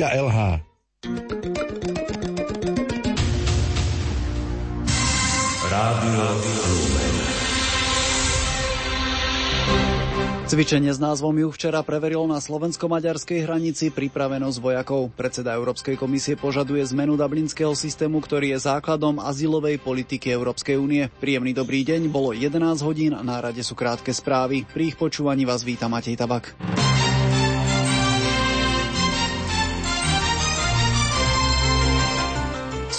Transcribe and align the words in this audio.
Edgar 0.00 0.16
LH. 0.16 0.40
Rádio 5.68 6.24
Cvičenie 10.48 10.88
s 10.88 10.96
názvom 10.96 11.36
Juh 11.36 11.52
včera 11.52 11.84
preverilo 11.84 12.24
na 12.24 12.40
slovensko-maďarskej 12.40 13.44
hranici 13.44 13.92
pripravenosť 13.92 14.56
vojakov. 14.64 15.12
Predseda 15.12 15.52
Európskej 15.52 16.00
komisie 16.00 16.32
požaduje 16.32 16.80
zmenu 16.96 17.20
dublinského 17.20 17.76
systému, 17.76 18.24
ktorý 18.24 18.56
je 18.56 18.72
základom 18.72 19.20
azylovej 19.20 19.84
politiky 19.84 20.32
Európskej 20.32 20.80
únie. 20.80 21.12
Príjemný 21.20 21.52
dobrý 21.52 21.84
deň, 21.84 22.08
bolo 22.08 22.32
11 22.32 22.56
hodín, 22.88 23.12
na 23.20 23.44
rade 23.44 23.60
sú 23.60 23.76
krátke 23.76 24.16
správy. 24.16 24.64
Pri 24.64 24.90
ich 24.90 24.96
počúvaní 24.96 25.44
vás 25.44 25.60
víta 25.60 25.92
Matej 25.92 26.16
Tabak. 26.16 26.56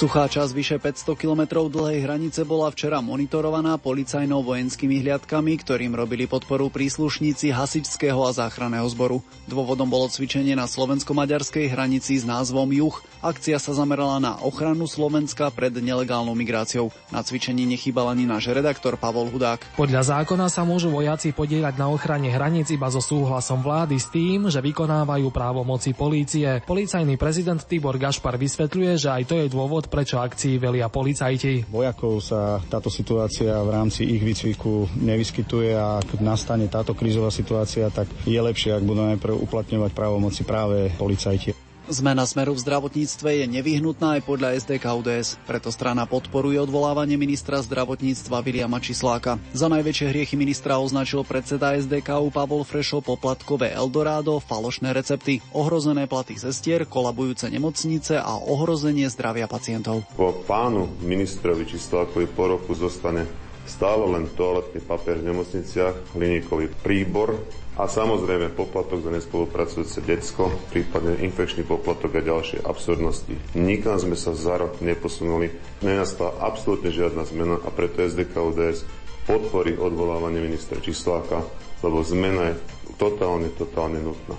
Suchá 0.02 0.26
časť 0.26 0.58
vyše 0.58 0.78
500 0.82 1.14
kilometrov 1.14 1.70
dlhej 1.70 2.02
hranice 2.02 2.42
bola 2.42 2.74
včera 2.74 3.06
monitorovaná 3.06 3.78
policajnou 3.78 4.42
vojenskými 4.42 4.98
hliadkami, 4.98 5.54
ktorým 5.62 5.94
robili 5.94 6.26
podporu 6.26 6.74
príslušníci 6.74 7.54
hasičského 7.54 8.18
a 8.26 8.34
záchranného 8.34 8.90
zboru. 8.90 9.22
Dôvodom 9.46 9.86
bolo 9.86 10.10
cvičenie 10.10 10.58
na 10.58 10.66
slovensko-maďarskej 10.66 11.70
hranici 11.70 12.18
s 12.18 12.26
názvom 12.26 12.74
Juh. 12.74 12.98
Akcia 13.22 13.62
sa 13.62 13.78
zamerala 13.78 14.18
na 14.18 14.34
ochranu 14.42 14.90
Slovenska 14.90 15.54
pred 15.54 15.70
nelegálnou 15.70 16.34
migráciou. 16.34 16.90
Na 17.14 17.22
cvičení 17.22 17.70
nechýbal 17.70 18.10
ani 18.10 18.26
náš 18.26 18.50
redaktor 18.50 18.98
Pavol 18.98 19.30
Hudák. 19.30 19.78
Podľa 19.78 20.18
zákona 20.18 20.50
sa 20.50 20.66
môžu 20.66 20.90
vojaci 20.90 21.30
podielať 21.30 21.78
na 21.78 21.94
ochrane 21.94 22.34
hraníc 22.34 22.74
iba 22.74 22.90
so 22.90 23.06
súhlasom 23.06 23.62
vlády 23.62 24.02
s 24.02 24.10
tým, 24.10 24.50
že 24.50 24.66
vykonávajú 24.66 25.30
právomoci 25.30 25.94
polície. 25.94 26.66
Policajný 26.66 27.22
prezident 27.22 27.62
Tibor 27.62 28.02
Gašpar 28.02 28.42
vysvetľuje, 28.42 28.98
že 28.98 29.14
aj 29.14 29.24
to 29.30 29.38
je 29.38 29.46
dôvod, 29.46 29.91
prečo 29.92 30.24
akcii 30.24 30.56
velia 30.56 30.88
policajti. 30.88 31.68
Vojakov 31.68 32.24
sa 32.24 32.64
táto 32.64 32.88
situácia 32.88 33.60
v 33.60 33.70
rámci 33.76 34.08
ich 34.08 34.24
výcviku 34.24 34.88
nevyskytuje 34.96 35.76
a 35.76 36.00
ak 36.00 36.24
nastane 36.24 36.72
táto 36.72 36.96
krízová 36.96 37.28
situácia, 37.28 37.92
tak 37.92 38.08
je 38.24 38.40
lepšie, 38.40 38.72
ak 38.72 38.88
budú 38.88 39.04
najprv 39.04 39.36
uplatňovať 39.36 39.92
právomoci 39.92 40.48
práve 40.48 40.96
policajti. 40.96 41.71
Zmena 41.90 42.30
smeru 42.30 42.54
v 42.54 42.62
zdravotníctve 42.62 43.42
je 43.42 43.46
nevyhnutná 43.50 44.20
aj 44.20 44.22
podľa 44.30 44.54
SDK 44.62 44.86
UDS, 45.02 45.42
preto 45.50 45.74
strana 45.74 46.06
podporuje 46.06 46.62
odvolávanie 46.62 47.18
ministra 47.18 47.58
zdravotníctva 47.58 48.38
Viliama 48.46 48.78
Čisláka. 48.78 49.42
Za 49.58 49.66
najväčšie 49.66 50.14
hriechy 50.14 50.38
ministra 50.38 50.78
označil 50.78 51.26
predseda 51.26 51.74
SDKU 51.74 52.30
Pavol 52.30 52.62
Frešo 52.62 53.02
poplatkové 53.02 53.74
Eldorado, 53.74 54.38
falošné 54.38 54.94
recepty, 54.94 55.42
ohrozené 55.58 56.06
platy 56.06 56.38
sestier, 56.38 56.86
kolabujúce 56.86 57.50
nemocnice 57.50 58.22
a 58.22 58.38
ohrozenie 58.38 59.10
zdravia 59.10 59.50
pacientov. 59.50 60.06
Po 60.14 60.38
pánu 60.46 60.86
ministrovi 61.02 61.66
Čislákovi 61.66 62.30
po 62.30 62.46
roku 62.46 62.78
zostane 62.78 63.26
stále 63.66 64.06
len 64.06 64.30
toaletný 64.38 64.86
papier 64.86 65.18
v 65.18 65.34
nemocniciach, 65.34 66.14
hliníkový 66.14 66.70
príbor, 66.86 67.42
a 67.80 67.88
samozrejme 67.88 68.52
poplatok 68.52 69.00
za 69.00 69.12
nespolupracujúce 69.16 70.04
decko, 70.04 70.52
prípadne 70.76 71.24
infekčný 71.24 71.64
poplatok 71.64 72.20
a 72.20 72.22
ďalšie 72.22 72.68
absurdnosti. 72.68 73.32
Nikam 73.56 73.96
sme 73.96 74.20
sa 74.20 74.36
za 74.36 74.60
rok 74.60 74.84
neposunuli, 74.84 75.56
nenastala 75.80 76.36
absolútne 76.44 76.92
žiadna 76.92 77.24
zmena 77.24 77.58
a 77.64 77.70
preto 77.72 78.04
SDK 78.04 78.36
ODS 78.36 78.84
podporí 79.24 79.80
odvolávanie 79.80 80.44
ministra 80.44 80.84
Čisláka, 80.84 81.48
lebo 81.80 82.04
zmena 82.04 82.52
je 82.52 82.56
totálne, 83.00 83.48
totálne 83.56 84.04
nutná. 84.04 84.36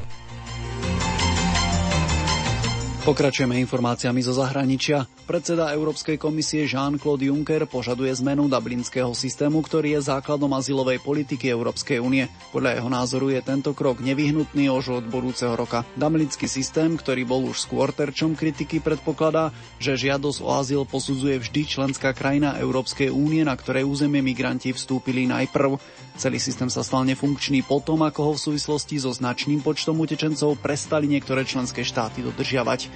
Pokračujeme 3.02 3.58
informáciami 3.58 4.22
zo 4.22 4.30
zahraničia. 4.30 5.02
Predseda 5.26 5.74
Európskej 5.74 6.22
komisie 6.22 6.70
Jean-Claude 6.70 7.26
Juncker 7.34 7.66
požaduje 7.66 8.14
zmenu 8.22 8.46
dublinského 8.46 9.10
systému, 9.10 9.58
ktorý 9.58 9.98
je 9.98 10.06
základom 10.06 10.46
azylovej 10.54 11.02
politiky 11.02 11.50
Európskej 11.50 11.98
únie. 11.98 12.30
Podľa 12.54 12.78
jeho 12.78 12.86
názoru 12.86 13.26
je 13.34 13.42
tento 13.42 13.74
krok 13.74 13.98
nevyhnutný 13.98 14.70
už 14.70 15.02
od 15.02 15.04
budúceho 15.10 15.58
roka. 15.58 15.82
Dublinský 15.98 16.46
systém, 16.46 16.94
ktorý 16.94 17.26
bol 17.26 17.42
už 17.50 17.66
skôr 17.66 17.90
terčom 17.90 18.38
kritiky, 18.38 18.78
predpokladá, 18.78 19.50
že 19.82 19.98
žiadosť 19.98 20.38
o 20.38 20.54
azyl 20.54 20.86
posudzuje 20.86 21.42
vždy 21.42 21.60
členská 21.66 22.14
krajina 22.14 22.54
Európskej 22.62 23.10
únie, 23.10 23.42
na 23.42 23.58
ktorej 23.58 23.82
územie 23.82 24.22
migranti 24.22 24.70
vstúpili 24.70 25.26
najprv. 25.26 25.74
Celý 26.22 26.38
systém 26.38 26.70
sa 26.70 26.86
stal 26.86 27.02
nefunkčný 27.02 27.66
potom, 27.66 27.98
ako 28.06 28.20
ho 28.30 28.32
v 28.38 28.44
súvislosti 28.46 29.02
so 29.02 29.10
značným 29.10 29.58
počtom 29.58 29.98
utečencov 29.98 30.54
prestali 30.62 31.10
niektoré 31.10 31.42
členské 31.42 31.82
štáty 31.82 32.22
dodržiavať. 32.22 32.91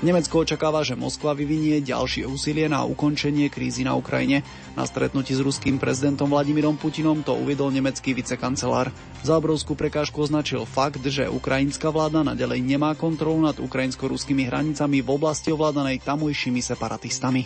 Nemecko 0.00 0.48
očakáva, 0.48 0.80
že 0.80 0.96
Moskva 0.96 1.36
vyvinie 1.36 1.84
ďalšie 1.84 2.24
úsilie 2.24 2.72
na 2.72 2.88
ukončenie 2.88 3.52
krízy 3.52 3.84
na 3.84 3.92
Ukrajine. 3.92 4.40
Na 4.72 4.88
stretnutí 4.88 5.36
s 5.36 5.44
ruským 5.44 5.76
prezidentom 5.76 6.32
Vladimírom 6.32 6.80
Putinom 6.80 7.20
to 7.20 7.36
uviedol 7.36 7.68
nemecký 7.68 8.16
vicekancelár. 8.16 8.88
Za 9.20 9.36
obrovskú 9.36 9.76
prekážku 9.76 10.24
označil 10.24 10.64
fakt, 10.64 11.04
že 11.04 11.28
ukrajinská 11.28 11.92
vláda 11.92 12.24
nadalej 12.24 12.64
nemá 12.64 12.96
kontrolu 12.96 13.44
nad 13.44 13.60
ukrajinsko-ruskými 13.60 14.48
hranicami 14.48 15.04
v 15.04 15.08
oblasti 15.12 15.52
ovládanej 15.52 16.00
tamojšími 16.00 16.64
separatistami. 16.64 17.44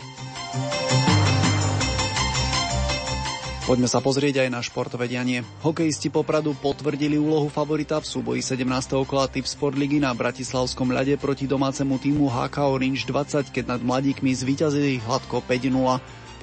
Poďme 3.65 3.89
sa 3.89 4.05
pozrieť 4.05 4.45
aj 4.45 4.53
na 4.53 4.61
športové 4.61 5.09
dianie. 5.09 5.41
Hokejisti 5.65 6.13
Popradu 6.13 6.53
potvrdili 6.53 7.17
úlohu 7.17 7.49
favorita 7.49 7.97
v 7.97 8.05
súboji 8.05 8.45
17. 8.45 8.61
kola 9.09 9.25
Tip 9.25 9.49
Sport 9.49 9.81
ligy 9.81 10.05
na 10.05 10.13
Bratislavskom 10.13 10.93
ľade 10.93 11.17
proti 11.17 11.49
domácemu 11.49 11.97
týmu 11.97 12.29
HK 12.29 12.61
Orange 12.61 13.09
20, 13.09 13.49
keď 13.49 13.65
nad 13.65 13.81
mladíkmi 13.81 14.37
zvíťazili 14.37 15.01
hladko 15.09 15.41
5-0. 15.49 15.81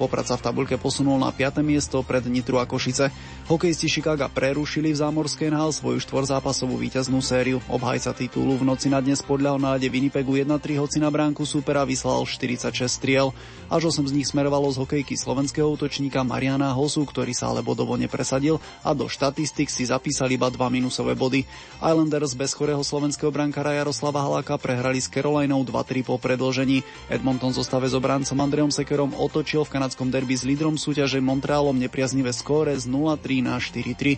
Poprad 0.02 0.26
sa 0.26 0.34
v 0.34 0.42
tabulke 0.50 0.74
posunul 0.82 1.14
na 1.14 1.30
5. 1.30 1.62
miesto 1.62 2.02
pred 2.02 2.26
Nitru 2.26 2.58
a 2.58 2.66
Košice. 2.66 3.14
Hokejisti 3.46 3.86
Chicago 3.86 4.26
prerušili 4.26 4.90
v 4.90 4.98
zámorskej 4.98 5.54
NHL 5.54 5.70
svoju 5.70 6.02
štvorzápasovú 6.02 6.74
víťaznú 6.74 7.22
sériu. 7.22 7.62
Obhajca 7.70 8.10
titulu 8.10 8.58
v 8.58 8.66
noci 8.66 8.90
na 8.90 8.98
dnes 8.98 9.22
podľa 9.22 9.62
na 9.62 9.78
ľade 9.78 9.86
Winnipegu 9.86 10.34
1-3, 10.42 10.82
hoci 10.82 10.98
na 10.98 11.06
bránku 11.06 11.46
supera 11.46 11.86
vyslal 11.86 12.26
46 12.26 12.82
striel. 12.90 13.30
Až 13.70 13.94
8 13.94 14.10
z 14.10 14.12
nich 14.18 14.26
smerovalo 14.26 14.74
z 14.74 14.82
hokejky 14.82 15.14
slovenského 15.14 15.70
útočníka 15.70 16.26
Mariana 16.26 16.74
Hosu, 16.74 17.06
ktorý 17.06 17.30
sa 17.30 17.54
ale 17.54 17.62
bodovo 17.62 17.94
nepresadil 17.94 18.58
a 18.82 18.98
do 18.98 19.06
štatistik 19.06 19.70
si 19.70 19.86
zapísali 19.86 20.34
iba 20.34 20.50
dva 20.50 20.66
minusové 20.66 21.14
body. 21.14 21.46
Islanders 21.78 22.34
bez 22.34 22.58
chorého 22.58 22.82
slovenského 22.82 23.30
brankára 23.30 23.78
Jaroslava 23.78 24.18
Haláka 24.18 24.58
prehrali 24.58 24.98
s 24.98 25.06
Carolinou 25.06 25.62
2-3 25.62 26.02
po 26.02 26.18
predlžení. 26.18 26.82
Edmonton 27.06 27.54
zostave 27.54 27.86
s 27.86 27.94
obrancom 27.94 28.34
Andreom 28.42 28.74
Sekerom 28.74 29.14
otočil 29.14 29.62
v 29.62 29.78
kanadskom 29.92 30.08
derby 30.08 30.40
s 30.40 30.48
lídrom 30.48 30.80
súťaže 30.80 31.20
Montrealom 31.20 31.76
nepriaznivé 31.76 32.32
skóre 32.32 32.72
z 32.80 32.88
0-3 32.88 33.44
na 33.44 33.60
4-3. 33.60 34.16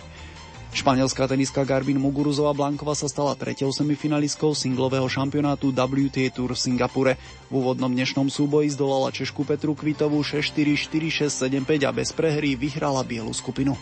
Španielská 0.70 1.26
tenistka 1.26 1.66
Garbin 1.66 1.98
Muguruzova 1.98 2.54
Blankova 2.54 2.94
sa 2.94 3.10
stala 3.10 3.34
tretou 3.34 3.74
semifinalistkou 3.74 4.54
singlového 4.54 5.10
šampionátu 5.10 5.74
WTA 5.74 6.30
Tour 6.30 6.54
v 6.54 6.62
Singapure. 6.62 7.12
V 7.50 7.58
úvodnom 7.58 7.90
dnešnom 7.90 8.30
súboji 8.30 8.70
zdolala 8.70 9.10
Češku 9.10 9.42
Petru 9.42 9.74
Kvitovú 9.74 10.22
6-4, 10.22 10.78
4-6, 11.26 11.66
7-5 11.66 11.82
a 11.82 11.90
bez 11.90 12.14
prehry 12.14 12.54
vyhrala 12.54 13.02
bielu 13.02 13.34
skupinu. 13.34 13.74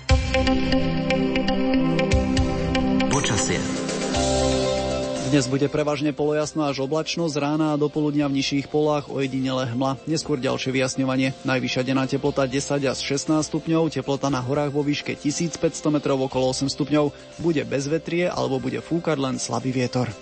Dnes 5.32 5.48
bude 5.48 5.65
prevažne 5.72 6.12
polojasno 6.12 6.69
až 6.69 6.84
oblačno, 6.84 7.25
z 7.25 7.41
rána 7.41 7.72
a 7.72 7.81
do 7.81 7.88
poludnia 7.88 8.28
v 8.28 8.37
nižších 8.37 8.69
polách 8.69 9.09
ojedinele 9.09 9.65
hmla. 9.65 9.97
Neskôr 10.04 10.37
ďalšie 10.37 10.76
vyjasňovanie. 10.76 11.32
Najvyššia 11.48 11.88
denná 11.88 12.04
teplota 12.04 12.44
10 12.44 12.84
až 12.84 13.00
16 13.00 13.41
stupňov, 13.41 13.97
teplota 13.97 14.28
na 14.28 14.44
horách 14.44 14.76
vo 14.76 14.84
výške 14.84 15.16
1500 15.16 15.88
metrov 15.88 16.20
okolo 16.20 16.53
8 16.53 16.69
stupňov. 16.69 17.16
Bude 17.41 17.65
bez 17.65 17.88
vetrie 17.88 18.28
alebo 18.28 18.60
bude 18.60 18.84
fúkať 18.84 19.16
len 19.16 19.41
slabý 19.41 19.72
vietor. 19.72 20.12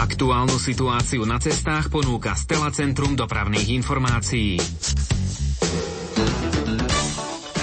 Aktuálnu 0.00 0.56
situáciu 0.56 1.28
na 1.28 1.36
cestách 1.36 1.92
ponúka 1.92 2.32
Stela 2.32 2.72
Centrum 2.72 3.12
dopravných 3.12 3.76
informácií. 3.76 4.56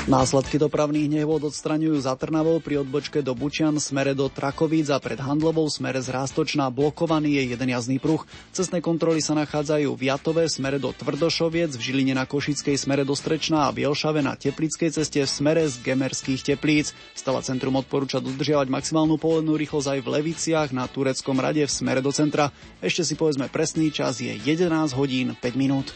Následky 0.03 0.59
dopravných 0.59 1.07
nehôd 1.07 1.47
odstraňujú 1.47 1.95
za 2.03 2.11
Trnavou 2.19 2.59
pri 2.59 2.83
odbočke 2.83 3.23
do 3.23 3.31
Bučian 3.31 3.79
smere 3.79 4.11
do 4.11 4.27
Trakovíc 4.27 4.91
a 4.91 4.99
pred 4.99 5.15
Handlovou 5.15 5.63
smere 5.71 6.03
z 6.03 6.11
Rástočná 6.11 6.67
blokovaný 6.67 7.39
je 7.39 7.55
jeden 7.55 7.71
jazdný 7.71 8.03
pruh. 8.03 8.19
Cestné 8.51 8.83
kontroly 8.83 9.23
sa 9.23 9.31
nachádzajú 9.31 9.95
v 9.95 10.11
Jatove 10.11 10.43
smere 10.51 10.75
do 10.75 10.91
Tvrdošoviec, 10.91 11.79
v 11.79 11.85
Žiline 11.87 12.19
na 12.19 12.27
Košickej 12.27 12.75
smere 12.75 13.07
do 13.07 13.15
Strečná 13.15 13.71
a 13.71 13.71
v 13.71 13.87
Jelšave 13.87 14.19
na 14.19 14.35
Teplickej 14.35 14.91
ceste 14.91 15.23
v 15.23 15.31
smere 15.31 15.63
z 15.71 15.79
Gemerských 15.79 16.51
teplíc. 16.51 16.91
Stala 17.15 17.39
centrum 17.39 17.79
odporúča 17.79 18.19
dodržiavať 18.19 18.67
maximálnu 18.67 19.15
povolenú 19.15 19.55
rýchlosť 19.55 19.87
aj 19.87 19.99
v 20.03 20.11
Leviciach 20.19 20.69
na 20.75 20.83
Tureckom 20.83 21.39
rade 21.39 21.63
v 21.63 21.71
smere 21.71 22.03
do 22.03 22.11
centra. 22.11 22.51
Ešte 22.83 23.07
si 23.07 23.15
povedzme 23.15 23.47
presný 23.47 23.87
čas 23.87 24.19
je 24.19 24.35
11 24.35 24.67
hodín 24.99 25.31
5 25.39 25.55
minút. 25.55 25.95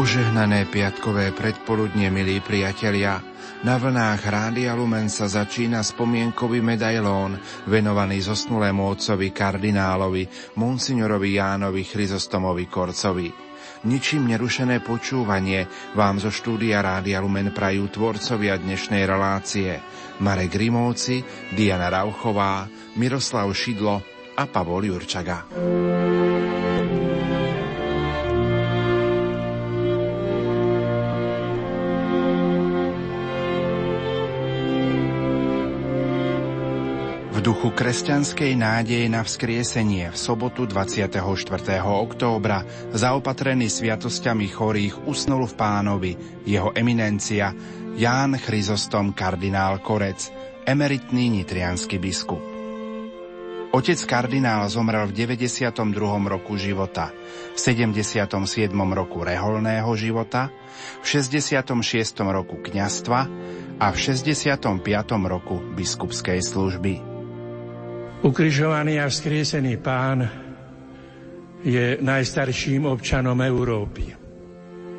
Požehnané 0.00 0.64
piatkové 0.64 1.28
predpoludne, 1.28 2.08
milí 2.08 2.40
priatelia. 2.40 3.20
Na 3.68 3.76
vlnách 3.76 4.24
Rádia 4.24 4.72
Lumen 4.72 5.12
sa 5.12 5.28
začína 5.28 5.84
spomienkový 5.84 6.64
medailón 6.64 7.36
venovaný 7.68 8.24
zosnulému 8.24 8.80
otcovi 8.96 9.28
kardinálovi, 9.28 10.56
monsignorovi 10.56 11.36
Jánovi 11.36 11.84
Chryzostomovi 11.84 12.64
Korcovi. 12.64 13.28
Ničím 13.84 14.32
nerušené 14.32 14.80
počúvanie 14.80 15.68
vám 15.92 16.16
zo 16.16 16.32
štúdia 16.32 16.80
Rádia 16.80 17.20
Lumen 17.20 17.52
prajú 17.52 17.92
tvorcovia 17.92 18.56
dnešnej 18.56 19.04
relácie 19.04 19.84
Marek 20.24 20.56
Grimovci, 20.56 21.20
Diana 21.52 21.92
Rauchová, 21.92 22.64
Miroslav 22.96 23.52
Šidlo 23.52 24.00
a 24.32 24.48
Pavol 24.48 24.88
Jurčaga. 24.88 25.44
Duchu 37.50 37.74
kresťanskej 37.74 38.54
nádeje 38.54 39.10
na 39.10 39.26
vzkriesenie 39.26 40.14
v 40.14 40.16
sobotu 40.16 40.70
24. 40.70 41.18
októbra 41.82 42.62
zaopatrený 42.94 43.66
sviatosťami 43.66 44.46
chorých 44.54 45.02
usnul 45.10 45.50
v 45.50 45.54
pánovi 45.58 46.12
jeho 46.46 46.70
eminencia 46.78 47.50
Ján 47.98 48.38
Chryzostom 48.38 49.10
kardinál 49.10 49.82
Korec, 49.82 50.30
emeritný 50.62 51.42
nitrianský 51.42 51.98
biskup. 51.98 52.38
Otec 53.74 53.98
kardinál 54.06 54.70
zomrel 54.70 55.10
v 55.10 55.26
92. 55.26 55.74
roku 56.30 56.54
života, 56.54 57.10
v 57.50 57.58
77. 57.58 58.30
roku 58.94 59.26
reholného 59.26 59.90
života, 59.98 60.54
v 61.02 61.06
66. 61.18 61.66
roku 62.30 62.62
kňastva 62.62 63.20
a 63.82 63.86
v 63.90 63.96
65. 63.98 64.70
roku 65.26 65.58
biskupskej 65.74 66.46
služby. 66.46 67.09
Ukrižovaný 68.20 69.00
a 69.00 69.08
vzkriesený 69.08 69.80
pán 69.80 70.28
je 71.64 71.96
najstarším 72.04 72.84
občanom 72.84 73.36
Európy. 73.40 74.12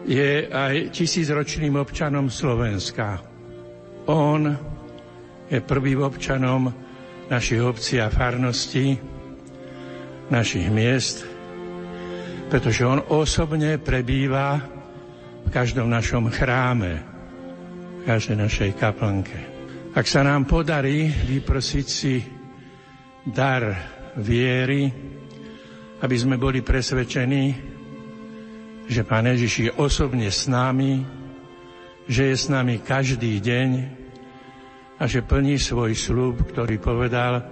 Je 0.10 0.50
aj 0.50 0.90
tisícročným 0.90 1.78
občanom 1.78 2.34
Slovenska. 2.34 3.22
On 4.10 4.42
je 5.46 5.62
prvým 5.62 6.02
občanom 6.02 6.74
našich 7.30 7.62
obcí 7.62 8.02
a 8.02 8.10
farností, 8.10 8.98
našich 10.34 10.66
miest, 10.74 11.22
pretože 12.50 12.82
on 12.90 13.06
osobne 13.06 13.78
prebýva 13.78 14.58
v 15.46 15.50
každom 15.54 15.94
našom 15.94 16.34
chráme, 16.34 17.06
v 18.02 18.10
každej 18.10 18.38
našej 18.50 18.72
kaplnke. 18.82 19.38
Ak 19.94 20.10
sa 20.10 20.26
nám 20.26 20.50
podarí 20.50 21.06
vyprosiť 21.06 21.86
si 21.86 22.41
dar 23.26 23.78
viery, 24.18 24.90
aby 26.02 26.16
sme 26.18 26.42
boli 26.42 26.66
presvedčení, 26.66 27.46
že 28.90 29.02
Pán 29.06 29.30
Ježiš 29.30 29.54
je 29.70 29.72
osobne 29.78 30.28
s 30.28 30.50
nami, 30.50 31.06
že 32.10 32.34
je 32.34 32.36
s 32.36 32.50
nami 32.50 32.82
každý 32.82 33.38
deň 33.40 33.70
a 34.98 35.04
že 35.06 35.22
plní 35.24 35.62
svoj 35.62 35.94
slúb, 35.94 36.42
ktorý 36.50 36.82
povedal, 36.82 37.46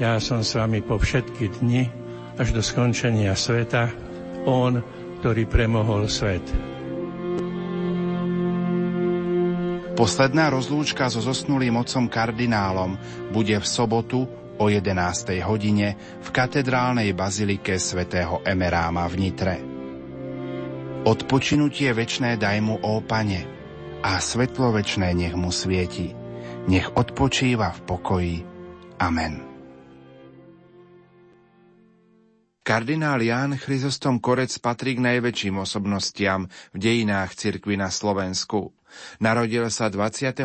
ja 0.00 0.16
som 0.16 0.40
s 0.40 0.56
vami 0.56 0.80
po 0.80 0.96
všetky 0.96 1.60
dni 1.60 1.84
až 2.40 2.56
do 2.56 2.64
skončenia 2.64 3.36
sveta, 3.36 3.92
On, 4.48 4.80
ktorý 5.20 5.44
premohol 5.44 6.08
svet. 6.08 6.42
Posledná 10.00 10.48
rozlúčka 10.48 11.12
so 11.12 11.20
zosnulým 11.20 11.76
otcom 11.76 12.08
kardinálom 12.08 12.96
bude 13.36 13.52
v 13.52 13.66
sobotu 13.68 14.24
o 14.60 14.68
11. 14.68 15.40
hodine 15.40 15.96
v 16.20 16.28
katedrálnej 16.28 17.16
bazilike 17.16 17.80
svätého 17.80 18.44
Emeráma 18.44 19.08
v 19.08 19.14
Nitre. 19.16 19.56
Odpočinutie 21.08 21.96
večné 21.96 22.36
daj 22.36 22.60
mu, 22.60 22.76
ó 22.76 23.00
Pane, 23.00 23.40
a 24.04 24.20
svetlo 24.20 24.76
večné 24.76 25.16
nech 25.16 25.32
mu 25.32 25.48
svieti. 25.48 26.12
Nech 26.68 26.92
odpočíva 26.92 27.72
v 27.72 27.80
pokoji. 27.88 28.36
Amen. 29.00 29.49
Kardinál 32.70 33.18
Ján 33.18 33.58
Chryzostom 33.58 34.22
Korec 34.22 34.54
patrí 34.62 34.94
k 34.94 35.02
najväčším 35.02 35.58
osobnostiam 35.58 36.46
v 36.70 36.78
dejinách 36.78 37.34
cirkvy 37.34 37.74
na 37.74 37.90
Slovensku. 37.90 38.70
Narodil 39.18 39.66
sa 39.74 39.90
22. 39.90 40.38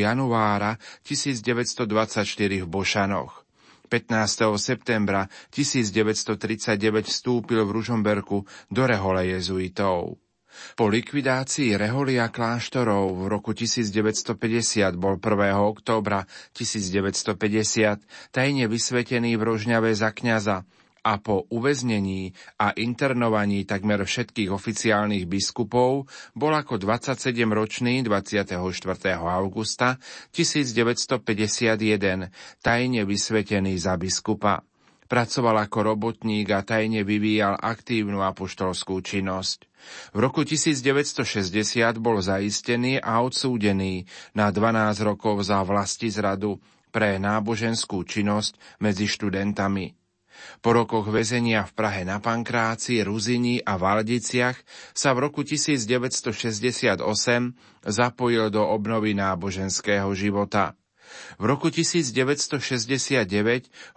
januára 0.00 0.80
1924 1.04 2.64
v 2.64 2.64
Bošanoch. 2.64 3.44
15. 3.92 4.56
septembra 4.56 5.28
1939 5.52 6.80
vstúpil 7.04 7.60
v 7.68 7.70
Ružomberku 7.76 8.48
do 8.72 8.82
rehole 8.88 9.28
jezuitov. 9.28 10.16
Po 10.80 10.88
likvidácii 10.88 11.76
reholia 11.76 12.32
kláštorov 12.32 13.20
v 13.20 13.28
roku 13.28 13.52
1950 13.52 14.96
bol 14.96 15.20
1. 15.20 15.28
októbra 15.60 16.24
1950 16.56 18.32
tajne 18.32 18.64
vysvetený 18.64 19.36
v 19.36 19.42
Rožňave 19.44 19.92
za 19.92 20.08
kňaza 20.08 20.64
a 21.00 21.16
po 21.20 21.48
uväznení 21.48 22.32
a 22.60 22.76
internovaní 22.76 23.64
takmer 23.64 24.04
všetkých 24.04 24.52
oficiálnych 24.52 25.24
biskupov 25.24 26.04
bol 26.36 26.52
ako 26.52 26.76
27-ročný 26.76 28.04
24. 28.04 28.60
augusta 29.16 29.96
1951 30.32 32.60
tajne 32.60 33.00
vysvetený 33.08 33.80
za 33.80 33.96
biskupa. 33.96 34.60
Pracoval 35.10 35.66
ako 35.66 35.90
robotník 35.90 36.46
a 36.54 36.62
tajne 36.62 37.02
vyvíjal 37.02 37.58
aktívnu 37.58 38.22
apoštolskú 38.22 39.02
činnosť. 39.02 39.66
V 40.14 40.18
roku 40.22 40.46
1960 40.46 41.50
bol 41.98 42.22
zaistený 42.22 43.02
a 43.02 43.18
odsúdený 43.18 44.06
na 44.38 44.54
12 44.54 45.02
rokov 45.02 45.42
za 45.42 45.66
vlasti 45.66 46.14
zradu 46.14 46.62
pre 46.94 47.18
náboženskú 47.18 48.06
činnosť 48.06 48.54
medzi 48.78 49.10
študentami. 49.10 49.99
Po 50.60 50.74
rokoch 50.74 51.08
väzenia 51.08 51.64
v 51.64 51.72
Prahe 51.72 52.02
na 52.02 52.18
Pankráci, 52.18 53.00
Ruzini 53.00 53.62
a 53.62 53.78
Valdiciach 53.78 54.58
sa 54.92 55.14
v 55.14 55.30
roku 55.30 55.46
1968 55.46 57.00
zapojil 57.86 58.50
do 58.50 58.62
obnovy 58.66 59.14
náboženského 59.14 60.10
života. 60.12 60.74
V 61.38 61.44
roku 61.46 61.70
1969 61.70 63.22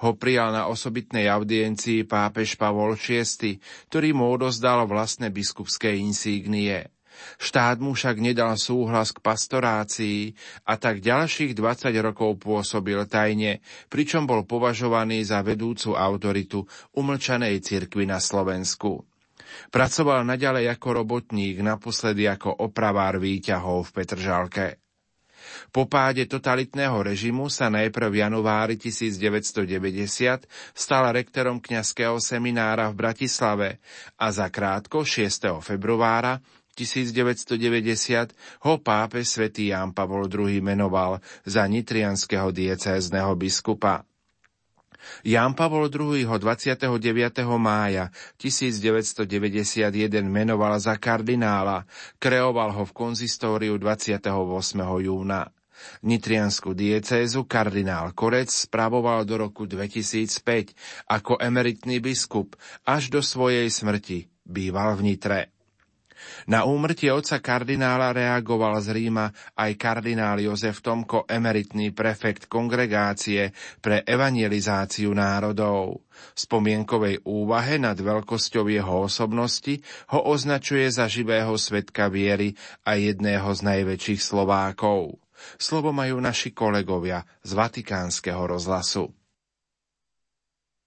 ho 0.05 0.12
prijal 0.17 0.50
na 0.53 0.69
osobitnej 0.69 1.29
audiencii 1.29 2.05
pápež 2.05 2.57
Pavol 2.57 2.97
VI, 2.97 3.57
ktorý 3.89 4.09
mu 4.13 4.29
odozdal 4.29 4.85
vlastné 4.85 5.29
biskupské 5.29 5.97
insígnie. 5.97 6.92
Štát 7.38 7.77
mu 7.79 7.93
však 7.93 8.20
nedal 8.20 8.55
súhlas 8.55 9.12
k 9.12 9.24
pastorácii 9.24 10.34
a 10.67 10.77
tak 10.77 11.00
ďalších 11.01 11.55
20 11.55 11.93
rokov 12.00 12.41
pôsobil 12.41 13.00
tajne, 13.10 13.63
pričom 13.88 14.25
bol 14.25 14.46
považovaný 14.46 15.24
za 15.25 15.41
vedúcu 15.41 15.96
autoritu 15.98 16.65
umlčanej 16.96 17.60
cirkvi 17.63 18.08
na 18.08 18.22
Slovensku. 18.22 19.03
Pracoval 19.70 20.25
naďalej 20.25 20.65
ako 20.74 21.05
robotník, 21.05 21.62
naposledy 21.62 22.25
ako 22.25 22.65
opravár 22.65 23.22
výťahov 23.22 23.89
v 23.89 23.93
Petržalke. 23.93 24.67
Po 25.70 25.86
páde 25.86 26.25
totalitného 26.25 27.03
režimu 27.03 27.51
sa 27.51 27.67
najprv 27.67 28.08
v 28.10 28.17
januári 28.24 28.75
1990 28.79 30.48
stal 30.74 31.03
rektorom 31.12 31.60
kňazského 31.60 32.17
seminára 32.17 32.89
v 32.89 32.96
Bratislave 32.96 33.70
a 34.17 34.32
za 34.32 34.48
krátko 34.48 35.03
6. 35.03 35.60
februára 35.60 36.39
1990 36.74 38.34
ho 38.65 38.74
pápe 38.82 39.22
svätý 39.22 39.70
Ján 39.70 39.94
Pavol 39.94 40.25
II 40.25 40.62
menoval 40.62 41.22
za 41.46 41.63
nitrianského 41.70 42.50
diecézneho 42.50 43.38
biskupa. 43.38 44.03
Ján 45.24 45.53
Pavol 45.53 45.92
II 45.92 46.24
ho 46.24 46.36
29. 46.39 46.88
mája 47.60 48.10
1991 48.39 49.27
menoval 50.24 50.80
za 50.80 50.96
kardinála, 50.96 51.86
kreoval 52.20 52.72
ho 52.72 52.84
v 52.88 52.94
konzistóriu 52.96 53.77
28. 53.77 54.32
júna. 55.03 55.51
Nitriansku 56.03 56.72
diecézu 56.72 57.44
kardinál 57.44 58.15
Korec 58.15 58.48
spravoval 58.48 59.27
do 59.27 59.36
roku 59.38 59.68
2005 59.68 60.72
ako 61.12 61.42
emeritný 61.44 62.00
biskup 62.00 62.56
až 62.88 63.12
do 63.12 63.20
svojej 63.20 63.68
smrti. 63.68 64.32
Býval 64.44 64.96
v 65.00 65.01
Nitre. 65.12 65.52
Na 66.46 66.68
úmrtie 66.68 67.10
otca 67.10 67.39
kardinála 67.39 68.12
reagoval 68.12 68.77
z 68.84 68.92
Ríma 68.92 69.32
aj 69.56 69.72
kardinál 69.80 70.44
Jozef 70.44 70.84
Tomko, 70.84 71.24
emeritný 71.25 71.96
prefekt 71.96 72.51
kongregácie 72.51 73.56
pre 73.80 74.03
evangelizáciu 74.03 75.15
národov. 75.15 76.03
V 76.36 76.39
spomienkovej 76.39 77.24
úvahe 77.25 77.80
nad 77.80 77.96
veľkosťou 77.98 78.70
jeho 78.70 79.08
osobnosti 79.08 79.80
ho 80.12 80.20
označuje 80.30 80.86
za 80.92 81.10
živého 81.10 81.56
svetka 81.56 82.12
viery 82.12 82.53
a 82.84 83.00
jedného 83.00 83.50
z 83.56 83.62
najväčších 83.63 84.22
Slovákov. 84.22 85.18
Slovo 85.58 85.92
majú 85.92 86.20
naši 86.22 86.56
kolegovia 86.56 87.25
z 87.44 87.51
Vatikánskeho 87.58 88.48
rozhlasu. 88.48 89.12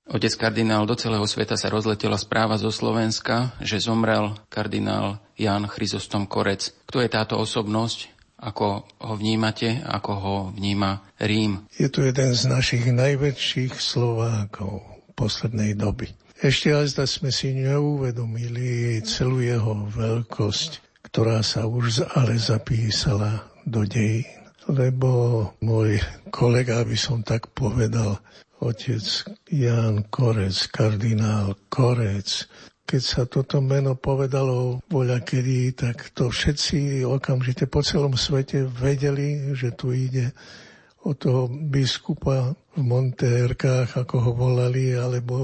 Otec 0.07 0.39
kardinál, 0.39 0.87
do 0.87 0.95
celého 0.95 1.27
sveta 1.27 1.59
sa 1.59 1.67
rozletela 1.67 2.15
správa 2.15 2.55
zo 2.55 2.71
Slovenska, 2.71 3.59
že 3.59 3.83
zomrel 3.83 4.39
kardinál 4.47 5.19
Jan 5.35 5.67
Chryzostom 5.67 6.31
Korec. 6.31 6.71
Kto 6.87 7.03
je 7.03 7.11
táto 7.11 7.35
osobnosť? 7.43 8.15
Ako 8.39 8.87
ho 8.87 9.15
vnímate? 9.19 9.83
Ako 9.83 10.13
ho 10.15 10.37
vníma 10.55 11.03
Rím? 11.19 11.67
Je 11.75 11.91
to 11.91 12.07
jeden 12.07 12.39
z 12.39 12.43
našich 12.47 12.87
najväčších 12.87 13.75
Slovákov 13.75 14.87
poslednej 15.19 15.75
doby. 15.75 16.15
Ešte 16.39 16.71
aj 16.71 16.95
zda 16.95 17.05
sme 17.11 17.35
si 17.35 17.57
neuvedomili 17.59 19.03
celú 19.03 19.43
jeho 19.43 19.91
veľkosť, 19.91 21.03
ktorá 21.11 21.43
sa 21.43 21.67
už 21.67 22.07
ale 22.15 22.39
zapísala 22.39 23.43
do 23.67 23.83
dejín. 23.83 24.29
Lebo 24.71 25.11
môj 25.63 25.99
kolega, 26.31 26.83
by 26.83 26.99
som 26.99 27.27
tak 27.27 27.51
povedal, 27.55 28.23
otec 28.61 29.05
Jan 29.53 30.09
Korec, 30.09 30.57
kardinál 30.73 31.57
Korec. 31.69 32.49
Keď 32.87 33.03
sa 33.03 33.23
toto 33.27 33.59
meno 33.59 33.99
povedalo 33.99 34.79
voľa 34.87 35.19
kedy, 35.27 35.75
tak 35.75 36.15
to 36.15 36.31
všetci 36.31 37.03
okamžite 37.03 37.67
po 37.67 37.83
celom 37.83 38.15
svete 38.15 38.63
vedeli, 38.71 39.53
že 39.59 39.75
tu 39.75 39.91
ide 39.91 40.31
o 41.03 41.15
toho 41.15 41.51
biskupa 41.51 42.55
v 42.79 42.81
Monterkách, 42.83 43.99
ako 44.07 44.17
ho 44.23 44.33
volali, 44.35 44.95
alebo 44.95 45.37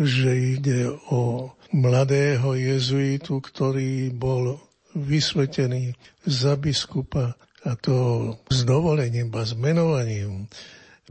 že 0.00 0.56
ide 0.56 0.88
o 1.12 1.52
mladého 1.76 2.56
jezuitu, 2.56 3.40
ktorý 3.44 4.08
bol 4.16 4.56
vysvetený 4.96 5.92
za 6.24 6.56
biskupa 6.56 7.36
a 7.68 7.76
to 7.76 8.32
s 8.48 8.64
dovolením 8.64 9.28
a 9.36 9.44
s 9.44 9.52
menovaním 9.52 10.48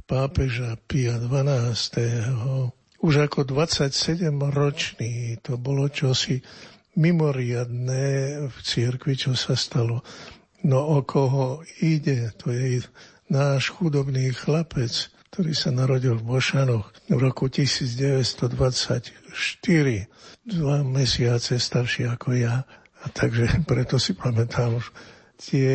pápeža 0.04 0.78
Pia 0.88 1.20
XII. 1.20 2.72
Už 3.00 3.14
ako 3.24 3.48
27-ročný 3.48 5.40
to 5.40 5.56
bolo 5.56 5.88
čosi 5.88 6.44
mimoriadné 7.00 8.06
v 8.52 8.58
cirkvi, 8.60 9.16
čo 9.16 9.32
sa 9.40 9.56
stalo. 9.56 10.04
No 10.68 11.00
o 11.00 11.00
koho 11.08 11.64
ide, 11.80 12.36
to 12.36 12.52
je 12.52 12.84
náš 13.32 13.72
chudobný 13.72 14.36
chlapec, 14.36 14.92
ktorý 15.32 15.56
sa 15.56 15.72
narodil 15.72 16.20
v 16.20 16.28
Bošanoch 16.28 16.92
v 17.08 17.16
roku 17.16 17.48
1924, 17.48 19.32
dva 20.44 20.78
mesiace 20.84 21.56
starší 21.56 22.12
ako 22.12 22.36
ja. 22.36 22.68
A 23.00 23.06
takže 23.08 23.48
preto 23.70 23.96
si 23.96 24.12
pamätám 24.12 24.84
už 24.84 24.92
tie 25.40 25.72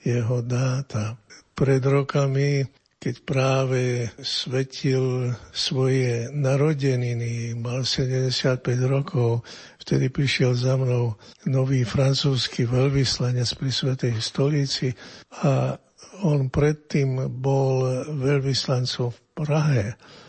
jeho 0.00 0.40
dáta. 0.40 1.20
Pred 1.52 1.84
rokami 1.84 2.64
keď 3.02 3.16
práve 3.26 4.06
svetil 4.22 5.34
svoje 5.50 6.30
narodeniny, 6.30 7.58
mal 7.58 7.82
75 7.82 8.62
rokov, 8.86 9.42
vtedy 9.82 10.06
prišiel 10.06 10.54
za 10.54 10.78
mnou 10.78 11.18
nový 11.50 11.82
francúzsky 11.82 12.62
veľvyslanec 12.62 13.50
pri 13.58 13.70
Svetej 13.74 14.14
stolici 14.22 14.94
a 15.42 15.74
on 16.22 16.46
predtým 16.46 17.26
bol 17.42 18.06
veľvyslancom 18.06 19.10
v 19.10 19.18
Prahe. 19.34 19.84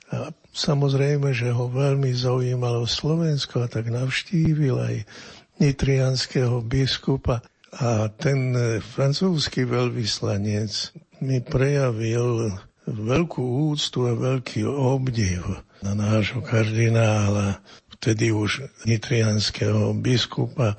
A 0.09 0.33
samozrejme, 0.49 1.29
že 1.29 1.53
ho 1.53 1.69
veľmi 1.69 2.09
zaujímalo 2.09 2.89
Slovensko 2.89 3.65
a 3.65 3.69
tak 3.69 3.93
navštívil 3.93 4.81
aj 4.81 4.95
nitrianského 5.61 6.65
biskupa. 6.65 7.45
A 7.77 8.09
ten 8.09 8.57
francúzsky 8.81 9.61
veľvyslanec 9.69 10.73
mi 11.23 11.39
prejavil 11.39 12.51
veľkú 12.83 13.71
úctu 13.71 14.11
a 14.11 14.13
veľký 14.13 14.67
obdiv 14.67 15.63
na 15.79 15.95
nášho 15.95 16.43
kardinála, 16.43 17.63
vtedy 17.95 18.35
už 18.35 18.67
nitrianského 18.83 19.95
biskupa. 19.95 20.75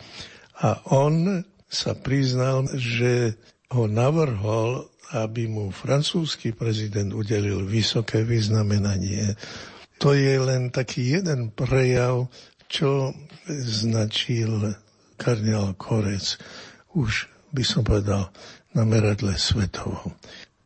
A 0.61 0.69
on 0.93 1.45
sa 1.69 1.97
priznal, 1.97 2.69
že 2.77 3.41
ho 3.73 3.89
navrhol, 3.89 4.87
aby 5.17 5.49
mu 5.49 5.73
francúzsky 5.73 6.53
prezident 6.53 7.11
udelil 7.13 7.65
vysoké 7.65 8.23
vyznamenanie. 8.23 9.37
To 9.99 10.13
je 10.13 10.37
len 10.37 10.69
taký 10.69 11.21
jeden 11.21 11.51
prejav, 11.55 12.29
čo 12.69 13.17
značil 13.49 14.75
kardinál 15.17 15.73
Korec. 15.79 16.37
Už 16.93 17.31
by 17.55 17.63
som 17.63 17.87
povedal, 17.87 18.35
na 18.75 18.83
meradle 18.83 19.39
svetovom. 19.39 20.13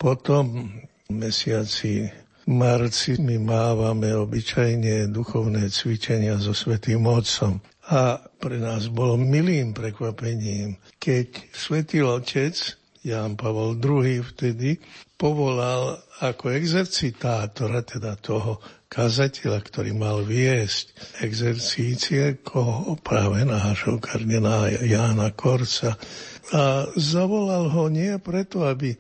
Potom 0.00 0.72
v 1.08 1.12
mesiaci 1.12 2.08
marci 2.48 3.20
my 3.20 3.36
mávame 3.36 4.16
obyčajne 4.16 5.12
duchovné 5.12 5.68
cvičenia 5.68 6.40
so 6.40 6.56
Svetým 6.56 7.04
Otcom. 7.04 7.60
A 7.88 8.20
pre 8.20 8.60
nás 8.60 8.88
bolo 8.92 9.16
milým 9.16 9.72
prekvapením, 9.72 10.76
keď 11.00 11.52
Svetý 11.52 12.04
Otec, 12.04 12.56
Ján 13.04 13.36
Pavol 13.40 13.80
II 13.80 14.20
vtedy, 14.20 14.76
povolal 15.16 15.96
ako 16.20 16.52
exercitátora, 16.52 17.80
teda 17.80 18.16
toho 18.20 18.60
kazateľa, 18.88 19.60
ktorý 19.60 19.92
mal 19.92 20.24
viesť 20.24 20.96
exercície, 21.20 22.40
koho 22.40 22.96
práve 23.04 23.44
nášho 23.44 24.00
kardinála 24.00 24.82
Jána 24.84 25.32
Korca, 25.36 26.00
a 26.48 26.88
zavolal 26.96 27.68
ho 27.68 27.92
nie 27.92 28.16
preto, 28.16 28.64
aby 28.64 28.96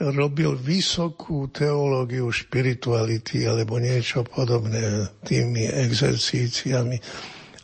robil 0.00 0.56
vysokú 0.56 1.48
teológiu 1.52 2.28
špirituality 2.32 3.44
alebo 3.44 3.76
niečo 3.76 4.24
podobné 4.24 5.08
tými 5.24 5.68
exercíciami, 5.68 6.96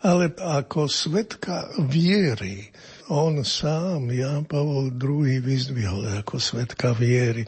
ale 0.04 0.32
ako 0.36 0.88
svetka 0.88 1.72
viery. 1.88 2.68
On 3.08 3.40
sám, 3.40 4.12
Jan 4.12 4.44
Pavol 4.44 4.92
II, 4.92 5.40
vyzdvihol 5.40 6.20
ako 6.20 6.36
svetka 6.36 6.92
viery, 6.92 7.44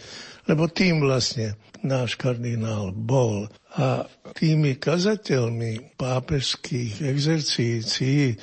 lebo 0.49 0.69
tým 0.73 1.05
vlastne 1.05 1.61
náš 1.85 2.17
kardinál 2.17 2.95
bol. 2.95 3.49
A 3.79 4.03
tými 4.35 4.75
kazateľmi 4.75 5.95
pápežských 5.95 6.99
exercícií 7.07 8.35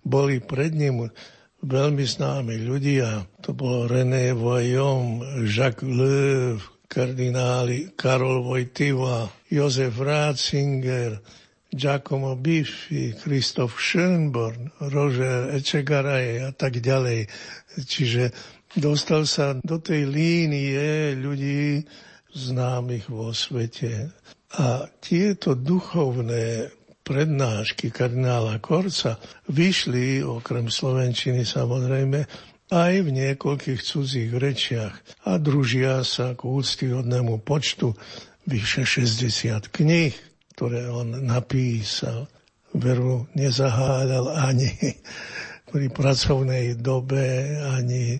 boli 0.00 0.40
pred 0.40 0.72
ním 0.72 1.12
veľmi 1.60 2.04
známi 2.08 2.56
ľudia. 2.64 3.28
To 3.44 3.52
bolo 3.52 3.84
René 3.84 4.32
Voyon, 4.32 5.20
Jacques 5.44 5.84
Löw, 5.84 6.56
kardináli 6.88 7.92
Karol 7.92 8.40
Vojtiva, 8.40 9.28
Jozef 9.52 10.00
Ratzinger, 10.00 11.20
Giacomo 11.68 12.32
Biffi, 12.40 13.12
Christoph 13.12 13.76
Schönborn, 13.76 14.72
Roger 14.88 15.52
Echegaraje 15.52 16.48
a 16.48 16.52
tak 16.56 16.80
ďalej. 16.80 17.28
Čiže 17.76 18.32
dostal 18.72 19.28
sa 19.28 19.52
do 19.60 19.76
tej 19.76 20.08
línie 20.08 21.12
ľudí 21.20 21.84
známych 22.32 23.12
vo 23.12 23.36
svete. 23.36 24.16
A 24.56 24.88
tieto 25.04 25.52
duchovné 25.52 26.72
prednášky 27.04 27.92
kardinála 27.92 28.62
Korca 28.64 29.20
vyšli, 29.52 30.24
okrem 30.24 30.72
Slovenčiny 30.72 31.44
samozrejme, 31.44 32.24
aj 32.68 32.94
v 33.00 33.08
niekoľkých 33.08 33.80
cudzích 33.80 34.32
rečiach 34.32 35.24
a 35.28 35.40
družia 35.40 36.04
sa 36.04 36.36
k 36.36 36.48
úctyhodnému 36.48 37.40
počtu 37.44 37.96
vyše 38.48 38.84
60 38.84 39.72
kníh 39.72 40.16
ktoré 40.58 40.90
on 40.90 41.22
napísal. 41.22 42.26
Veru 42.74 43.30
nezaháľal 43.38 44.34
ani 44.34 44.74
pri 45.70 45.86
pracovnej 45.86 46.74
dobe, 46.74 47.54
ani 47.62 48.18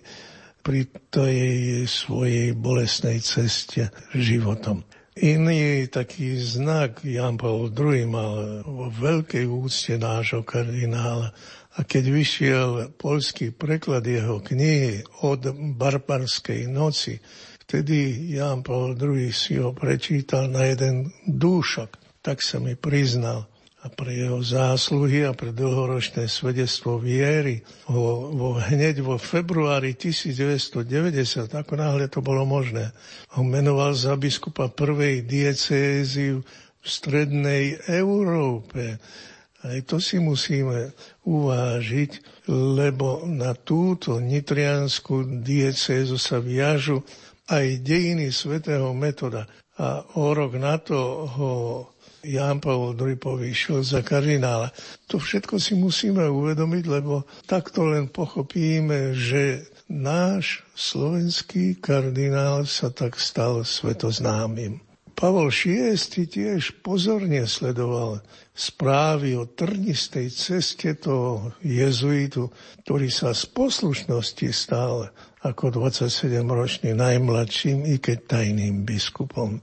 pri 0.63 0.87
tej 1.11 1.37
svojej 1.83 2.55
bolesnej 2.55 3.19
ceste 3.19 3.91
životom. 4.15 4.87
Iný 5.19 5.91
taký 5.91 6.39
znak 6.39 7.03
Jan 7.03 7.35
Paul 7.35 7.71
II 7.75 8.03
mal 8.07 8.63
vo 8.63 8.87
veľkej 8.87 9.45
úcte 9.47 9.99
nášho 9.99 10.47
kardinála. 10.47 11.35
A 11.75 11.79
keď 11.83 12.03
vyšiel 12.11 12.69
polský 12.95 13.51
preklad 13.51 14.07
jeho 14.07 14.39
knihy 14.39 15.03
od 15.27 15.51
barbarskej 15.75 16.67
noci, 16.71 17.19
vtedy 17.67 18.31
Jan 18.35 18.63
Paul 18.63 18.95
II 18.95 19.27
si 19.31 19.59
ho 19.59 19.75
prečítal 19.75 20.47
na 20.47 20.67
jeden 20.67 21.11
dúšok 21.27 22.09
tak 22.21 22.43
sa 22.43 22.59
mi 22.59 22.75
priznal 22.75 23.47
pre 23.91 24.13
jeho 24.13 24.39
zásluhy 24.39 25.25
a 25.25 25.33
pre 25.33 25.51
dlhoročné 25.51 26.29
svedectvo 26.29 27.01
viery 27.01 27.65
ho, 27.89 28.29
ho 28.31 28.49
hneď 28.57 29.01
vo 29.01 29.17
februári 29.17 29.97
1990, 29.97 31.49
ako 31.49 31.73
náhle 31.75 32.05
to 32.07 32.21
bolo 32.21 32.45
možné, 32.45 32.93
ho 33.35 33.41
menoval 33.43 33.91
za 33.97 34.13
biskupa 34.15 34.69
prvej 34.69 35.25
diecézy 35.25 36.39
v 36.79 36.85
strednej 36.85 37.81
Európe. 37.91 39.01
Aj 39.59 39.79
to 39.83 39.99
si 39.99 40.15
musíme 40.23 40.95
uvážiť, 41.27 42.11
lebo 42.47 43.27
na 43.27 43.51
túto 43.51 44.15
nitrianskú 44.23 45.43
diecézu 45.43 46.15
sa 46.15 46.39
viažu 46.39 47.03
aj 47.51 47.83
dejiny 47.83 48.31
svätého 48.31 48.95
metoda. 48.95 49.49
A 49.79 50.03
o 50.15 50.31
rok 50.31 50.55
na 50.55 50.79
to 50.79 51.27
ho 51.27 51.53
Ján 52.23 52.59
Pavel 52.59 52.99
II 52.99 53.15
povýšil 53.15 53.83
za 53.83 54.03
kardinála. 54.03 54.75
To 55.07 55.19
všetko 55.19 55.55
si 55.55 55.75
musíme 55.79 56.27
uvedomiť, 56.27 56.83
lebo 56.87 57.23
takto 57.47 57.87
len 57.87 58.11
pochopíme, 58.11 59.15
že 59.15 59.67
náš 59.87 60.61
slovenský 60.75 61.79
kardinál 61.79 62.67
sa 62.67 62.91
tak 62.91 63.17
stal 63.17 63.63
svetoznámym. 63.63 64.83
Pavol 65.19 65.51
VI 65.51 65.99
tiež 65.99 66.79
pozorne 66.79 67.43
sledoval 67.43 68.23
správy 68.55 69.35
o 69.35 69.51
trnistej 69.51 70.31
ceste 70.31 70.95
toho 70.95 71.51
jezuitu, 71.59 72.47
ktorý 72.87 73.11
sa 73.11 73.35
z 73.35 73.43
poslušnosti 73.51 74.47
stal 74.55 75.11
ako 75.43 75.75
27-ročný 75.75 76.95
najmladším, 76.95 77.83
i 77.91 77.99
keď 77.99 78.39
tajným 78.39 78.87
biskupom 78.87 79.59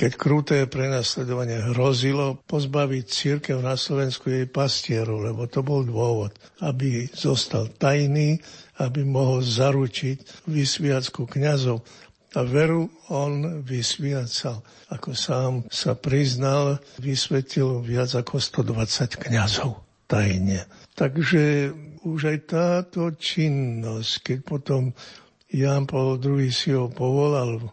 keď 0.00 0.12
kruté 0.16 0.58
prenasledovanie 0.64 1.60
hrozilo 1.76 2.40
pozbaviť 2.48 3.04
církev 3.04 3.60
na 3.60 3.76
Slovensku 3.76 4.32
jej 4.32 4.48
pastierov, 4.48 5.28
lebo 5.28 5.44
to 5.44 5.60
bol 5.60 5.84
dôvod, 5.84 6.32
aby 6.64 7.04
zostal 7.12 7.68
tajný, 7.68 8.40
aby 8.80 9.04
mohol 9.04 9.44
zaručiť 9.44 10.48
vysviacku 10.48 11.28
kňazov. 11.28 11.84
A 12.32 12.40
veru 12.48 12.88
on 13.12 13.60
vysviacal. 13.60 14.64
Ako 14.88 15.12
sám 15.12 15.68
sa 15.68 15.92
priznal, 15.92 16.80
vysvetil 16.96 17.84
viac 17.84 18.08
ako 18.16 18.40
120 18.40 19.20
kňazov 19.20 19.84
tajne. 20.08 20.64
Takže 20.96 21.76
už 22.08 22.20
aj 22.24 22.38
táto 22.48 23.12
činnosť, 23.12 24.12
keď 24.24 24.38
potom 24.48 24.96
Jan 25.52 25.84
Paul 25.84 26.16
II 26.16 26.48
si 26.48 26.72
ho 26.72 26.88
povolal 26.88 27.68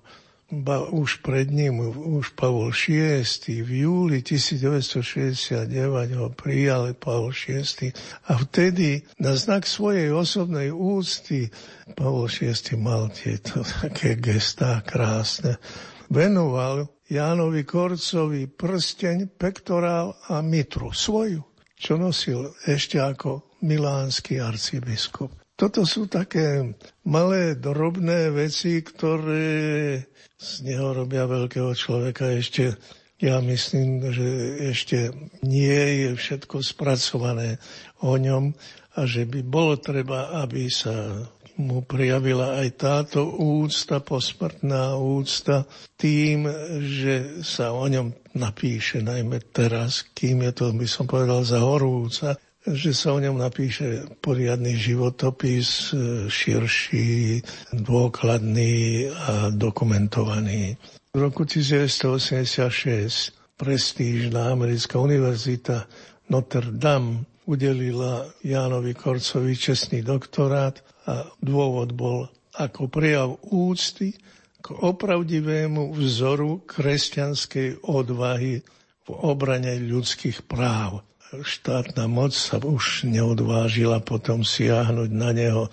ba 0.47 0.87
už 0.87 1.19
pred 1.19 1.51
ním, 1.51 1.83
už 1.91 2.31
Pavol 2.39 2.71
VI 2.71 3.27
v 3.43 3.71
júli 3.83 4.23
1969 4.23 5.67
ho 6.15 6.27
prijal 6.31 6.95
Pavol 6.95 7.35
VI 7.35 7.91
a 8.31 8.39
vtedy 8.39 9.03
na 9.19 9.35
znak 9.35 9.67
svojej 9.67 10.07
osobnej 10.15 10.71
úcty 10.71 11.51
Pavol 11.99 12.31
VI 12.31 12.55
mal 12.79 13.11
tieto 13.11 13.59
také 13.83 14.15
gestá 14.15 14.79
krásne. 14.87 15.59
Venoval 16.07 16.87
Jánovi 17.11 17.67
Korcovi 17.67 18.47
prsteň, 18.47 19.35
pektorál 19.35 20.15
a 20.31 20.39
mitru 20.39 20.95
svoju, 20.95 21.43
čo 21.75 21.99
nosil 21.99 22.55
ešte 22.63 23.03
ako 23.03 23.59
milánsky 23.63 24.39
arcibiskup. 24.39 25.46
Toto 25.57 25.89
sú 25.89 26.05
také 26.05 26.77
malé, 27.01 27.57
drobné 27.57 28.29
veci, 28.29 28.77
ktoré 28.85 30.05
z 30.37 30.51
neho 30.61 30.93
robia 30.93 31.25
veľkého 31.25 31.73
človeka. 31.73 32.29
Ešte 32.29 32.77
ja 33.17 33.41
myslím, 33.41 34.13
že 34.13 34.29
ešte 34.69 35.09
nie 35.41 36.05
je 36.05 36.09
všetko 36.13 36.61
spracované 36.61 37.57
o 38.05 38.13
ňom 38.21 38.53
a 38.93 38.99
že 39.09 39.25
by 39.25 39.41
bolo 39.41 39.81
treba, 39.81 40.37
aby 40.45 40.69
sa 40.69 41.25
mu 41.57 41.81
prijavila 41.81 42.61
aj 42.61 42.69
táto 42.77 43.25
úcta, 43.25 43.97
posmrtná 43.97 44.93
úcta, 44.93 45.65
tým, 45.97 46.45
že 46.85 47.41
sa 47.41 47.73
o 47.73 47.81
ňom 47.89 48.13
napíše, 48.37 49.01
najmä 49.01 49.41
teraz, 49.49 50.05
kým 50.13 50.45
je 50.45 50.51
to, 50.53 50.69
by 50.77 50.85
som 50.85 51.09
povedal, 51.09 51.41
za 51.41 51.57
horúca, 51.57 52.37
že 52.67 52.91
sa 52.91 53.15
o 53.15 53.23
ňom 53.23 53.39
napíše 53.39 54.03
poriadny 54.19 54.75
životopis, 54.75 55.95
e, 55.95 56.27
širší, 56.27 57.39
dôkladný 57.71 59.07
a 59.07 59.47
dokumentovaný. 59.55 60.75
V 61.15 61.17
roku 61.17 61.47
1986 61.47 63.31
prestížna 63.55 64.51
americká 64.51 64.99
univerzita 64.99 65.87
Notre 66.27 66.75
Dame 66.75 67.23
udelila 67.47 68.27
Jánovi 68.43 68.91
Korcovi 68.91 69.55
čestný 69.55 70.03
doktorát 70.03 70.83
a 71.07 71.23
dôvod 71.39 71.95
bol 71.95 72.27
ako 72.51 72.91
prejav 72.91 73.39
úcty 73.47 74.11
k 74.59 74.67
opravdivému 74.75 75.95
vzoru 75.95 76.67
kresťanskej 76.67 77.87
odvahy 77.87 78.59
v 79.07 79.09
obrane 79.23 79.79
ľudských 79.79 80.43
práv 80.43 81.06
štátna 81.35 82.07
moc 82.07 82.31
sa 82.31 82.55
už 82.57 83.03
neodvážila 83.03 83.99
potom 83.99 84.47
siahnuť 84.47 85.09
na 85.11 85.35
neho. 85.35 85.67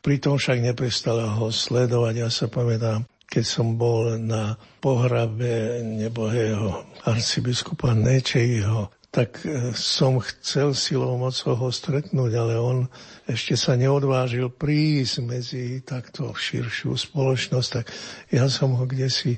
Pritom 0.00 0.38
však 0.38 0.62
neprestala 0.62 1.34
ho 1.36 1.50
sledovať. 1.50 2.14
Ja 2.16 2.30
sa 2.30 2.46
pamätám, 2.46 3.04
keď 3.26 3.44
som 3.44 3.74
bol 3.74 4.16
na 4.16 4.54
pohrabe 4.78 5.82
nebohého 5.82 6.86
arcibiskupa 7.04 7.92
Nečejho, 7.92 8.90
tak 9.10 9.42
e, 9.42 9.74
som 9.74 10.22
chcel 10.22 10.70
silou 10.78 11.18
mocou 11.18 11.58
ho 11.58 11.68
stretnúť, 11.74 12.32
ale 12.38 12.54
on 12.62 12.86
ešte 13.26 13.58
sa 13.58 13.74
neodvážil 13.74 14.54
prísť 14.54 15.16
medzi 15.26 15.62
takto 15.82 16.30
širšiu 16.30 16.94
spoločnosť, 16.94 17.68
tak 17.74 17.90
ja 18.30 18.46
som 18.46 18.78
ho 18.78 18.86
kde 18.86 19.10
si 19.10 19.34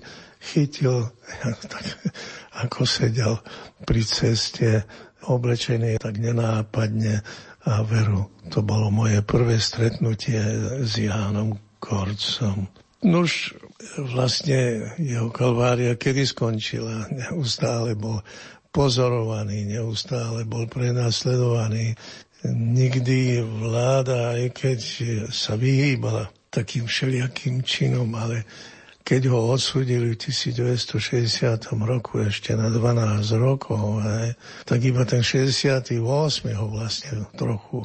chytil, 0.52 1.08
tak 1.72 1.84
ako 2.60 2.84
sedel 2.84 3.40
pri 3.88 4.04
ceste 4.04 4.84
oblečený 5.26 6.02
tak 6.02 6.18
nenápadne 6.18 7.22
a 7.62 7.82
veru. 7.86 8.26
To 8.50 8.62
bolo 8.62 8.90
moje 8.90 9.22
prvé 9.22 9.62
stretnutie 9.62 10.42
s 10.82 10.98
Jánom 10.98 11.54
Korcom. 11.78 12.66
Nuž 13.02 13.58
vlastne 13.98 14.94
jeho 14.98 15.30
kalvária 15.34 15.98
kedy 15.98 16.22
skončila. 16.26 17.10
Neustále 17.10 17.98
bol 17.98 18.22
pozorovaný, 18.70 19.66
neustále 19.66 20.46
bol 20.46 20.70
prenasledovaný. 20.70 21.98
Nikdy 22.46 23.42
vláda, 23.42 24.34
aj 24.38 24.44
keď 24.54 24.80
sa 25.30 25.54
vyhýbala 25.54 26.30
takým 26.50 26.90
všelijakým 26.90 27.62
činom, 27.62 28.10
ale 28.18 28.42
keď 29.02 29.34
ho 29.34 29.50
odsudili 29.50 30.14
v 30.14 30.18
1960 30.18 31.74
roku 31.82 32.22
ešte 32.22 32.54
na 32.54 32.70
12 32.70 33.22
rokov, 33.38 34.02
hej, 34.06 34.38
tak 34.62 34.78
iba 34.86 35.02
ten 35.02 35.26
68. 35.26 35.98
ho 36.54 36.66
vlastne 36.70 37.26
trochu 37.34 37.82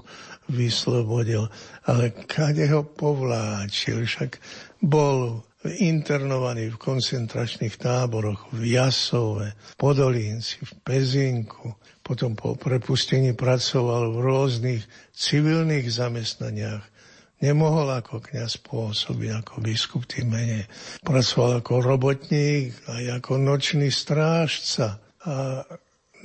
vyslobodil. 0.48 1.50
Ale 1.90 2.14
kade 2.14 2.70
ho 2.70 2.86
povláčil, 2.86 4.06
však 4.06 4.38
bol 4.80 5.44
internovaný 5.68 6.72
v 6.72 6.78
koncentračných 6.80 7.76
táboroch 7.76 8.48
v 8.56 8.78
Jasove, 8.78 9.58
Podolínci, 9.76 10.64
v 10.64 10.72
Pezinku. 10.86 11.76
Potom 12.06 12.40
po 12.40 12.56
prepustení 12.56 13.36
pracoval 13.36 14.16
v 14.16 14.18
rôznych 14.24 14.82
civilných 15.12 15.92
zamestnaniach. 15.92 16.97
Nemohol 17.38 17.94
ako 17.94 18.18
kniaz 18.18 18.58
pôsobiť 18.58 19.30
ako 19.46 19.62
biskup 19.62 20.10
tým 20.10 20.34
menej. 20.34 20.66
Pracoval 21.06 21.62
ako 21.62 21.86
robotník 21.86 22.74
aj 22.90 23.22
ako 23.22 23.38
nočný 23.38 23.94
strážca. 23.94 24.98
A 25.22 25.62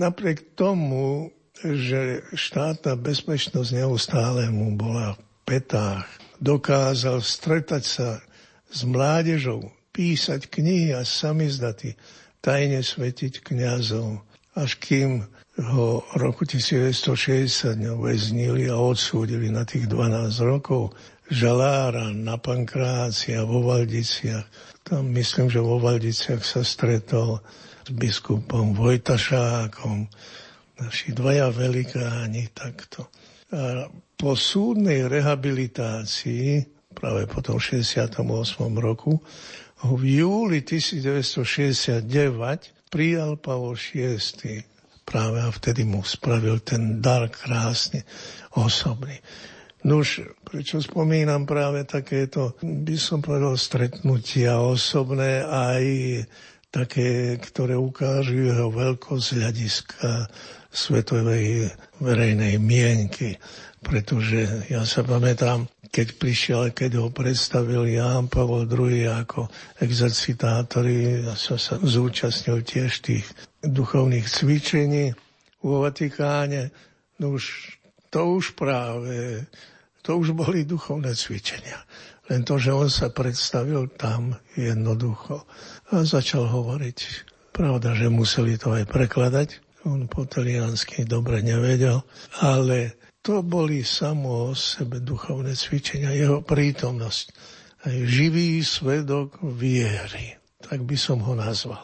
napriek 0.00 0.56
tomu, 0.56 1.28
že 1.60 2.24
štátna 2.32 2.96
bezpečnosť 2.96 3.70
neustále 3.76 4.48
mu 4.48 4.72
bola 4.72 5.12
v 5.12 5.20
petách, 5.44 6.08
dokázal 6.40 7.20
stretať 7.20 7.82
sa 7.84 8.08
s 8.72 8.88
mládežou, 8.88 9.68
písať 9.92 10.48
knihy 10.48 10.96
a 10.96 11.04
samizdaty, 11.04 11.92
tajne 12.40 12.80
svetiť 12.80 13.44
kniazov, 13.44 14.24
až 14.56 14.80
kým 14.80 15.28
ho 15.60 16.00
roku 16.16 16.48
1960 16.48 17.76
väznili 18.00 18.72
a 18.72 18.80
odsúdili 18.80 19.52
na 19.52 19.68
tých 19.68 19.84
12 19.84 20.32
rokov 20.48 20.96
žalára 21.28 22.08
na 22.12 22.40
Pankráci 22.40 23.36
a 23.36 23.44
vo 23.44 23.60
Valdiciach. 23.60 24.48
Tam 24.80 25.12
myslím, 25.12 25.52
že 25.52 25.60
vo 25.60 25.76
Valdiciach 25.76 26.40
sa 26.40 26.64
stretol 26.64 27.44
s 27.84 27.90
biskupom 27.92 28.72
Vojtašákom, 28.72 30.08
naši 30.80 31.12
dvaja 31.12 31.52
velikáni 31.52 32.48
takto. 32.56 33.12
A 33.52 33.92
po 34.16 34.32
súdnej 34.32 35.04
rehabilitácii 35.04 36.64
práve 36.92 37.28
po 37.28 37.44
tom 37.44 37.60
68. 37.60 38.24
roku, 38.80 39.20
v 39.82 40.02
júli 40.22 40.62
1969 40.62 42.06
prijal 42.88 43.34
Pavol 43.36 43.74
VI. 43.74 44.71
Práve 45.02 45.42
a 45.42 45.50
vtedy 45.50 45.82
mu 45.82 46.00
spravil 46.06 46.62
ten 46.62 47.02
dar 47.02 47.26
krásne 47.28 48.06
osobný. 48.54 49.18
Nuž, 49.82 50.22
prečo 50.46 50.78
spomínam 50.78 51.42
práve 51.42 51.82
takéto, 51.82 52.54
by 52.62 52.94
som 52.94 53.18
povedal, 53.18 53.58
stretnutia 53.58 54.62
osobné 54.62 55.42
aj 55.42 55.84
také, 56.70 57.36
ktoré 57.42 57.74
ukážu 57.74 58.46
jeho 58.46 58.70
veľkosť 58.70 59.28
hľadiska 59.42 60.30
svetovej 60.72 61.68
verejnej 61.98 62.62
mienky. 62.62 63.36
Pretože 63.82 64.70
ja 64.70 64.86
sa 64.86 65.02
pamätám, 65.02 65.66
keď 65.90 66.08
prišiel, 66.16 66.62
keď 66.70 67.02
ho 67.02 67.08
predstavil 67.10 67.90
Ján 67.90 68.30
Pavol 68.30 68.70
II 68.70 69.04
ako 69.10 69.50
exercitátori, 69.82 71.26
ja 71.26 71.34
som 71.34 71.58
sa 71.58 71.76
zúčastnil 71.82 72.62
tiež 72.62 73.02
tých 73.02 73.26
duchovných 73.62 74.26
cvičení 74.26 75.14
vo 75.62 75.86
Vatikáne. 75.86 76.74
No 77.22 77.38
už, 77.38 77.78
to 78.10 78.38
už 78.38 78.58
práve, 78.58 79.46
to 80.02 80.18
už 80.18 80.34
boli 80.34 80.66
duchovné 80.66 81.14
cvičenia. 81.14 81.78
Len 82.30 82.42
to, 82.46 82.58
že 82.58 82.74
on 82.74 82.90
sa 82.90 83.10
predstavil 83.10 83.90
tam 83.94 84.34
jednoducho 84.58 85.46
a 85.90 86.02
začal 86.02 86.50
hovoriť. 86.50 86.98
Pravda, 87.52 87.94
že 87.94 88.10
museli 88.10 88.58
to 88.58 88.74
aj 88.74 88.88
prekladať. 88.88 89.48
On 89.86 90.06
po 90.06 90.26
taliansky 90.26 91.02
dobre 91.02 91.42
nevedel, 91.42 92.06
ale 92.38 92.96
to 93.22 93.42
boli 93.42 93.82
samo 93.86 94.50
o 94.50 94.54
sebe 94.54 95.02
duchovné 95.02 95.54
cvičenia, 95.54 96.14
jeho 96.14 96.42
prítomnosť. 96.42 97.26
Aj 97.82 97.96
živý 98.06 98.62
svedok 98.62 99.42
viery, 99.42 100.38
tak 100.62 100.86
by 100.86 100.94
som 100.94 101.18
ho 101.22 101.34
nazval. 101.34 101.82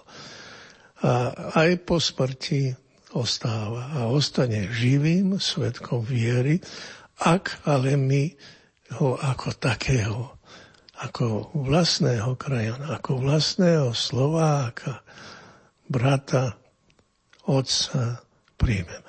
A 0.99 1.31
aj 1.55 1.71
po 1.87 2.03
smrti 2.03 2.75
ostáva 3.15 3.95
a 3.95 4.11
ostane 4.11 4.69
živým 4.69 5.39
svedkom 5.39 6.03
viery, 6.05 6.59
ak 7.23 7.65
ale 7.65 7.97
my 7.97 8.31
ho 8.99 9.15
ako 9.17 9.49
takého, 9.57 10.39
ako 10.99 11.55
vlastného 11.55 12.35
krajana, 12.35 12.99
ako 12.99 13.23
vlastného 13.23 13.95
Slováka, 13.95 15.07
brata, 15.89 16.59
otca 17.49 18.21
príjmeme. 18.59 19.08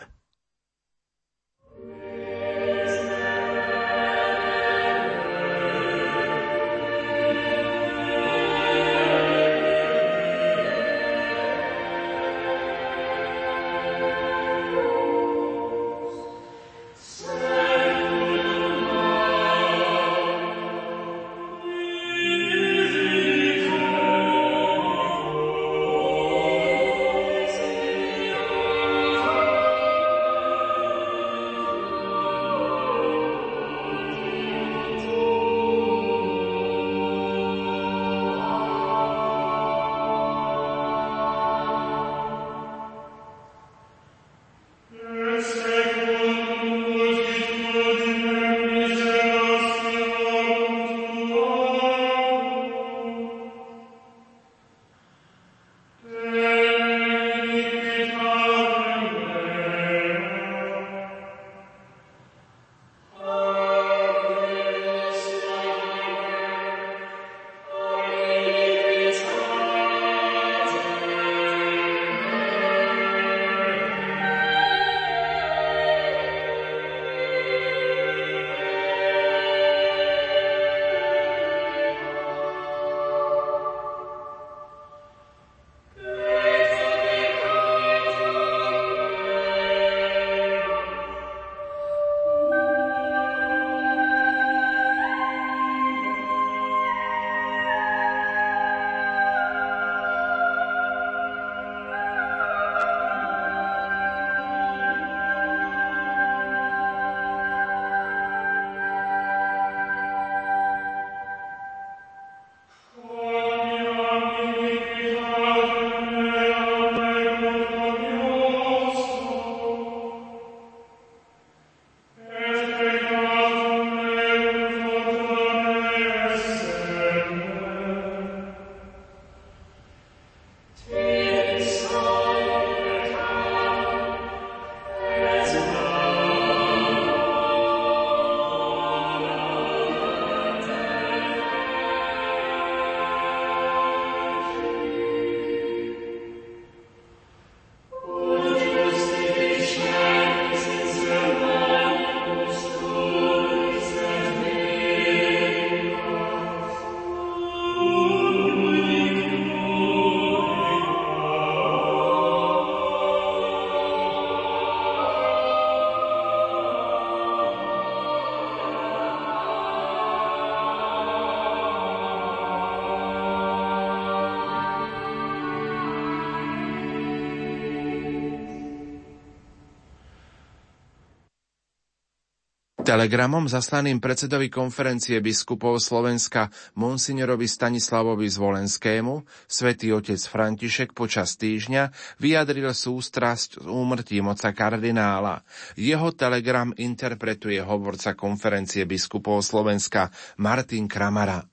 Telegramom 182.89 183.45
zaslaným 183.45 184.01
predsedovi 184.01 184.49
konferencie 184.49 185.21
biskupov 185.21 185.77
Slovenska 185.77 186.49
monsignorovi 186.73 187.45
Stanislavovi 187.45 188.25
Zvolenskému 188.25 189.45
svätý 189.45 189.93
otec 189.93 190.17
František 190.17 190.97
počas 190.97 191.37
týždňa 191.37 191.93
vyjadril 192.17 192.73
sústrasť 192.73 193.61
s 193.61 193.65
úmrtím 193.69 194.33
oca 194.33 194.49
kardinála. 194.49 195.45
Jeho 195.77 196.09
telegram 196.17 196.73
interpretuje 196.81 197.61
hovorca 197.61 198.17
konferencie 198.17 198.89
biskupov 198.89 199.45
Slovenska 199.45 200.09
Martin 200.41 200.89
Kramara. 200.89 201.45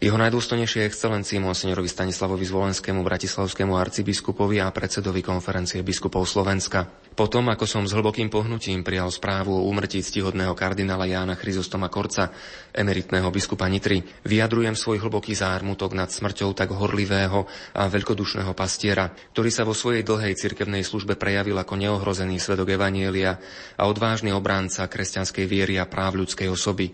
Jeho 0.00 0.16
najdôstojnejšie 0.16 0.88
excelencii 0.88 1.44
monsignorovi 1.44 1.84
Stanislavovi 1.84 2.48
Zvolenskému 2.48 3.04
bratislavskému 3.04 3.76
arcibiskupovi 3.76 4.56
a 4.56 4.72
predsedovi 4.72 5.20
konferencie 5.20 5.84
biskupov 5.84 6.24
Slovenska. 6.24 6.88
Potom, 7.12 7.52
ako 7.52 7.68
som 7.68 7.84
s 7.84 7.92
hlbokým 7.92 8.32
pohnutím 8.32 8.80
prijal 8.80 9.12
správu 9.12 9.52
o 9.52 9.68
úmrtí 9.68 10.00
ctihodného 10.00 10.56
kardinála 10.56 11.04
Jána 11.04 11.36
Chryzostoma 11.36 11.92
Korca, 11.92 12.32
emeritného 12.72 13.28
biskupa 13.28 13.68
Nitry, 13.68 14.00
vyjadrujem 14.24 14.72
svoj 14.72 15.04
hlboký 15.04 15.36
zármutok 15.36 15.92
nad 15.92 16.08
smrťou 16.08 16.56
tak 16.56 16.72
horlivého 16.72 17.44
a 17.76 17.84
veľkodušného 17.84 18.56
pastiera, 18.56 19.12
ktorý 19.36 19.52
sa 19.52 19.68
vo 19.68 19.76
svojej 19.76 20.00
dlhej 20.00 20.32
cirkevnej 20.32 20.80
službe 20.80 21.20
prejavil 21.20 21.60
ako 21.60 21.76
neohrozený 21.76 22.40
svedok 22.40 22.72
Evanielia 22.72 23.36
a 23.76 23.84
odvážny 23.84 24.32
obránca 24.32 24.88
kresťanskej 24.88 25.44
viery 25.44 25.76
a 25.76 25.84
práv 25.84 26.24
ľudskej 26.24 26.48
osoby. 26.48 26.88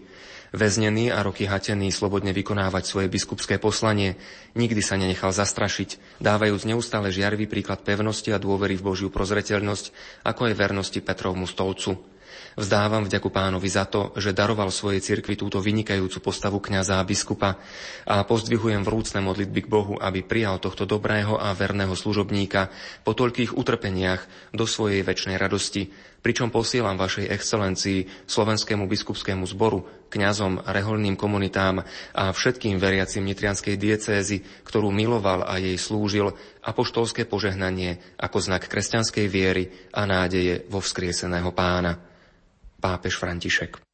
Väznený 0.55 1.11
a 1.11 1.23
roky 1.27 1.47
hatený 1.47 1.91
slobodne 1.91 2.31
vykonávať 2.31 2.85
svoje 2.87 3.07
biskupské 3.11 3.59
poslanie, 3.59 4.15
nikdy 4.55 4.79
sa 4.79 4.95
nenechal 4.95 5.35
zastrašiť, 5.35 6.23
dávajúc 6.23 6.67
neustále 6.67 7.11
žiarivý 7.11 7.51
príklad 7.51 7.83
pevnosti 7.83 8.31
a 8.31 8.39
dôvery 8.39 8.79
v 8.79 8.87
Božiu 8.87 9.09
prozreteľnosť, 9.11 9.91
ako 10.23 10.51
aj 10.51 10.55
vernosti 10.55 10.99
Petrovmu 11.03 11.51
stolcu. 11.51 12.16
Vzdávam 12.57 13.05
vďaku 13.05 13.29
pánovi 13.29 13.69
za 13.69 13.85
to, 13.85 14.17
že 14.17 14.33
daroval 14.33 14.73
svojej 14.73 15.05
cirkvi 15.05 15.37
túto 15.37 15.61
vynikajúcu 15.61 16.25
postavu 16.25 16.57
kňaza 16.57 16.97
a 16.97 17.05
biskupa 17.05 17.61
a 18.09 18.25
pozdvihujem 18.25 18.81
vrúcne 18.81 19.21
modlitby 19.21 19.69
k 19.69 19.69
Bohu, 19.69 20.01
aby 20.01 20.25
prijal 20.25 20.57
tohto 20.57 20.89
dobrého 20.89 21.37
a 21.37 21.53
verného 21.53 21.93
služobníka 21.93 22.73
po 23.05 23.13
toľkých 23.13 23.53
utrpeniach 23.53 24.25
do 24.57 24.65
svojej 24.65 25.05
väčšnej 25.05 25.37
radosti, 25.37 25.93
pričom 26.25 26.49
posielam 26.49 26.97
vašej 26.97 27.29
excelencii 27.29 28.25
slovenskému 28.25 28.89
biskupskému 28.89 29.45
zboru, 29.45 30.09
kňazom, 30.09 30.65
reholným 30.65 31.21
komunitám 31.21 31.85
a 32.17 32.33
všetkým 32.33 32.81
veriacim 32.81 33.29
nitrianskej 33.29 33.77
diecézy, 33.77 34.41
ktorú 34.65 34.89
miloval 34.89 35.45
a 35.45 35.61
jej 35.61 35.77
slúžil, 35.77 36.33
apoštolské 36.65 37.29
požehnanie 37.29 38.01
ako 38.17 38.41
znak 38.41 38.65
kresťanskej 38.65 39.27
viery 39.29 39.69
a 39.93 40.09
nádeje 40.09 40.65
vo 40.73 40.81
vzkrieseného 40.81 41.53
pána 41.53 42.16
pápež 42.81 43.17
František. 43.19 43.87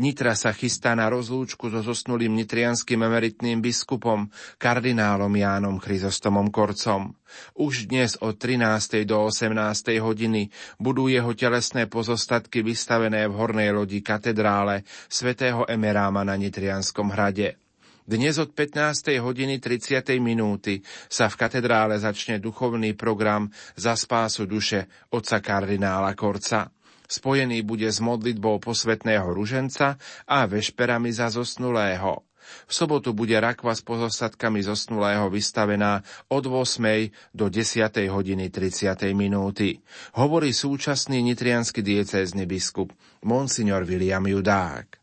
Nitra 0.00 0.32
sa 0.32 0.56
chystá 0.56 0.96
na 0.96 1.12
rozlúčku 1.12 1.68
so 1.68 1.84
zosnulým 1.84 2.32
nitrianským 2.32 3.04
emeritným 3.04 3.60
biskupom, 3.60 4.32
kardinálom 4.56 5.28
Jánom 5.28 5.76
Chryzostomom 5.76 6.48
Korcom. 6.48 7.12
Už 7.52 7.84
dnes 7.84 8.16
od 8.24 8.40
13. 8.40 9.04
do 9.04 9.28
18. 9.28 9.52
hodiny 10.00 10.48
budú 10.80 11.12
jeho 11.12 11.36
telesné 11.36 11.84
pozostatky 11.84 12.64
vystavené 12.64 13.28
v 13.28 13.36
hornej 13.36 13.76
lodi 13.76 14.00
katedrále 14.00 14.88
svätého 15.12 15.68
Emeráma 15.68 16.24
na 16.24 16.32
Nitrianskom 16.32 17.12
hrade. 17.12 17.60
Dnes 18.00 18.40
od 18.40 18.56
15. 18.56 19.20
hodiny 19.20 19.60
30. 19.60 20.16
minúty 20.16 20.80
sa 21.12 21.28
v 21.28 21.44
katedrále 21.44 22.00
začne 22.00 22.40
duchovný 22.40 22.96
program 22.96 23.52
za 23.76 23.92
spásu 23.92 24.48
duše 24.48 24.88
otca 25.12 25.44
kardinála 25.44 26.16
Korca 26.16 26.72
spojený 27.10 27.66
bude 27.66 27.90
s 27.90 27.98
modlitbou 27.98 28.62
posvetného 28.62 29.34
ruženca 29.34 29.98
a 30.30 30.46
vešperami 30.46 31.10
za 31.10 31.28
zosnulého. 31.28 32.22
V 32.66 32.72
sobotu 32.72 33.14
bude 33.14 33.34
rakva 33.38 33.74
s 33.74 33.82
pozostatkami 33.82 34.62
zosnulého 34.62 35.30
vystavená 35.30 36.02
od 36.30 36.44
8. 36.46 37.10
do 37.34 37.46
10. 37.46 38.10
hodiny 38.10 38.50
30. 38.50 39.14
minúty. 39.14 39.78
Hovorí 40.18 40.50
súčasný 40.50 41.22
nitrianský 41.22 41.82
diecézny 41.82 42.46
biskup 42.46 42.90
Monsignor 43.22 43.86
William 43.86 44.24
Judák. 44.26 44.98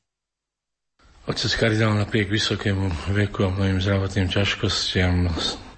Otec 1.28 1.52
kardinál 1.60 2.00
napriek 2.00 2.32
vysokému 2.32 3.12
veku 3.12 3.44
a 3.44 3.52
mnohým 3.52 3.84
zdravotným 3.84 4.32
ťažkostiam 4.32 5.28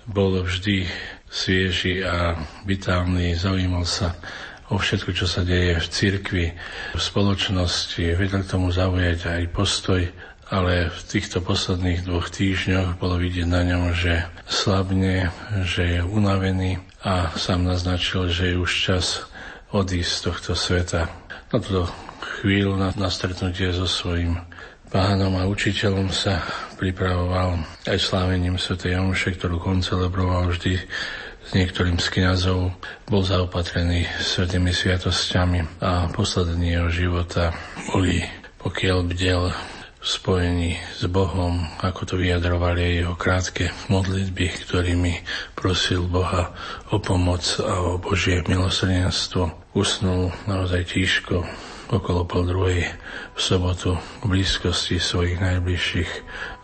bol 0.05 0.45
vždy 0.45 0.85
svieži 1.25 2.05
a 2.05 2.37
vitálny, 2.69 3.33
zaujímal 3.33 3.85
sa 3.85 4.13
o 4.69 4.77
všetko, 4.77 5.11
čo 5.17 5.25
sa 5.25 5.41
deje 5.41 5.81
v 5.81 5.87
cirkvi, 5.89 6.45
v 6.93 7.01
spoločnosti. 7.01 8.05
Vedel 8.13 8.45
k 8.45 8.51
tomu 8.51 8.69
zaujať 8.69 9.19
aj 9.25 9.43
postoj, 9.49 10.01
ale 10.49 10.89
v 10.89 11.01
týchto 11.05 11.41
posledných 11.41 12.05
dvoch 12.05 12.29
týždňoch 12.29 12.97
bolo 12.97 13.21
vidieť 13.21 13.45
na 13.49 13.61
ňom, 13.65 13.93
že 13.93 14.25
slabne, 14.49 15.29
že 15.65 15.97
je 15.97 15.99
unavený 16.01 16.81
a 17.05 17.33
sám 17.37 17.65
naznačil, 17.65 18.29
že 18.29 18.53
je 18.53 18.55
už 18.57 18.71
čas 18.71 19.05
odísť 19.69 20.09
z 20.09 20.21
tohto 20.25 20.51
sveta. 20.57 21.01
Na 21.53 21.57
túto 21.61 21.89
chvíľu, 22.41 22.77
na, 22.77 22.89
na 22.97 23.09
stretnutie 23.13 23.69
so 23.73 23.85
svojím 23.85 24.41
pánom 24.89 25.37
a 25.37 25.45
učiteľom 25.45 26.09
sa 26.09 26.41
pripravoval 26.81 27.61
aj 27.85 27.97
slávením 28.01 28.57
Sv. 28.57 28.81
Januše, 28.89 29.37
ktorú 29.37 29.61
koncelebroval 29.61 30.49
vždy 30.49 30.81
s 31.49 31.57
niektorým 31.57 31.97
z 31.97 32.13
kniazov 32.13 32.77
bol 33.09 33.25
zaopatrený 33.25 34.05
svetými 34.21 34.69
sviatosťami 34.69 35.81
a 35.81 36.05
poslední 36.13 36.77
jeho 36.77 36.89
života 36.93 37.57
boli, 37.89 38.21
pokiaľ 38.61 38.97
bdel 39.09 39.49
v 39.97 40.05
spojení 40.05 40.77
s 40.77 41.09
Bohom, 41.09 41.65
ako 41.81 42.05
to 42.05 42.15
vyjadrovali 42.21 43.01
jeho 43.01 43.17
krátke 43.17 43.73
modlitby, 43.89 44.45
ktorými 44.61 45.25
prosil 45.57 46.05
Boha 46.05 46.53
o 46.93 47.01
pomoc 47.01 47.41
a 47.65 47.81
o 47.81 47.97
Božie 47.97 48.45
milosrdenstvo. 48.45 49.73
Usnul 49.73 50.29
naozaj 50.45 50.85
tížko 50.85 51.49
okolo 51.89 52.29
pol 52.29 52.45
druhej 52.45 52.93
v 53.33 53.39
sobotu 53.41 53.97
v 54.21 54.37
blízkosti 54.37 55.01
svojich 55.01 55.41
najbližších 55.41 56.11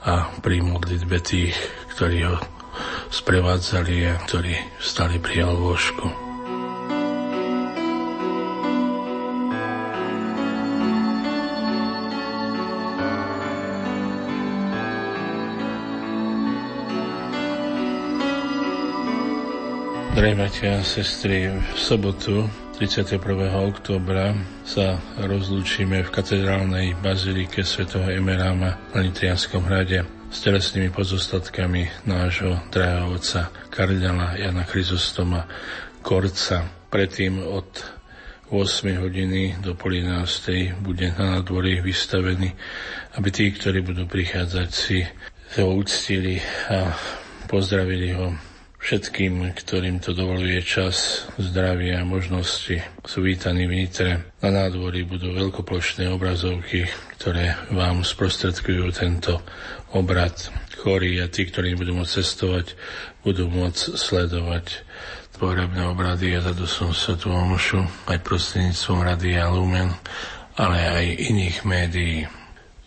a 0.05 0.29
pri 0.45 0.61
modlitbe 0.61 1.17
tých, 1.25 1.57
ktorí 1.97 2.29
ho 2.29 2.37
sprevádzali 3.11 4.09
a 4.09 4.19
ktorí 4.25 4.55
stali 4.79 5.17
pri 5.21 5.47
lôžku. 5.47 6.25
Drahí 20.15 20.31
bratia 20.31 20.79
a 20.79 20.87
sestry, 20.87 21.51
v 21.51 21.75
sobotu 21.75 22.47
31. 22.79 23.19
oktobra 23.67 24.31
sa 24.63 24.95
rozlúčime 25.19 26.07
v 26.07 26.09
katedrálnej 26.11 26.95
bazilike 27.03 27.67
svätého 27.67 28.07
Emeráma 28.07 28.79
na 28.95 28.99
Nitrianskom 29.03 29.67
hrade 29.67 30.07
s 30.31 30.37
telesnými 30.41 30.89
pozostatkami 30.89 31.89
nášho 32.05 32.59
drahého 32.73 33.13
otca 33.13 33.53
kardinála 33.69 34.37
Jana 34.39 34.63
Chryzostoma 34.65 35.45
Korca. 36.01 36.65
Predtým 36.89 37.43
od 37.43 37.67
8 38.49 39.01
hodiny 39.01 39.57
do 39.61 39.73
pol 39.73 40.05
11. 40.05 40.77
bude 40.81 41.11
na 41.17 41.37
nádvorí 41.37 41.81
vystavený, 41.81 42.53
aby 43.17 43.29
tí, 43.33 43.49
ktorí 43.49 43.81
budú 43.81 44.05
prichádzať, 44.05 44.69
si 44.69 45.01
ho 45.57 45.73
uctili 45.73 46.37
a 46.69 46.93
pozdravili 47.49 48.13
ho 48.13 48.54
Všetkým, 48.85 49.49
ktorým 49.57 49.97
to 49.97 50.13
dovoluje 50.13 50.61
čas, 50.61 51.25
zdravie 51.41 51.97
a 51.97 52.05
možnosti, 52.05 52.85
sú 53.01 53.25
vítaní 53.25 53.65
v 53.65 53.81
Nitre. 53.81 54.29
Na 54.45 54.53
nádvorí 54.53 55.09
budú 55.09 55.33
veľkoplošné 55.33 56.05
obrazovky, 56.13 56.85
ktoré 57.17 57.57
vám 57.73 58.05
sprostredkujú 58.05 58.85
tento 58.93 59.41
obrad. 59.89 60.37
Chorí 60.85 61.17
a 61.17 61.25
tí, 61.25 61.49
ktorí 61.49 61.73
budú 61.73 61.97
môcť 61.97 62.13
cestovať, 62.13 62.77
budú 63.25 63.49
môcť 63.49 63.97
sledovať 63.97 64.85
pohrebné 65.41 65.81
obrady 65.89 66.37
a 66.37 66.45
sa 66.45 67.13
tu 67.17 67.33
omšu 67.33 67.81
aj 68.05 68.21
prostredníctvom 68.21 69.01
Radia 69.01 69.49
Lumen, 69.49 69.97
ale 70.61 70.77
aj 70.77 71.05
iných 71.33 71.57
médií. 71.65 72.29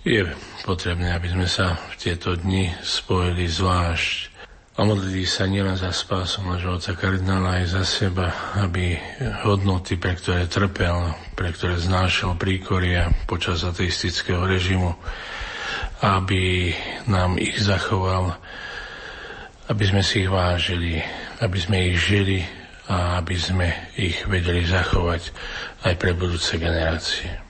Je 0.06 0.30
potrebné, 0.62 1.10
aby 1.10 1.34
sme 1.34 1.50
sa 1.50 1.74
v 1.90 1.94
tieto 1.98 2.38
dni 2.38 2.70
spojili 2.86 3.50
zvlášť 3.50 4.37
a 4.78 4.86
modlili 4.86 5.26
sa 5.26 5.50
nielen 5.50 5.74
za 5.74 5.90
spásu 5.90 6.38
nášho 6.46 6.78
otca 6.78 6.94
kardinála, 6.94 7.58
aj 7.58 7.66
za 7.66 7.82
seba, 7.82 8.30
aby 8.62 8.94
hodnoty, 9.42 9.98
pre 9.98 10.14
ktoré 10.14 10.46
trpel, 10.46 11.18
pre 11.34 11.50
ktoré 11.50 11.82
znášal 11.82 12.38
príkoria 12.38 13.10
počas 13.26 13.66
ateistického 13.66 14.46
režimu, 14.46 14.94
aby 15.98 16.70
nám 17.10 17.42
ich 17.42 17.58
zachoval, 17.58 18.38
aby 19.66 19.82
sme 19.82 20.06
si 20.06 20.22
ich 20.22 20.30
vážili, 20.30 21.02
aby 21.42 21.58
sme 21.58 21.76
ich 21.90 21.98
žili 21.98 22.46
a 22.86 23.18
aby 23.18 23.34
sme 23.34 23.66
ich 23.98 24.22
vedeli 24.30 24.62
zachovať 24.62 25.34
aj 25.90 25.94
pre 25.98 26.14
budúce 26.14 26.54
generácie. 26.54 27.47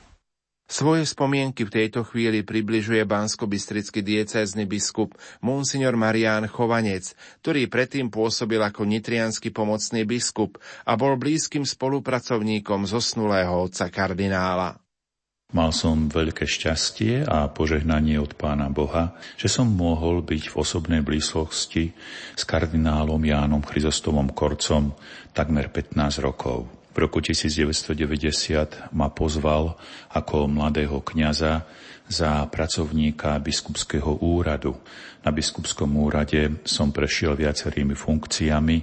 Svoje 0.69 1.09
spomienky 1.09 1.65
v 1.65 1.73
tejto 1.73 2.05
chvíli 2.05 2.45
približuje 2.45 3.01
bansko-bystrický 3.09 4.05
diecézny 4.05 4.69
biskup 4.69 5.17
Monsignor 5.41 5.97
Marián 5.97 6.45
Chovanec, 6.45 7.17
ktorý 7.41 7.73
predtým 7.73 8.13
pôsobil 8.13 8.61
ako 8.61 8.85
nitrianský 8.85 9.49
pomocný 9.49 10.05
biskup 10.05 10.61
a 10.85 10.93
bol 11.01 11.17
blízkym 11.17 11.65
spolupracovníkom 11.65 12.85
zosnulého 12.85 13.49
otca 13.65 13.89
kardinála. 13.89 14.77
Mal 15.57 15.73
som 15.73 16.13
veľké 16.13 16.45
šťastie 16.45 17.25
a 17.25 17.49
požehnanie 17.49 18.21
od 18.21 18.37
Pána 18.37 18.69
Boha, 18.69 19.17
že 19.41 19.49
som 19.49 19.73
mohol 19.73 20.21
byť 20.21 20.53
v 20.53 20.55
osobnej 20.61 21.01
blízkosti 21.01 21.97
s 22.37 22.43
kardinálom 22.45 23.25
Jánom 23.25 23.65
Chryzostovom 23.65 24.37
Korcom 24.37 24.93
takmer 25.33 25.73
15 25.73 26.21
rokov. 26.21 26.78
V 26.99 27.07
roku 27.07 27.23
1990 27.23 28.91
ma 28.91 29.07
pozval 29.07 29.79
ako 30.11 30.51
mladého 30.51 30.99
kňaza 30.99 31.63
za 32.11 32.43
pracovníka 32.51 33.39
biskupského 33.39 34.19
úradu. 34.19 34.75
Na 35.23 35.31
biskupskom 35.31 35.95
úrade 35.95 36.59
som 36.67 36.91
prešiel 36.91 37.39
viacerými 37.39 37.95
funkciami. 37.95 38.83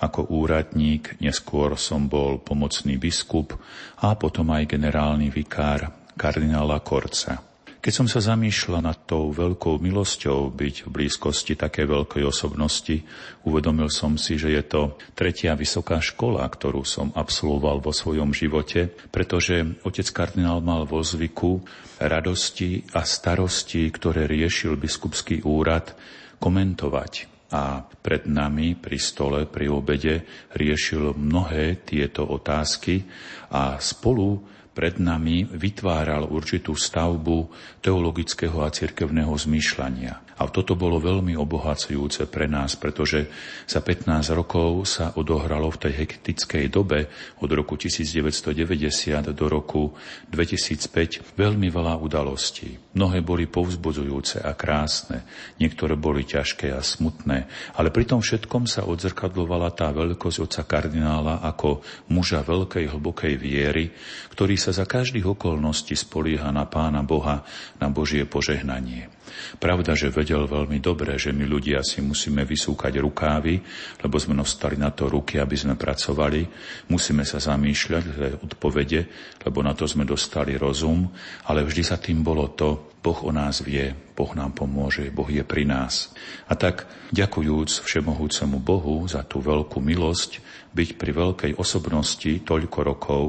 Ako 0.00 0.32
úradník 0.32 1.20
neskôr 1.20 1.76
som 1.76 2.08
bol 2.08 2.40
pomocný 2.40 2.96
biskup 2.96 3.52
a 4.00 4.16
potom 4.16 4.56
aj 4.56 4.64
generálny 4.64 5.28
vikár 5.28 5.92
kardinála 6.16 6.80
Korca. 6.80 7.49
Keď 7.80 7.92
som 7.96 8.04
sa 8.04 8.20
zamýšľal 8.20 8.84
nad 8.84 9.08
tou 9.08 9.32
veľkou 9.32 9.80
milosťou 9.80 10.52
byť 10.52 10.84
v 10.84 10.88
blízkosti 10.92 11.56
také 11.56 11.88
veľkej 11.88 12.28
osobnosti, 12.28 13.00
uvedomil 13.48 13.88
som 13.88 14.20
si, 14.20 14.36
že 14.36 14.52
je 14.52 14.60
to 14.68 15.00
tretia 15.16 15.56
vysoká 15.56 15.96
škola, 16.04 16.44
ktorú 16.44 16.84
som 16.84 17.08
absolvoval 17.16 17.80
vo 17.80 17.88
svojom 17.88 18.36
živote, 18.36 18.92
pretože 19.08 19.80
otec 19.80 20.12
kardinál 20.12 20.60
mal 20.60 20.84
vo 20.84 21.00
zvyku 21.00 21.64
radosti 21.96 22.84
a 22.92 23.00
starosti, 23.00 23.88
ktoré 23.88 24.28
riešil 24.28 24.76
biskupský 24.76 25.40
úrad, 25.48 25.96
komentovať. 26.36 27.32
A 27.56 27.80
pred 27.80 28.28
nami 28.28 28.76
pri 28.76 29.00
stole, 29.00 29.48
pri 29.48 29.72
obede 29.72 30.28
riešil 30.52 31.16
mnohé 31.16 31.80
tieto 31.80 32.28
otázky 32.28 33.08
a 33.48 33.80
spolu 33.80 34.59
pred 34.70 35.02
nami 35.02 35.44
vytváral 35.44 36.30
určitú 36.30 36.78
stavbu 36.78 37.50
teologického 37.82 38.62
a 38.62 38.70
cirkevného 38.70 39.34
zmýšľania. 39.34 40.29
A 40.40 40.48
toto 40.48 40.72
bolo 40.72 40.96
veľmi 40.96 41.36
obohacujúce 41.36 42.24
pre 42.32 42.48
nás, 42.48 42.72
pretože 42.72 43.28
za 43.68 43.84
15 43.84 44.32
rokov 44.32 44.88
sa 44.88 45.12
odohralo 45.12 45.68
v 45.68 45.80
tej 45.84 45.92
hektickej 46.00 46.64
dobe 46.72 47.12
od 47.44 47.50
roku 47.52 47.76
1990 47.76 49.36
do 49.36 49.46
roku 49.52 49.92
2005 50.32 51.36
veľmi 51.36 51.68
veľa 51.68 52.00
udalostí. 52.00 52.72
Mnohé 52.96 53.20
boli 53.20 53.52
povzbudzujúce 53.52 54.40
a 54.40 54.56
krásne, 54.56 55.28
niektoré 55.60 56.00
boli 56.00 56.24
ťažké 56.24 56.72
a 56.72 56.80
smutné, 56.80 57.44
ale 57.76 57.92
pri 57.92 58.08
tom 58.08 58.24
všetkom 58.24 58.64
sa 58.64 58.88
odzrkadlovala 58.88 59.76
tá 59.76 59.92
veľkosť 59.92 60.38
otca 60.40 60.62
kardinála 60.64 61.44
ako 61.44 61.84
muža 62.08 62.40
veľkej 62.40 62.96
hlbokej 62.96 63.36
viery, 63.36 63.92
ktorý 64.32 64.56
sa 64.56 64.72
za 64.72 64.88
každých 64.88 65.36
okolností 65.36 65.92
spolieha 65.92 66.48
na 66.48 66.64
Pána 66.64 67.04
Boha, 67.04 67.44
na 67.76 67.92
Božie 67.92 68.24
požehnanie. 68.24 69.19
Pravda, 69.56 69.96
že 69.96 70.12
vedel 70.12 70.44
veľmi 70.44 70.78
dobre, 70.78 71.16
že 71.16 71.32
my 71.32 71.46
ľudia 71.46 71.80
si 71.80 72.04
musíme 72.04 72.42
vysúkať 72.44 73.00
rukávy, 73.00 73.60
lebo 74.02 74.16
sme 74.20 74.36
nostali 74.36 74.76
na 74.76 74.92
to 74.92 75.08
ruky, 75.08 75.40
aby 75.40 75.56
sme 75.56 75.74
pracovali. 75.74 76.46
Musíme 76.92 77.24
sa 77.24 77.40
zamýšľať, 77.40 78.04
odpovede, 78.44 79.00
lebo 79.46 79.64
na 79.64 79.72
to 79.72 79.88
sme 79.88 80.04
dostali 80.04 80.54
rozum, 80.58 81.08
ale 81.48 81.64
vždy 81.64 81.82
sa 81.82 81.96
tým 81.96 82.20
bolo 82.20 82.52
to, 82.52 82.98
Boh 83.00 83.18
o 83.24 83.32
nás 83.32 83.64
vie, 83.64 83.96
Boh 84.12 84.28
nám 84.36 84.52
pomôže, 84.52 85.08
Boh 85.08 85.28
je 85.28 85.40
pri 85.40 85.64
nás. 85.64 86.12
A 86.48 86.54
tak, 86.54 86.84
ďakujúc 87.16 87.84
Všemohúcemu 87.88 88.60
Bohu 88.60 89.08
za 89.08 89.24
tú 89.24 89.40
veľkú 89.40 89.80
milosť, 89.80 90.44
byť 90.76 90.88
pri 91.00 91.10
veľkej 91.16 91.52
osobnosti 91.56 92.44
toľko 92.44 92.78
rokov, 92.84 93.24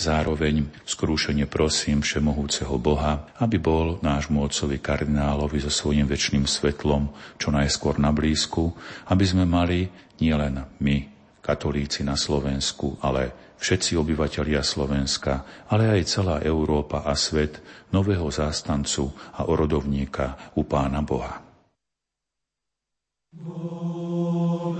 Zároveň 0.00 0.64
skrúšene 0.88 1.44
prosím 1.44 2.00
Všemohúceho 2.00 2.72
Boha, 2.80 3.28
aby 3.36 3.60
bol 3.60 4.00
nášmu 4.00 4.40
otcovi 4.40 4.80
kardinálovi 4.80 5.60
so 5.60 5.68
svojím 5.68 6.08
väčšným 6.08 6.48
svetlom 6.48 7.12
čo 7.36 7.52
najskôr 7.52 8.00
na 8.00 8.08
blízku, 8.08 8.72
aby 9.12 9.24
sme 9.28 9.44
mali 9.44 9.92
nielen 10.16 10.64
my, 10.80 10.96
katolíci 11.44 12.00
na 12.00 12.16
Slovensku, 12.16 12.96
ale 13.04 13.49
všetci 13.60 14.00
obyvatelia 14.00 14.64
Slovenska, 14.64 15.68
ale 15.68 15.92
aj 16.00 16.02
celá 16.08 16.36
Európa 16.40 17.04
a 17.04 17.12
svet 17.12 17.60
nového 17.92 18.26
zástancu 18.32 19.12
a 19.36 19.46
orodovníka 19.46 20.56
u 20.56 20.64
Pána 20.64 21.04
Boha. 21.04 21.44
Boh, 23.30 24.74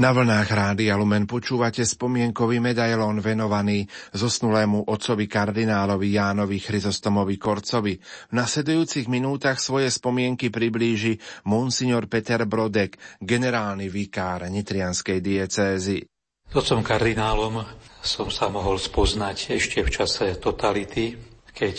Na 0.00 0.16
vlnách 0.16 0.48
Rádia 0.48 0.96
Lumen 0.96 1.28
počúvate 1.28 1.84
spomienkový 1.84 2.56
medailón 2.56 3.20
venovaný 3.20 3.84
zosnulému 4.16 4.88
otcovi 4.88 5.28
kardinálovi 5.28 6.16
Jánovi 6.16 6.56
Chryzostomovi 6.56 7.36
Korcovi. 7.36 8.00
V 8.00 8.32
nasledujúcich 8.32 9.12
minútach 9.12 9.60
svoje 9.60 9.92
spomienky 9.92 10.48
priblíži 10.48 11.20
monsignor 11.44 12.08
Peter 12.08 12.48
Brodek, 12.48 12.96
generálny 13.20 13.92
vikár 13.92 14.48
Nitrianskej 14.48 15.20
diecézy. 15.20 16.08
S 16.48 16.54
otcom 16.56 16.80
kardinálom 16.80 17.60
som 18.00 18.32
sa 18.32 18.48
mohol 18.48 18.80
spoznať 18.80 19.52
ešte 19.52 19.84
v 19.84 19.92
čase 19.92 20.32
totality, 20.40 21.12
keď 21.52 21.76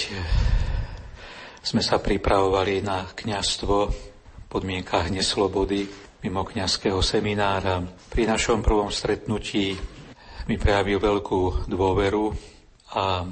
sme 1.66 1.82
sa 1.82 1.98
pripravovali 1.98 2.86
na 2.86 3.02
kňastvo 3.02 3.76
v 3.90 3.98
podmienkach 4.46 5.10
neslobody 5.10 6.11
mimo 6.22 6.46
kňazského 6.46 7.02
seminára. 7.02 7.82
Pri 8.14 8.30
našom 8.30 8.62
prvom 8.62 8.94
stretnutí 8.94 9.74
mi 10.46 10.56
prejavil 10.62 11.02
veľkú 11.02 11.66
dôveru 11.66 12.30
a 12.94 13.26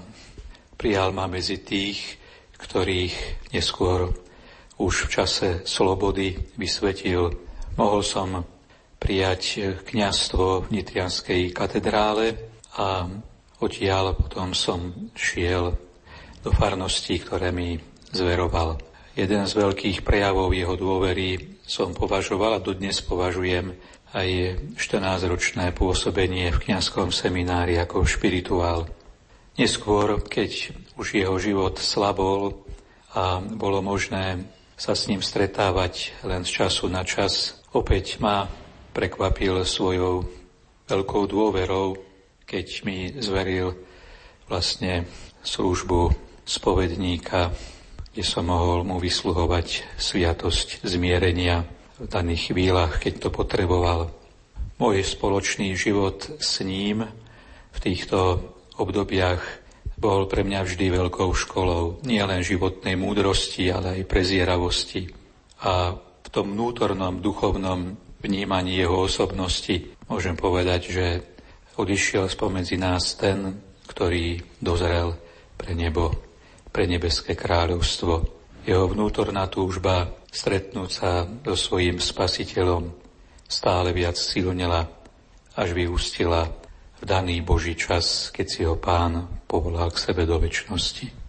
prijal 0.73 1.13
ma 1.13 1.29
medzi 1.29 1.61
tých, 1.61 2.17
ktorých 2.57 3.45
neskôr 3.53 4.09
už 4.81 5.05
v 5.05 5.09
čase 5.21 5.49
slobody 5.69 6.33
vysvetil. 6.57 7.29
Mohol 7.77 8.01
som 8.01 8.29
prijať 8.97 9.77
kňazstvo 9.85 10.65
v 10.65 10.81
Nitrianskej 10.81 11.53
katedrále 11.53 12.33
a 12.73 13.05
odtiaľ 13.61 14.17
potom 14.17 14.57
som 14.57 15.11
šiel 15.13 15.77
do 16.41 16.49
farností, 16.49 17.21
ktoré 17.21 17.53
mi 17.53 17.77
zveroval. 18.09 18.81
jeden 19.13 19.43
z 19.45 19.53
veľkých 19.53 20.01
prejavov 20.01 20.55
jeho 20.55 20.79
dôvery 20.79 21.59
som 21.70 21.93
považoval 21.93 22.57
a 22.57 22.63
dodnes 22.65 22.97
považujem 23.05 23.78
aj 24.17 24.57
14-ročné 24.74 25.70
pôsobenie 25.78 26.49
v 26.49 26.57
kňazskom 26.65 27.13
seminári 27.13 27.78
ako 27.78 28.09
špirituál. 28.09 28.89
Neskôr, 29.53 30.17
keď 30.26 30.74
už 30.97 31.22
jeho 31.22 31.38
život 31.38 31.78
slabol 31.78 32.65
a 33.13 33.38
bolo 33.38 33.86
možné 33.86 34.49
sa 34.74 34.97
s 34.97 35.05
ním 35.05 35.22
stretávať 35.22 36.17
len 36.26 36.41
z 36.41 36.65
času 36.65 36.89
na 36.89 37.05
čas, 37.05 37.61
opäť 37.70 38.17
ma 38.17 38.49
prekvapil 38.89 39.61
svojou 39.61 40.26
veľkou 40.89 41.24
dôverou, 41.30 41.93
keď 42.49 42.65
mi 42.82 43.13
zveril 43.22 43.78
vlastne 44.49 45.05
službu 45.45 46.17
spovedníka, 46.49 47.53
kde 48.14 48.24
som 48.26 48.49
mohol 48.49 48.82
mu 48.84 48.97
vysluhovať 48.97 49.97
sviatosť 49.97 50.82
zmierenia 50.82 51.66
v 51.99 52.07
daných 52.07 52.53
chvíľach, 52.53 52.97
keď 52.97 53.28
to 53.28 53.30
potreboval. 53.30 54.10
Môj 54.80 55.03
spoločný 55.03 55.76
život 55.76 56.39
s 56.39 56.64
ním 56.64 57.03
v 57.76 57.78
týchto 57.78 58.39
obdobiach 58.80 59.43
bol 59.99 60.32
pre 60.32 60.47
mňa 60.47 60.64
vždy 60.64 60.86
veľkou 60.95 61.30
školou, 61.36 61.99
nie 62.07 62.24
len 62.24 62.39
životnej 62.39 62.95
múdrosti, 62.95 63.68
ale 63.68 63.99
aj 63.99 64.07
prezieravosti. 64.07 65.12
A 65.68 65.91
v 65.99 66.30
tom 66.32 66.55
vnútornom, 66.55 67.20
duchovnom 67.20 67.99
vnímaní 68.24 68.80
jeho 68.80 69.03
osobnosti 69.03 69.91
môžem 70.07 70.39
povedať, 70.39 70.82
že 70.88 71.05
odišiel 71.76 72.32
spomedzi 72.32 72.80
nás 72.80 73.20
ten, 73.20 73.60
ktorý 73.91 74.39
dozrel 74.64 75.20
pre 75.60 75.76
nebo, 75.76 76.28
pre 76.70 76.86
nebeské 76.86 77.34
kráľovstvo. 77.34 78.13
Jeho 78.65 78.86
vnútorná 78.91 79.49
túžba 79.49 80.13
stretnúť 80.30 80.89
sa 80.89 81.26
so 81.26 81.55
svojím 81.57 81.97
spasiteľom 81.97 82.93
stále 83.49 83.89
viac 83.95 84.13
silnila, 84.13 84.86
až 85.57 85.74
vyústila 85.74 86.53
v 86.99 87.03
daný 87.07 87.41
Boží 87.41 87.74
čas, 87.74 88.30
keď 88.30 88.47
si 88.47 88.61
ho 88.67 88.78
pán 88.78 89.41
povolal 89.49 89.89
k 89.89 89.97
sebe 89.97 90.30
do 90.30 90.38
väčšnosti. 90.38 91.20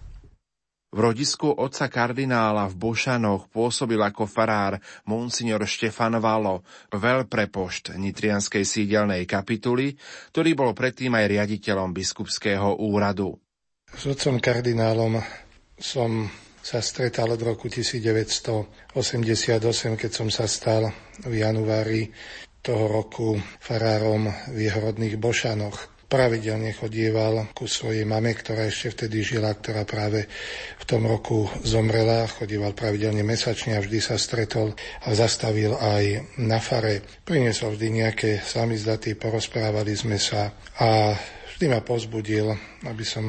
V 0.90 0.98
rodisku 0.98 1.54
otca 1.54 1.86
kardinála 1.86 2.66
v 2.66 2.74
Bošanoch 2.74 3.46
pôsobil 3.54 4.02
ako 4.02 4.26
farár 4.26 4.82
monsignor 5.06 5.62
Štefan 5.62 6.18
Valo, 6.18 6.66
veľprepošt 6.90 7.94
Nitrianskej 7.94 8.66
sídelnej 8.66 9.22
kapituly, 9.22 9.94
ktorý 10.34 10.50
bol 10.58 10.74
predtým 10.74 11.14
aj 11.14 11.30
riaditeľom 11.30 11.94
biskupského 11.94 12.82
úradu. 12.82 13.38
S 13.90 14.06
otcom 14.06 14.38
kardinálom 14.38 15.18
som 15.80 16.30
sa 16.60 16.84
stretal 16.84 17.32
od 17.32 17.40
roku 17.40 17.72
1988, 17.72 18.94
keď 19.96 20.10
som 20.12 20.28
sa 20.28 20.44
stal 20.44 20.92
v 21.24 21.34
januári 21.40 22.12
toho 22.60 22.86
roku 22.86 23.40
farárom 23.58 24.28
v 24.52 24.68
jeho 24.68 24.92
Bošanoch. 25.16 26.04
Pravidelne 26.10 26.74
chodieval 26.74 27.54
ku 27.54 27.70
svojej 27.70 28.02
mame, 28.02 28.34
ktorá 28.34 28.66
ešte 28.66 28.90
vtedy 28.90 29.22
žila, 29.22 29.54
ktorá 29.54 29.86
práve 29.86 30.26
v 30.76 30.84
tom 30.84 31.06
roku 31.06 31.46
zomrela. 31.62 32.26
Chodieval 32.26 32.74
pravidelne 32.74 33.22
mesačne 33.22 33.78
a 33.78 33.80
vždy 33.80 34.02
sa 34.02 34.18
stretol 34.18 34.74
a 35.06 35.08
zastavil 35.14 35.78
aj 35.78 36.34
na 36.42 36.58
fare. 36.58 37.06
Priniesol 37.22 37.78
vždy 37.78 37.88
nejaké 38.02 38.30
samizdaty, 38.42 39.14
porozprávali 39.14 39.94
sme 39.94 40.18
sa 40.18 40.50
a 40.82 41.14
vždy 41.60 41.76
ma 41.76 41.84
pozbudil, 41.84 42.48
aby 42.88 43.04
som 43.04 43.28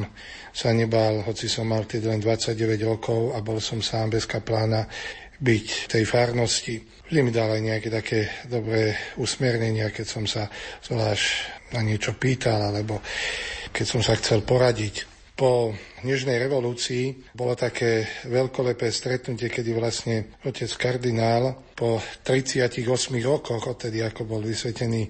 sa 0.56 0.72
nebál, 0.72 1.20
hoci 1.20 1.52
som 1.52 1.68
mal 1.68 1.84
tedy 1.84 2.08
len 2.08 2.16
29 2.16 2.80
rokov 2.80 3.36
a 3.36 3.44
bol 3.44 3.60
som 3.60 3.84
sám 3.84 4.16
bez 4.16 4.24
kaplána, 4.24 4.88
byť 5.36 5.66
v 5.68 5.86
tej 5.92 6.04
farnosti. 6.08 6.80
Vždy 6.80 7.20
mi 7.20 7.28
dal 7.28 7.52
aj 7.52 7.60
nejaké 7.60 7.92
také 7.92 8.32
dobré 8.48 8.96
usmernenia, 9.20 9.92
keď 9.92 10.06
som 10.08 10.24
sa 10.24 10.48
zvlášť 10.80 11.28
na 11.76 11.84
niečo 11.84 12.16
pýtal, 12.16 12.72
alebo 12.72 13.04
keď 13.68 13.84
som 13.84 14.00
sa 14.00 14.16
chcel 14.16 14.40
poradiť. 14.48 15.11
Po 15.32 15.72
Nežnej 16.04 16.36
revolúcii 16.36 17.32
bolo 17.32 17.56
také 17.56 18.04
veľkolepé 18.28 18.90
stretnutie, 18.92 19.48
kedy 19.48 19.70
vlastne 19.72 20.36
otec 20.44 20.68
kardinál 20.76 21.72
po 21.72 22.02
38 22.26 22.84
rokoch, 23.22 23.64
odtedy 23.70 24.02
ako 24.04 24.28
bol 24.28 24.42
vysvetený 24.44 25.08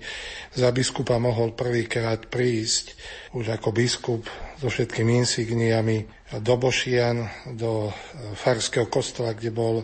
za 0.54 0.68
biskupa, 0.70 1.18
mohol 1.18 1.56
prvýkrát 1.56 2.28
prísť 2.30 2.94
už 3.34 3.56
ako 3.56 3.74
biskup 3.74 4.22
so 4.60 4.68
všetkými 4.70 5.26
insigniami 5.26 6.06
do 6.38 6.54
Bošian, 6.60 7.26
do 7.58 7.90
farského 8.38 8.86
kostola, 8.86 9.34
kde 9.34 9.50
bol 9.50 9.82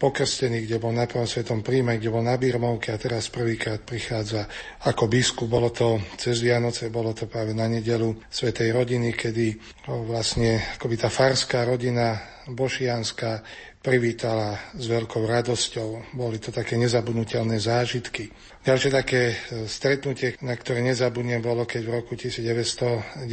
pokrstený, 0.00 0.64
kde 0.64 0.80
bol 0.80 0.96
na 0.96 1.04
prvom 1.04 1.28
svetom 1.28 1.60
príjme, 1.60 2.00
kde 2.00 2.08
bol 2.08 2.24
na 2.24 2.40
Birmovke 2.40 2.88
a 2.88 2.96
teraz 2.96 3.28
prvýkrát 3.28 3.84
prichádza 3.84 4.48
ako 4.88 5.04
biskup. 5.12 5.52
Bolo 5.52 5.68
to 5.68 6.00
cez 6.16 6.40
Vianoce, 6.40 6.88
bolo 6.88 7.12
to 7.12 7.28
práve 7.28 7.52
na 7.52 7.68
nedelu 7.68 8.16
Svetej 8.32 8.72
rodiny, 8.72 9.12
kedy 9.12 9.60
vlastne 10.08 10.80
akoby 10.80 10.96
tá 10.96 11.12
farská 11.12 11.68
rodina 11.68 12.16
bošianská 12.48 13.44
privítala 13.84 14.72
s 14.72 14.88
veľkou 14.88 15.20
radosťou. 15.28 16.16
Boli 16.16 16.40
to 16.40 16.48
také 16.48 16.80
nezabudnutelné 16.80 17.60
zážitky. 17.60 18.32
Ďalšie 18.60 18.90
také 18.92 19.22
e, 19.32 19.64
stretnutie, 19.64 20.36
na 20.44 20.52
ktoré 20.52 20.84
nezabudnem, 20.84 21.40
bolo 21.40 21.64
keď 21.64 21.82
v 21.84 21.92
roku 21.92 22.12
1994 22.16 23.28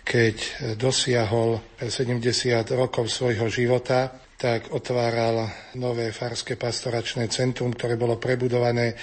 keď 0.00 0.36
dosiahol 0.74 1.62
70 1.78 2.18
rokov 2.74 3.06
svojho 3.06 3.46
života, 3.46 4.10
tak 4.40 4.72
otváral 4.72 5.52
nové 5.76 6.16
farské 6.16 6.56
pastoračné 6.56 7.28
centrum, 7.28 7.76
ktoré 7.76 8.00
bolo 8.00 8.16
prebudované 8.16 8.96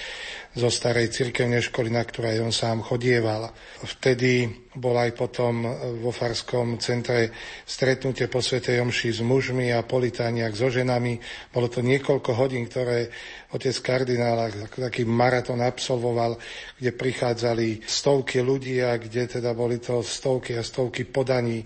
zo 0.58 0.74
starej 0.74 1.14
cirkevnej 1.14 1.62
školy, 1.62 1.94
na 1.94 2.02
ktorej 2.02 2.42
on 2.42 2.50
sám 2.50 2.82
chodieval. 2.82 3.54
Vtedy 3.86 4.50
bol 4.74 4.98
aj 4.98 5.14
potom 5.14 5.62
vo 6.02 6.10
farskom 6.10 6.82
centre 6.82 7.30
stretnutie 7.70 8.26
po 8.26 8.42
Svetej 8.42 8.82
Omši 8.82 9.10
s 9.14 9.22
mužmi 9.22 9.70
a 9.70 9.86
politániak 9.86 10.58
so 10.58 10.74
ženami. 10.74 11.22
Bolo 11.54 11.70
to 11.70 11.86
niekoľko 11.86 12.34
hodín, 12.34 12.66
ktoré 12.66 13.06
otec 13.54 13.78
kardinál 13.86 14.50
taký 14.74 15.06
maratón 15.06 15.62
absolvoval, 15.62 16.42
kde 16.82 16.98
prichádzali 16.98 17.86
stovky 17.86 18.42
ľudí 18.42 18.82
a 18.82 18.98
kde 18.98 19.38
teda 19.38 19.54
boli 19.54 19.78
to 19.78 20.02
stovky 20.02 20.58
a 20.58 20.66
stovky 20.66 21.06
podaní 21.06 21.62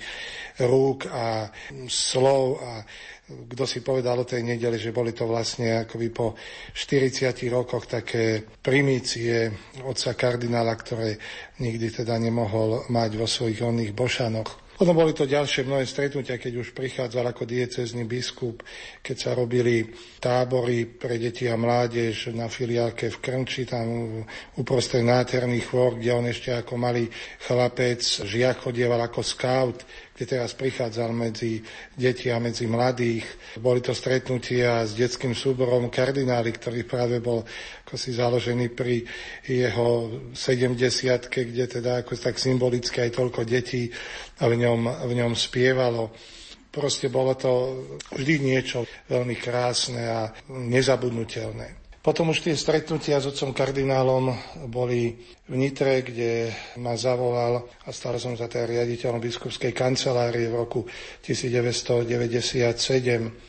rúk 0.60 1.08
a 1.08 1.48
slov 1.88 2.60
a 2.60 2.84
kto 3.52 3.64
si 3.68 3.80
povedal 3.84 4.22
o 4.22 4.28
tej 4.28 4.44
nedeli, 4.44 4.80
že 4.80 4.96
boli 4.96 5.12
to 5.16 5.28
vlastne 5.28 5.84
akoby 5.84 6.08
po 6.12 6.36
40 6.74 7.32
rokoch 7.52 7.88
také 7.88 8.44
primície 8.44 9.52
otca 9.84 10.16
kardinála, 10.16 10.74
ktoré 10.78 11.20
nikdy 11.60 12.04
teda 12.04 12.16
nemohol 12.18 12.88
mať 12.92 13.12
vo 13.18 13.28
svojich 13.28 13.62
onných 13.64 13.92
bošanoch. 13.96 14.72
Potom 14.82 14.98
boli 14.98 15.14
to 15.14 15.30
ďalšie 15.30 15.70
mnohé 15.70 15.86
stretnutia, 15.86 16.42
keď 16.42 16.58
už 16.58 16.74
prichádzal 16.74 17.30
ako 17.30 17.46
diecezný 17.46 18.02
biskup, 18.10 18.66
keď 19.06 19.14
sa 19.14 19.38
robili 19.38 19.86
tábory 20.18 20.90
pre 20.90 21.22
deti 21.22 21.46
a 21.46 21.54
mládež 21.54 22.34
na 22.34 22.50
filiálke 22.50 23.14
v 23.14 23.18
Krnči, 23.22 23.70
tam 23.70 24.26
uprostred 24.58 25.06
nádherných 25.06 25.70
chôr, 25.70 26.02
kde 26.02 26.18
on 26.18 26.26
ešte 26.26 26.50
ako 26.50 26.82
malý 26.82 27.06
chlapec, 27.46 28.02
žiak 28.26 28.66
chodieval 28.66 29.06
ako 29.06 29.22
scout, 29.22 29.86
kde 30.22 30.38
teraz 30.38 30.54
prichádzal 30.54 31.18
medzi 31.18 31.66
deti 31.98 32.30
a 32.30 32.38
medzi 32.38 32.70
mladých. 32.70 33.26
Boli 33.58 33.82
to 33.82 33.90
stretnutia 33.90 34.86
s 34.86 34.94
detským 34.94 35.34
súborom 35.34 35.90
kardináli, 35.90 36.54
ktorý 36.54 36.86
práve 36.86 37.18
bol 37.18 37.42
ako 37.90 37.98
si 37.98 38.14
založený 38.14 38.70
pri 38.78 39.02
jeho 39.50 40.22
70 40.38 40.78
kde 41.26 41.66
teda 41.66 42.06
ako 42.06 42.14
tak 42.22 42.38
symbolicky 42.38 43.02
aj 43.02 43.18
toľko 43.18 43.50
detí 43.50 43.90
v 44.38 44.54
ňom, 44.62 45.10
v 45.10 45.12
ňom 45.26 45.34
spievalo. 45.34 46.14
Proste 46.70 47.10
bolo 47.10 47.34
to 47.34 47.82
vždy 48.14 48.46
niečo 48.46 48.86
veľmi 49.10 49.34
krásne 49.42 50.06
a 50.06 50.30
nezabudnutelné. 50.54 51.81
Potom 52.02 52.34
už 52.34 52.42
tie 52.42 52.58
stretnutia 52.58 53.22
s 53.22 53.30
otcom 53.30 53.54
kardinálom 53.54 54.34
boli 54.66 55.22
v 55.46 55.54
Nitre, 55.54 56.02
kde 56.02 56.50
ma 56.82 56.98
zavolal 56.98 57.62
a 57.86 57.90
stal 57.94 58.18
som 58.18 58.34
sa 58.34 58.50
teda 58.50 58.66
riaditeľom 58.66 59.22
biskupskej 59.22 59.70
kancelárie 59.70 60.50
v 60.50 60.66
roku 60.66 60.82
1997. 61.22 62.10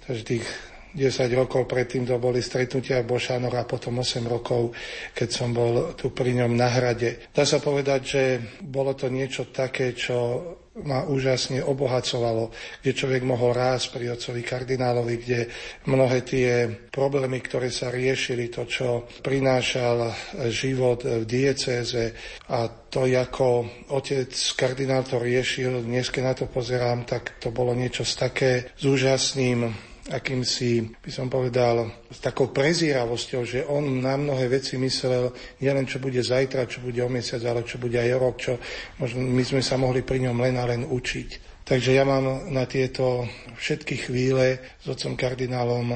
Takže 0.05 0.23
tých 0.29 0.45
10 0.93 1.33
rokov 1.33 1.65
predtým 1.65 2.05
to 2.05 2.21
boli 2.21 2.45
stretnutia 2.45 3.01
v 3.01 3.17
Bošanoch 3.17 3.57
a 3.57 3.65
potom 3.65 4.05
8 4.05 4.21
rokov, 4.29 4.77
keď 5.17 5.29
som 5.33 5.57
bol 5.57 5.97
tu 5.97 6.13
pri 6.13 6.37
ňom 6.45 6.53
na 6.53 6.69
hrade. 6.69 7.33
Dá 7.33 7.49
sa 7.49 7.57
povedať, 7.57 8.01
že 8.05 8.23
bolo 8.61 8.93
to 8.93 9.09
niečo 9.09 9.49
také, 9.49 9.97
čo 9.97 10.45
ma 10.81 11.05
úžasne 11.05 11.61
obohacovalo, 11.61 12.49
kde 12.81 12.97
človek 12.97 13.23
mohol 13.29 13.53
rásť 13.53 13.93
pri 13.93 14.16
otcovi 14.16 14.41
kardinálovi, 14.41 15.14
kde 15.20 15.41
mnohé 15.85 16.25
tie 16.25 16.64
problémy, 16.89 17.45
ktoré 17.45 17.68
sa 17.68 17.93
riešili, 17.93 18.49
to, 18.49 18.64
čo 18.64 19.05
prinášal 19.20 20.09
život 20.49 21.05
v 21.05 21.29
diecéze 21.29 22.16
a 22.49 22.73
to, 22.89 23.05
ako 23.05 23.68
otec 23.93 24.33
kardinál 24.57 25.05
to 25.05 25.20
riešil, 25.20 25.85
dnes 25.85 26.09
keď 26.09 26.23
na 26.25 26.35
to 26.35 26.47
pozerám, 26.49 27.05
tak 27.05 27.37
to 27.37 27.53
bolo 27.53 27.77
niečo 27.77 28.09
z 28.09 28.14
také 28.16 28.53
s 28.73 28.85
úžasným 28.89 29.91
akýmsi, 30.11 30.99
by 30.99 31.11
som 31.15 31.31
povedal, 31.31 31.87
s 32.11 32.19
takou 32.19 32.51
prezíravosťou, 32.51 33.43
že 33.47 33.63
on 33.63 34.03
na 34.03 34.19
mnohé 34.19 34.51
veci 34.51 34.75
myslel 34.75 35.31
nielen 35.63 35.87
čo 35.87 36.03
bude 36.03 36.19
zajtra, 36.19 36.67
čo 36.67 36.83
bude 36.83 36.99
o 36.99 37.13
mesiac, 37.13 37.39
ale 37.47 37.63
čo 37.63 37.79
bude 37.79 37.95
aj 37.95 38.11
rok, 38.19 38.35
čo 38.43 38.59
možno 38.99 39.23
my 39.23 39.45
sme 39.47 39.63
sa 39.63 39.79
mohli 39.79 40.03
pri 40.03 40.27
ňom 40.27 40.37
len 40.43 40.59
a 40.59 40.67
len 40.67 40.83
učiť. 40.83 41.63
Takže 41.63 41.95
ja 41.95 42.03
mám 42.03 42.51
na 42.51 42.67
tieto 42.67 43.31
všetky 43.55 44.11
chvíle 44.11 44.59
s 44.83 44.87
otcom 44.91 45.15
kardinálom 45.15 45.95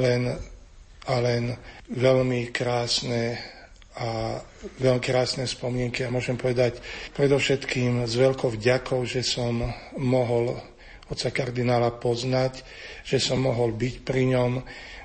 len 0.00 0.22
a 1.04 1.20
len 1.20 1.52
veľmi 1.92 2.48
krásne 2.48 3.36
a 3.94 4.40
veľmi 4.82 4.98
krásne 4.98 5.46
spomienky 5.46 6.02
a 6.02 6.10
môžem 6.10 6.34
povedať 6.34 6.82
predovšetkým 7.14 8.08
s 8.08 8.16
veľkou 8.18 8.50
vďakou, 8.58 9.06
že 9.06 9.22
som 9.22 9.62
mohol 10.00 10.58
oca 11.10 11.28
kardinála 11.28 12.00
poznať, 12.00 12.64
že 13.04 13.20
som 13.20 13.44
mohol 13.44 13.76
byť 13.76 13.94
pri 14.04 14.22
ňom, 14.36 14.52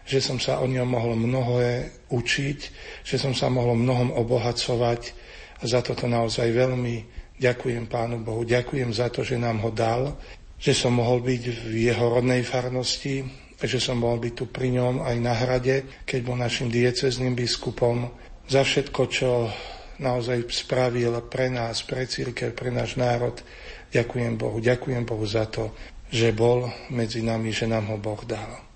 že 0.08 0.20
som 0.24 0.40
sa 0.42 0.64
o 0.64 0.66
ňom 0.66 0.88
mohol 0.88 1.14
mnohé 1.20 1.92
učiť, 2.10 2.60
že 3.06 3.16
som 3.22 3.36
sa 3.36 3.52
mohol 3.52 3.78
mnohom 3.78 4.16
obohacovať 4.16 5.14
a 5.60 5.64
za 5.68 5.84
toto 5.84 6.08
naozaj 6.08 6.50
veľmi 6.50 6.96
ďakujem 7.40 7.88
Pánu 7.88 8.24
Bohu. 8.24 8.44
Ďakujem 8.48 8.92
za 8.96 9.12
to, 9.12 9.24
že 9.24 9.40
nám 9.40 9.64
ho 9.64 9.72
dal, 9.72 10.16
že 10.60 10.76
som 10.76 10.96
mohol 10.96 11.24
byť 11.24 11.44
v 11.72 11.88
jeho 11.88 12.06
rodnej 12.20 12.44
farnosti, 12.44 13.24
že 13.60 13.80
som 13.80 14.00
mohol 14.00 14.24
byť 14.24 14.34
tu 14.36 14.46
pri 14.48 14.72
ňom 14.76 15.04
aj 15.04 15.16
na 15.20 15.36
hrade, 15.36 16.04
keď 16.08 16.20
bol 16.24 16.40
našim 16.40 16.72
diecezným 16.72 17.36
biskupom. 17.36 18.08
Za 18.48 18.64
všetko, 18.64 19.02
čo 19.12 19.52
naozaj 20.00 20.48
spravil 20.48 21.12
pre 21.28 21.52
nás, 21.52 21.84
pre 21.84 22.08
církev, 22.08 22.56
pre 22.56 22.72
náš 22.72 22.96
národ. 22.96 23.36
Ďakujem 23.90 24.34
Bohu, 24.38 24.58
ďakujem 24.62 25.04
Bohu 25.06 25.26
za 25.26 25.50
to, 25.50 25.74
že 26.14 26.30
bol 26.34 26.70
medzi 26.94 27.26
nami, 27.26 27.50
že 27.50 27.66
nám 27.66 27.90
ho 27.90 27.98
Boh 27.98 28.22
dal. 28.26 28.70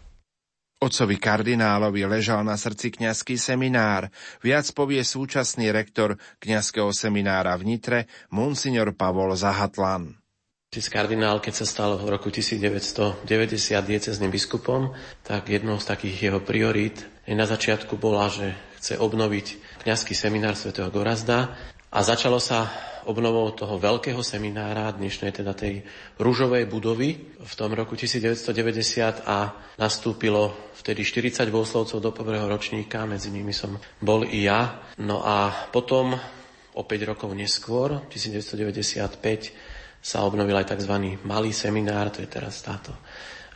Otcovi 0.83 1.15
kardinálovi 1.15 2.03
ležal 2.03 2.43
na 2.43 2.59
srdci 2.59 2.91
kňazský 2.91 3.39
seminár. 3.39 4.11
Viac 4.43 4.67
povie 4.75 4.99
súčasný 4.99 5.71
rektor 5.71 6.19
kňazského 6.43 6.91
seminára 6.91 7.55
v 7.55 7.63
Nitre, 7.71 7.99
monsignor 8.35 8.91
Pavol 8.91 9.31
Zahatlan. 9.31 10.19
Otec 10.73 10.89
kardinál, 10.89 11.37
keď 11.37 11.53
sa 11.53 11.65
stal 11.69 12.01
v 12.01 12.09
roku 12.09 12.33
1990 12.33 13.29
diecezným 13.85 14.33
biskupom, 14.33 14.91
tak 15.21 15.53
jednou 15.53 15.77
z 15.77 15.85
takých 15.85 16.17
jeho 16.33 16.41
priorít 16.41 17.05
na 17.29 17.45
začiatku 17.45 17.93
bola, 17.95 18.27
že 18.27 18.57
chce 18.81 18.97
obnoviť 18.97 19.61
kňazský 19.85 20.17
seminár 20.17 20.57
svätého 20.57 20.89
Gorazda 20.89 21.53
a 21.93 21.99
začalo 22.01 22.41
sa 22.41 22.73
obnovou 23.07 23.51
toho 23.51 23.79
veľkého 23.79 24.19
seminára, 24.23 24.95
dnešnej 24.95 25.35
teda 25.35 25.51
tej 25.51 25.83
rúžovej 26.19 26.67
budovy 26.67 27.37
v 27.39 27.53
tom 27.55 27.75
roku 27.75 27.95
1990 27.99 29.23
a 29.27 29.51
nastúpilo 29.79 30.71
vtedy 30.79 31.03
40 31.05 31.47
bohoslovcov 31.51 31.99
do 31.99 32.11
prvého 32.15 32.47
ročníka, 32.47 33.07
medzi 33.07 33.31
nimi 33.31 33.51
som 33.51 33.75
bol 33.99 34.23
i 34.27 34.47
ja. 34.47 34.87
No 35.01 35.23
a 35.23 35.69
potom 35.71 36.15
o 36.73 36.81
5 36.85 37.11
rokov 37.11 37.29
neskôr, 37.35 38.07
1995, 38.09 40.03
sa 40.03 40.27
obnovil 40.27 40.59
aj 40.59 40.75
tzv. 40.75 41.19
malý 41.23 41.55
seminár, 41.55 42.11
to 42.11 42.19
je 42.19 42.29
teraz 42.29 42.59
táto 42.59 42.91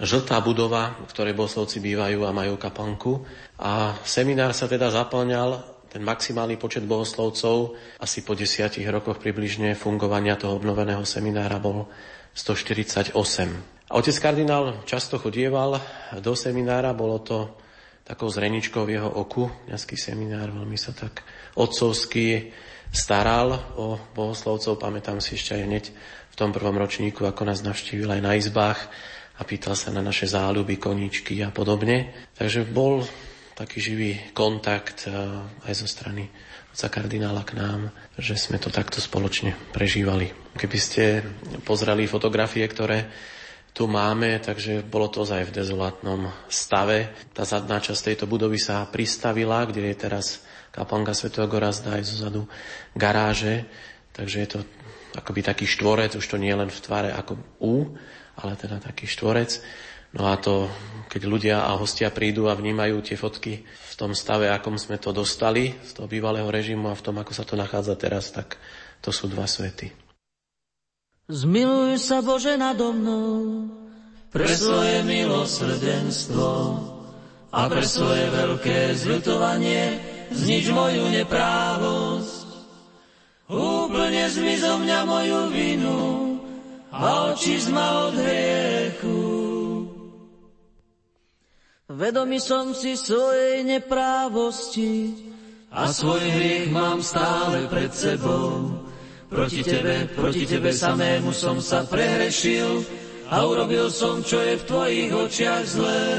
žltá 0.01 0.37
budova, 0.45 0.93
v 0.93 1.09
ktorej 1.09 1.33
bohoslovci 1.33 1.81
bývajú 1.81 2.21
a 2.25 2.35
majú 2.35 2.55
kapanku. 2.61 3.25
A 3.57 3.97
seminár 4.05 4.53
sa 4.53 4.69
teda 4.69 4.93
zaplňal 4.93 5.76
ten 5.88 6.03
maximálny 6.03 6.59
počet 6.59 6.83
bohoslovcov 6.83 7.79
asi 8.03 8.21
po 8.21 8.35
desiatich 8.35 8.85
rokoch 8.88 9.17
približne 9.17 9.73
fungovania 9.73 10.35
toho 10.35 10.59
obnoveného 10.59 11.07
seminára 11.07 11.57
bol 11.57 11.88
148. 12.35 13.15
A 13.88 13.91
otec 13.95 14.15
kardinál 14.19 14.83
často 14.83 15.15
chodieval 15.15 15.79
do 16.19 16.35
seminára, 16.35 16.91
bolo 16.91 17.23
to 17.23 17.55
takou 18.03 18.31
zreničkou 18.31 18.88
v 18.88 18.99
jeho 18.99 19.09
oku, 19.09 19.51
kniazský 19.67 19.99
seminár, 19.99 20.51
veľmi 20.51 20.79
sa 20.79 20.95
tak 20.95 21.23
otcovsky 21.59 22.51
staral 22.91 23.75
o 23.75 23.99
bohoslovcov. 24.15 24.79
Pamätám 24.79 25.19
si 25.19 25.35
ešte 25.35 25.59
aj 25.59 25.63
hneď 25.67 25.85
v 26.31 26.35
tom 26.35 26.55
prvom 26.55 26.79
ročníku, 26.79 27.27
ako 27.27 27.47
nás 27.47 27.63
navštívil 27.63 28.07
aj 28.07 28.21
na 28.23 28.39
izbách 28.39 28.79
a 29.38 29.41
pýtal 29.43 29.75
sa 29.75 29.91
na 29.91 29.99
naše 29.99 30.23
záľuby, 30.23 30.79
koníčky 30.79 31.39
a 31.43 31.51
podobne. 31.51 32.15
Takže 32.39 32.63
bol 32.63 33.03
taký 33.58 33.82
živý 33.82 34.12
kontakt 34.38 35.10
eh, 35.10 35.18
aj 35.66 35.74
zo 35.74 35.89
strany 35.89 36.30
oca 36.78 36.93
kardinála 36.93 37.41
k 37.41 37.58
nám, 37.58 37.89
že 38.22 38.38
sme 38.38 38.62
to 38.62 38.70
takto 38.70 39.01
spoločne 39.01 39.58
prežívali. 39.74 40.30
Keby 40.53 40.78
ste 40.78 41.26
pozreli 41.66 42.05
fotografie, 42.05 42.62
ktoré 42.70 43.10
tu 43.74 43.89
máme, 43.89 44.38
takže 44.38 44.86
bolo 44.86 45.10
to 45.10 45.26
aj 45.26 45.49
v 45.49 45.55
dezolátnom 45.58 46.30
stave. 46.45 47.14
Tá 47.34 47.49
zadná 47.49 47.82
časť 47.82 48.14
tejto 48.14 48.26
budovy 48.30 48.62
sa 48.62 48.86
pristavila, 48.86 49.66
kde 49.66 49.89
je 49.89 49.97
teraz 49.97 50.45
kaplnka 50.70 51.18
Svetého 51.18 51.49
Gorazda 51.49 51.97
aj 51.97 52.05
zozadu 52.05 52.45
garáže, 52.93 53.66
takže 54.14 54.38
je 54.45 54.49
to 54.49 54.60
akoby 55.18 55.41
taký 55.41 55.66
štvorec, 55.66 56.14
už 56.14 56.26
to 56.30 56.38
nie 56.38 56.53
len 56.53 56.70
v 56.70 56.78
tvare 56.82 57.10
ako 57.10 57.41
U, 57.58 57.97
ale 58.38 58.53
teda 58.53 58.78
taký 58.78 59.10
štvorec. 59.10 59.62
No 60.16 60.32
a 60.32 60.39
to, 60.39 60.72
keď 61.12 61.22
ľudia 61.28 61.58
a 61.68 61.76
hostia 61.76 62.08
prídu 62.14 62.47
a 62.47 62.55
vnímajú 62.55 63.03
tie 63.03 63.20
fotky 63.20 63.64
v 63.68 63.93
tom 63.99 64.16
stave, 64.16 64.47
akom 64.47 64.80
sme 64.80 64.95
to 65.01 65.12
dostali 65.12 65.76
z 65.84 65.91
toho 65.97 66.08
bývalého 66.08 66.47
režimu 66.47 66.88
a 66.88 66.95
v 66.95 67.03
tom, 67.03 67.20
ako 67.20 67.34
sa 67.36 67.43
to 67.43 67.60
nachádza 67.60 67.99
teraz, 67.99 68.32
tak 68.32 68.55
to 69.03 69.12
sú 69.12 69.28
dva 69.28 69.49
svety. 69.49 69.91
Zmiluj 71.28 71.99
sa 71.99 72.24
Bože 72.24 72.55
nado 72.55 72.95
mnou 72.95 73.68
pre 74.32 74.47
svoje 74.47 75.03
milosrdenstvo 75.03 76.51
a 77.51 77.62
pre 77.68 77.84
svoje 77.84 78.32
veľké 78.32 78.95
zľutovanie 78.95 79.99
znič 80.32 80.72
moju 80.72 81.03
neprávosť. 81.12 82.47
Úplne 83.47 84.24
zmiz 84.28 84.60
zo 84.60 84.76
mňa 84.80 84.99
moju 85.08 85.41
vinu 85.51 85.99
a 86.91 87.32
oči 87.32 87.60
ma 87.72 88.12
od 88.12 88.16
hriechu. 88.20 89.46
Vedomý 91.88 92.43
som 92.43 92.75
si 92.75 92.99
svojej 92.99 93.63
neprávosti 93.63 95.15
a 95.71 95.88
svoj 95.88 96.19
hriech 96.19 96.67
mám 96.67 96.99
stále 96.99 97.63
pred 97.71 97.88
sebou. 97.95 98.75
Proti 99.31 99.63
tebe, 99.63 100.11
proti 100.11 100.43
tebe 100.43 100.75
samému 100.75 101.31
som 101.31 101.63
sa 101.63 101.88
prehrešil 101.88 102.83
a 103.31 103.39
urobil 103.47 103.88
som, 103.88 104.19
čo 104.19 104.35
je 104.35 104.59
v 104.59 104.67
tvojich 104.67 105.11
očiach 105.15 105.63
zlé. 105.63 106.11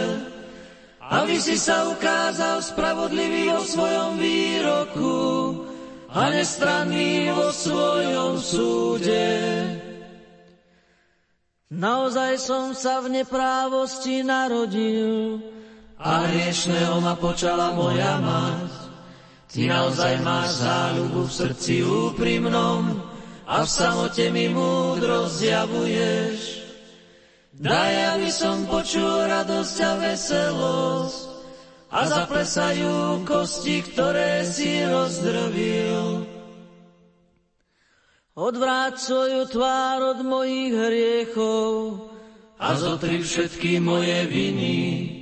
Aby 1.04 1.36
si 1.36 1.60
sa 1.60 1.84
ukázal 1.92 2.64
spravodlivý 2.64 3.52
vo 3.52 3.60
svojom 3.60 4.16
výroku 4.16 5.20
a 6.08 6.32
nestranný 6.32 7.28
vo 7.36 7.52
svojom 7.52 8.40
súde. 8.40 9.36
Naozaj 11.68 12.40
som 12.40 12.72
sa 12.72 13.04
v 13.04 13.20
neprávosti 13.20 14.24
narodil, 14.24 15.44
a 15.98 16.30
hriešného 16.30 17.02
ma 17.02 17.18
počala 17.18 17.74
moja 17.74 18.22
mať. 18.22 18.70
Ty 19.50 19.60
naozaj 19.66 20.14
máš 20.22 20.62
záľubu 20.62 21.26
v 21.26 21.32
srdci 21.32 21.74
úprimnom 21.82 23.02
a 23.48 23.64
v 23.64 23.68
samote 23.68 24.30
mi 24.30 24.46
múdro 24.46 25.26
zjavuješ. 25.26 26.62
Daj, 27.58 27.94
aby 28.14 28.30
som 28.30 28.70
počul 28.70 29.26
radosť 29.26 29.76
a 29.82 29.92
veselosť 29.98 31.20
a 31.90 32.00
zaplesajú 32.06 33.26
kosti, 33.26 33.82
ktoré 33.82 34.46
si 34.46 34.78
rozdrvil. 34.86 36.22
Odvráť 38.38 39.02
svoju 39.02 39.50
tvár 39.50 40.14
od 40.14 40.18
mojich 40.22 40.70
hriechov 40.70 42.06
a 42.62 42.78
zotri 42.78 43.18
všetky 43.18 43.82
moje 43.82 44.30
viny 44.30 45.17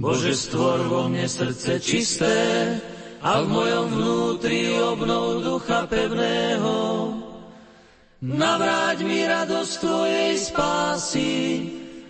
Bože, 0.00 0.32
stvor 0.32 0.88
vo 0.88 1.12
mne 1.12 1.28
srdce 1.28 1.76
čisté 1.76 2.40
a 3.20 3.44
v 3.44 3.52
mojom 3.52 3.86
vnútri 3.92 4.72
obnov 4.80 5.44
ducha 5.44 5.84
pevného. 5.84 6.72
Navráť 8.24 9.04
mi 9.04 9.20
radosť 9.28 9.72
Tvojej 9.76 10.32
spásy 10.40 11.32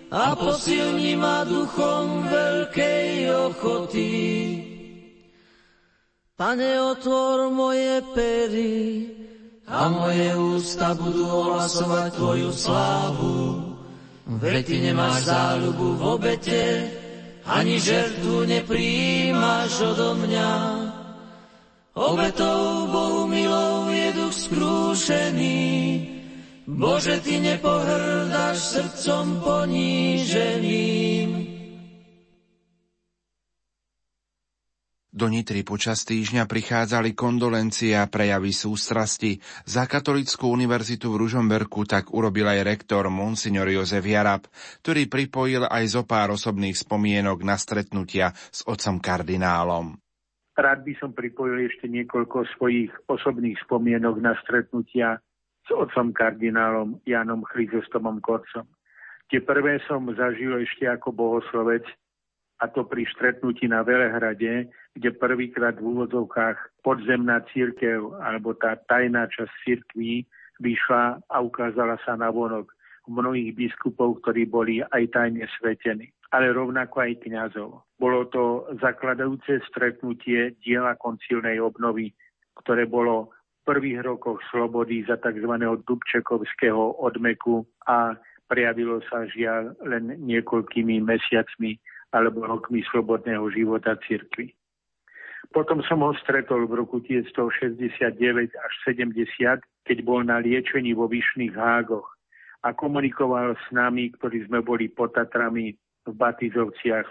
a 0.06 0.38
posilni 0.38 1.18
ma 1.18 1.42
duchom 1.42 2.30
veľkej 2.30 3.10
ochoty. 3.50 4.14
Pane, 6.38 6.70
otvor 6.94 7.50
moje 7.50 8.06
pery 8.14 8.86
a 9.66 9.90
moje 9.90 10.30
ústa 10.38 10.94
budú 10.94 11.26
ohlasovať 11.26 12.14
Tvoju 12.14 12.54
slávu. 12.54 13.38
Veď 14.38 14.62
Ty 14.62 14.76
nemáš 14.78 15.26
záľubu 15.26 15.86
v 15.98 16.02
obete, 16.06 16.62
ani 17.50 17.82
žertu 17.82 18.46
nepríjimaš 18.46 19.82
odo 19.82 20.14
mňa. 20.14 20.54
Obetou 21.98 22.86
Bohu 22.86 23.26
milou 23.26 23.90
je 23.90 24.14
duch 24.14 24.30
skrúšený, 24.30 25.58
Bože, 26.70 27.18
Ty 27.20 27.40
nepohrdáš 27.42 28.78
srdcom 28.78 29.42
poníženým. 29.42 31.49
Do 35.20 35.28
Nitry 35.28 35.68
počas 35.68 36.08
týždňa 36.08 36.48
prichádzali 36.48 37.12
kondolencie 37.12 37.92
a 37.92 38.08
prejavy 38.08 38.56
sústrasti. 38.56 39.36
Za 39.68 39.84
Katolickú 39.84 40.48
univerzitu 40.48 41.12
v 41.12 41.28
Ružomberku 41.28 41.84
tak 41.84 42.16
urobil 42.16 42.48
aj 42.48 42.64
rektor 42.64 43.04
Monsignor 43.12 43.68
Jozef 43.68 44.00
Jarab, 44.00 44.48
ktorý 44.80 45.12
pripojil 45.12 45.68
aj 45.68 45.84
zo 45.92 46.08
pár 46.08 46.32
osobných 46.32 46.72
spomienok 46.72 47.44
na 47.44 47.60
stretnutia 47.60 48.32
s 48.32 48.64
otcom 48.64 48.96
kardinálom. 48.96 50.00
Rád 50.56 50.88
by 50.88 50.94
som 50.96 51.12
pripojil 51.12 51.68
ešte 51.68 51.84
niekoľko 51.92 52.56
svojich 52.56 52.88
osobných 53.04 53.60
spomienok 53.68 54.24
na 54.24 54.32
stretnutia 54.40 55.20
s 55.60 55.68
otcom 55.68 56.16
kardinálom 56.16 57.04
Janom 57.04 57.44
Chryzostomom 57.44 58.24
Korcom. 58.24 58.64
Tie 59.28 59.44
prvé 59.44 59.84
som 59.84 60.00
zažil 60.16 60.64
ešte 60.64 60.88
ako 60.88 61.12
bohoslovec 61.12 61.84
a 62.60 62.64
to 62.72 62.88
pri 62.88 63.04
stretnutí 63.04 63.68
na 63.68 63.84
Velehrade, 63.84 64.68
kde 64.94 65.10
prvýkrát 65.16 65.78
v 65.78 65.86
úvodzovkách 65.86 66.82
podzemná 66.82 67.44
církev 67.54 68.18
alebo 68.18 68.54
tá 68.58 68.74
tajná 68.90 69.30
časť 69.30 69.52
církví 69.62 70.26
vyšla 70.60 71.22
a 71.30 71.36
ukázala 71.40 71.96
sa 72.04 72.18
na 72.18 72.28
vonok 72.28 72.74
mnohých 73.08 73.56
biskupov, 73.56 74.22
ktorí 74.22 74.46
boli 74.46 74.84
aj 74.84 75.10
tajne 75.10 75.46
svetení, 75.58 76.14
ale 76.30 76.54
rovnako 76.54 77.02
aj 77.02 77.26
kňazov. 77.26 77.82
Bolo 77.98 78.28
to 78.30 78.70
zakladajúce 78.78 79.64
stretnutie 79.66 80.54
diela 80.62 80.94
koncilnej 80.94 81.58
obnovy, 81.58 82.14
ktoré 82.62 82.86
bolo 82.86 83.34
v 83.64 83.76
prvých 83.76 84.06
rokoch 84.06 84.38
slobody 84.52 85.02
za 85.04 85.18
tzv. 85.18 85.52
Dubčekovského 85.58 87.02
odmeku 87.02 87.66
a 87.88 88.14
prejavilo 88.46 89.02
sa 89.10 89.26
žiaľ 89.26 89.74
len 89.86 90.18
niekoľkými 90.22 91.02
mesiacmi 91.02 91.78
alebo 92.10 92.46
rokmi 92.46 92.82
slobodného 92.90 93.46
života 93.54 93.94
cirkvi. 94.06 94.50
Potom 95.50 95.80
som 95.88 96.04
ho 96.04 96.12
stretol 96.20 96.68
v 96.68 96.84
roku 96.84 97.00
1969 97.00 98.52
až 98.52 98.72
70, 98.84 99.64
keď 99.88 99.98
bol 100.04 100.20
na 100.20 100.38
liečení 100.38 100.92
vo 100.92 101.08
Vyšných 101.08 101.56
hágoch 101.56 102.06
a 102.60 102.76
komunikoval 102.76 103.56
s 103.56 103.66
nami, 103.72 104.12
ktorí 104.20 104.44
sme 104.44 104.60
boli 104.60 104.92
pod 104.92 105.16
Tatrami 105.16 105.72
v 106.04 106.12
Batizovciach. 106.12 107.08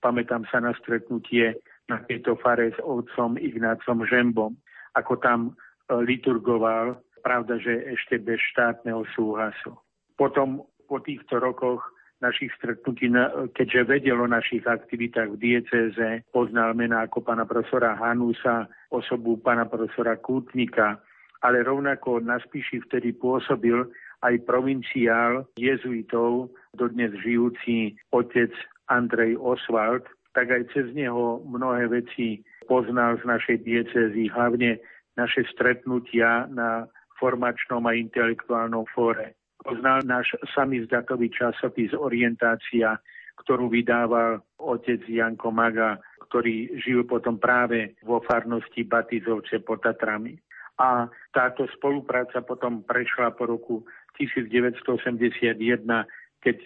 Pamätám 0.00 0.48
sa 0.48 0.64
na 0.64 0.72
stretnutie 0.80 1.60
na 1.86 2.00
tejto 2.08 2.40
fare 2.40 2.72
s 2.72 2.78
otcom 2.80 3.36
Ignácom 3.36 4.08
Žembom, 4.08 4.52
ako 4.96 5.20
tam 5.20 5.40
e, 5.46 6.00
liturgoval, 6.00 6.98
pravda, 7.20 7.60
že 7.60 7.86
ešte 7.92 8.18
bez 8.18 8.40
štátneho 8.54 9.04
súhlasu. 9.14 9.76
Potom 10.16 10.64
po 10.88 10.98
týchto 11.04 11.38
rokoch 11.38 11.84
našich 12.20 12.52
stretnutí, 12.56 13.12
keďže 13.52 13.80
vedel 13.84 14.16
o 14.16 14.28
našich 14.28 14.64
aktivitách 14.64 15.36
v 15.36 15.40
diecéze, 15.40 16.08
poznal 16.32 16.72
mená 16.72 17.04
ako 17.04 17.20
pána 17.20 17.44
profesora 17.44 17.92
Hanusa, 17.96 18.68
osobu 18.88 19.36
pána 19.36 19.68
profesora 19.68 20.16
Kútnika, 20.16 20.96
ale 21.44 21.60
rovnako 21.60 22.24
na 22.24 22.40
Spíši 22.40 22.80
vtedy 22.88 23.12
pôsobil 23.12 23.84
aj 24.24 24.34
provinciál 24.48 25.44
jezuitov, 25.60 26.48
dodnes 26.72 27.12
žijúci 27.20 28.00
otec 28.16 28.50
Andrej 28.88 29.36
Oswald, 29.36 30.08
tak 30.32 30.48
aj 30.48 30.72
cez 30.72 30.88
neho 30.96 31.44
mnohé 31.44 31.88
veci 31.88 32.40
poznal 32.64 33.20
z 33.20 33.24
našej 33.28 33.56
diecezy, 33.64 34.32
hlavne 34.32 34.80
naše 35.16 35.44
stretnutia 35.52 36.48
na 36.48 36.88
formačnom 37.16 37.84
a 37.88 37.96
intelektuálnom 37.96 38.84
fóre 38.92 39.36
poznal 39.66 40.06
náš 40.06 40.30
samizdatový 40.54 41.26
časopis 41.34 41.90
Orientácia, 41.90 42.94
ktorú 43.42 43.66
vydával 43.66 44.38
otec 44.62 45.02
Janko 45.10 45.50
Maga, 45.50 45.98
ktorý 46.30 46.78
žil 46.78 47.02
potom 47.02 47.42
práve 47.42 47.98
vo 48.06 48.22
farnosti 48.22 48.86
Batizovce 48.86 49.58
pod 49.66 49.82
Tatrami. 49.82 50.38
A 50.78 51.10
táto 51.34 51.66
spolupráca 51.74 52.46
potom 52.46 52.86
prešla 52.86 53.34
po 53.34 53.50
roku 53.50 53.82
1981, 54.14 55.58
keď 56.38 56.58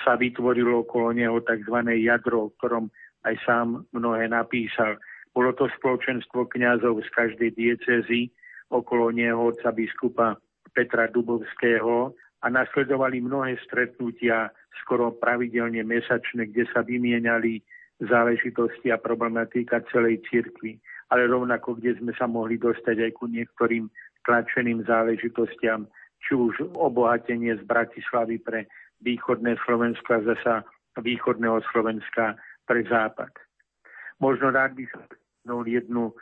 sa 0.00 0.16
vytvorilo 0.16 0.86
okolo 0.86 1.12
neho 1.12 1.44
tzv. 1.44 1.76
jadro, 2.00 2.48
o 2.48 2.52
ktorom 2.56 2.88
aj 3.26 3.36
sám 3.44 3.84
mnohé 3.92 4.32
napísal. 4.32 4.96
Bolo 5.34 5.52
to 5.52 5.68
spoločenstvo 5.76 6.48
kňazov 6.48 7.04
z 7.04 7.08
každej 7.12 7.50
diecezy, 7.52 8.32
okolo 8.72 9.12
neho 9.12 9.52
otca 9.52 9.74
biskupa 9.74 10.38
Petra 10.72 11.10
Dubovského 11.10 12.14
a 12.42 12.46
nasledovali 12.52 13.20
mnohé 13.20 13.56
stretnutia, 13.64 14.52
skoro 14.84 15.16
pravidelne 15.16 15.80
mesačné, 15.82 16.52
kde 16.52 16.68
sa 16.70 16.84
vymieniali 16.84 17.64
záležitosti 18.04 18.92
a 18.92 19.00
problematika 19.00 19.80
celej 19.88 20.20
cirkvi, 20.28 20.76
ale 21.08 21.24
rovnako, 21.26 21.80
kde 21.80 21.96
sme 21.96 22.12
sa 22.12 22.28
mohli 22.28 22.60
dostať 22.60 23.08
aj 23.08 23.12
ku 23.16 23.24
niektorým 23.30 23.88
tlačeným 24.28 24.84
záležitostiam, 24.84 25.88
či 26.20 26.36
už 26.36 26.76
obohatenie 26.76 27.56
z 27.56 27.62
Bratislavy 27.64 28.42
pre 28.42 28.68
východné 29.00 29.56
Slovensko 29.64 30.20
a 30.20 30.24
zasa 30.34 30.54
východného 31.00 31.62
Slovenska 31.72 32.36
pre 32.68 32.84
západ. 32.84 33.32
Možno 34.20 34.52
rád 34.52 34.74
by 34.74 34.84
som 34.92 35.04
jednu 35.64 36.12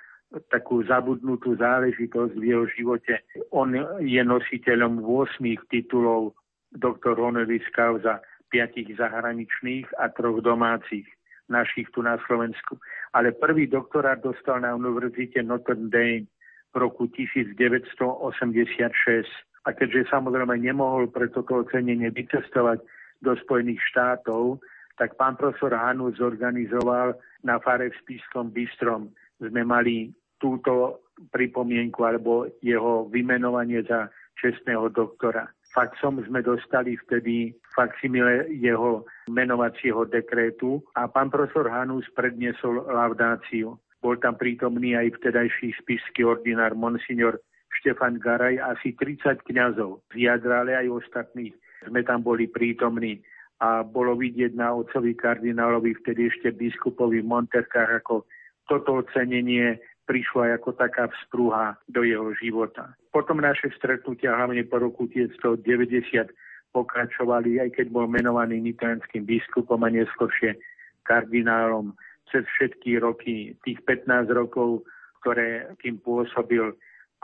takú 0.51 0.83
zabudnutú 0.85 1.57
záležitosť 1.57 2.35
v 2.39 2.45
jeho 2.45 2.67
živote. 2.75 3.23
On 3.55 3.71
je 4.03 4.23
nositeľom 4.23 5.03
8 5.03 5.43
titulov 5.71 6.35
doktor 6.75 7.19
honoris 7.19 7.63
causa, 7.71 8.21
piatich 8.51 8.99
zahraničných 8.99 9.87
a 9.99 10.11
troch 10.11 10.43
domácich, 10.43 11.07
našich 11.51 11.91
tu 11.95 12.03
na 12.03 12.19
Slovensku. 12.27 12.79
Ale 13.15 13.35
prvý 13.35 13.67
doktorát 13.67 14.23
dostal 14.23 14.63
na 14.63 14.75
Univerzite 14.75 15.43
Notre 15.43 15.79
Dame 15.79 16.27
v 16.71 16.77
roku 16.79 17.07
1986. 17.11 19.27
A 19.65 19.73
keďže 19.73 20.13
samozrejme 20.13 20.61
nemohol 20.61 21.09
pre 21.09 21.31
toto 21.31 21.65
ocenenie 21.65 22.11
vycestovať 22.11 22.85
do 23.25 23.33
Spojených 23.39 23.81
štátov, 23.91 24.61
tak 25.01 25.19
pán 25.19 25.35
profesor 25.35 25.75
Hanu 25.75 26.15
zorganizoval 26.15 27.19
na 27.43 27.59
fare 27.59 27.91
v 27.91 27.99
Spískom 28.03 28.55
Bystrom. 28.55 29.11
Sme 29.43 29.67
mali 29.67 30.15
túto 30.39 31.05
pripomienku 31.31 32.03
alebo 32.03 32.51
jeho 32.61 33.07
vymenovanie 33.11 33.83
za 33.87 34.11
čestného 34.39 34.91
doktora. 34.91 35.47
Faxom 35.75 36.23
sme 36.23 36.43
dostali 36.43 36.95
vtedy 36.95 37.55
faximile 37.75 38.47
jeho 38.55 39.03
menovacieho 39.27 40.07
dekrétu 40.07 40.79
a 40.95 41.11
pán 41.11 41.35
profesor 41.35 41.67
Hanus 41.67 42.07
predniesol 42.15 42.87
laudáciu. 42.87 43.75
Bol 43.99 44.21
tam 44.23 44.39
prítomný 44.39 44.95
aj 44.95 45.19
vtedajší 45.19 45.75
spisský 45.83 46.23
ordinár 46.29 46.79
monsignor 46.79 47.41
Štefan 47.83 48.23
Garaj, 48.23 48.61
asi 48.63 48.95
30 48.95 49.43
kňazov 49.51 50.07
z 50.15 50.31
jadra, 50.31 50.63
ale 50.63 50.79
aj 50.79 50.95
ostatných. 50.95 51.55
Sme 51.83 52.07
tam 52.07 52.23
boli 52.23 52.47
prítomní 52.47 53.19
a 53.59 53.83
bolo 53.83 54.15
vidieť 54.15 54.55
na 54.55 54.71
otcovi 54.77 55.19
kardinálovi, 55.19 55.99
vtedy 56.05 56.31
ešte 56.31 56.55
biskupovi 56.55 57.25
Monterkách, 57.25 58.05
ako 58.05 58.29
toto 58.69 59.05
ocenenie 59.05 59.81
prišla 60.05 60.61
ako 60.61 60.77
taká 60.77 61.09
vzprúha 61.09 61.77
do 61.89 62.05
jeho 62.05 62.33
života. 62.37 62.93
Potom 63.13 63.41
naše 63.41 63.73
stretnutia, 63.77 64.37
hlavne 64.37 64.65
po 64.69 64.81
roku 64.81 65.09
1990, 65.09 66.33
pokračovali, 66.75 67.63
aj 67.63 67.71
keď 67.79 67.87
bol 67.95 68.11
menovaný 68.11 68.59
nitrianským 68.59 69.23
biskupom 69.23 69.79
a 69.87 69.89
neskôršie 69.95 70.59
kardinálom 71.07 71.95
cez 72.35 72.43
všetky 72.59 72.99
roky, 72.99 73.55
tých 73.63 73.79
15 73.87 74.27
rokov, 74.35 74.83
ktoré 75.23 75.71
kým 75.79 76.03
pôsobil, 76.03 76.75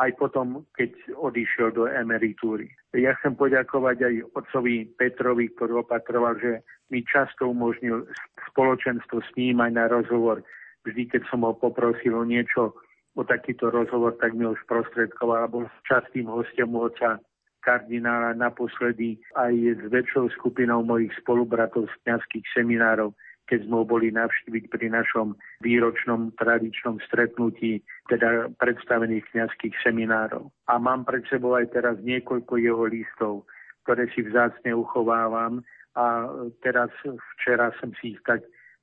aj 0.00 0.16
potom, 0.16 0.64
keď 0.72 0.96
odišiel 1.12 1.76
do 1.76 1.84
emeritúry. 1.84 2.72
Ja 2.96 3.12
chcem 3.20 3.36
poďakovať 3.36 3.96
aj 4.00 4.14
otcovi 4.32 4.88
Petrovi, 4.96 5.52
ktorý 5.52 5.84
opatroval, 5.84 6.40
že 6.40 6.64
mi 6.88 7.04
často 7.04 7.52
umožnil 7.52 8.08
spoločenstvo 8.48 9.20
s 9.20 9.30
ním 9.36 9.60
aj 9.60 9.72
na 9.76 9.84
rozhovor 9.92 10.40
vždy, 10.86 11.10
keď 11.10 11.22
som 11.28 11.44
ho 11.44 11.52
poprosil 11.52 12.16
o 12.16 12.24
niečo, 12.24 12.74
o 13.18 13.22
takýto 13.26 13.68
rozhovor, 13.74 14.14
tak 14.22 14.38
mi 14.38 14.46
ho 14.46 14.54
sprostredkoval, 14.64 15.50
bol 15.50 15.64
častým 15.84 16.30
hostom 16.30 16.78
oca 16.78 17.18
kardinála 17.60 18.32
naposledy 18.38 19.20
aj 19.36 19.52
s 19.52 19.84
väčšou 19.92 20.32
skupinou 20.40 20.80
mojich 20.80 21.12
spolubratov 21.20 21.92
z 21.92 21.94
kniazských 22.04 22.46
seminárov, 22.56 23.12
keď 23.44 23.66
sme 23.66 23.74
ho 23.82 23.84
boli 23.84 24.08
navštíviť 24.14 24.64
pri 24.72 24.86
našom 24.94 25.36
výročnom 25.60 26.32
tradičnom 26.40 27.02
stretnutí, 27.04 27.84
teda 28.08 28.48
predstavených 28.56 29.26
kniazských 29.34 29.74
seminárov. 29.84 30.48
A 30.70 30.80
mám 30.80 31.04
pred 31.04 31.26
sebou 31.28 31.58
aj 31.58 31.68
teraz 31.74 32.00
niekoľko 32.00 32.56
jeho 32.56 32.84
listov, 32.88 33.44
ktoré 33.84 34.08
si 34.14 34.24
vzácne 34.24 34.72
uchovávam 34.72 35.60
a 35.98 36.30
teraz 36.62 36.88
včera 37.36 37.74
som 37.82 37.90
si 37.98 38.14
ich 38.14 38.20
tak 38.22 38.40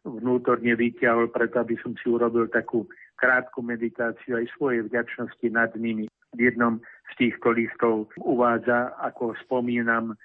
vnútorne 0.08 0.74
vyťahol, 0.80 1.28
preto 1.30 1.60
aby 1.60 1.76
som 1.84 1.91
si 1.99 2.08
urobil 2.08 2.47
takú 2.47 2.88
krátku 3.20 3.60
meditáciu 3.60 4.39
aj 4.39 4.47
svoje 4.55 4.86
vďačnosti 4.88 5.47
nad 5.51 5.74
nimi. 5.76 6.08
V 6.36 6.39
jednom 6.39 6.80
z 7.12 7.14
týchto 7.20 7.51
listov 7.51 8.08
uvádza, 8.20 8.95
ako 9.03 9.36
spomínam 9.43 10.16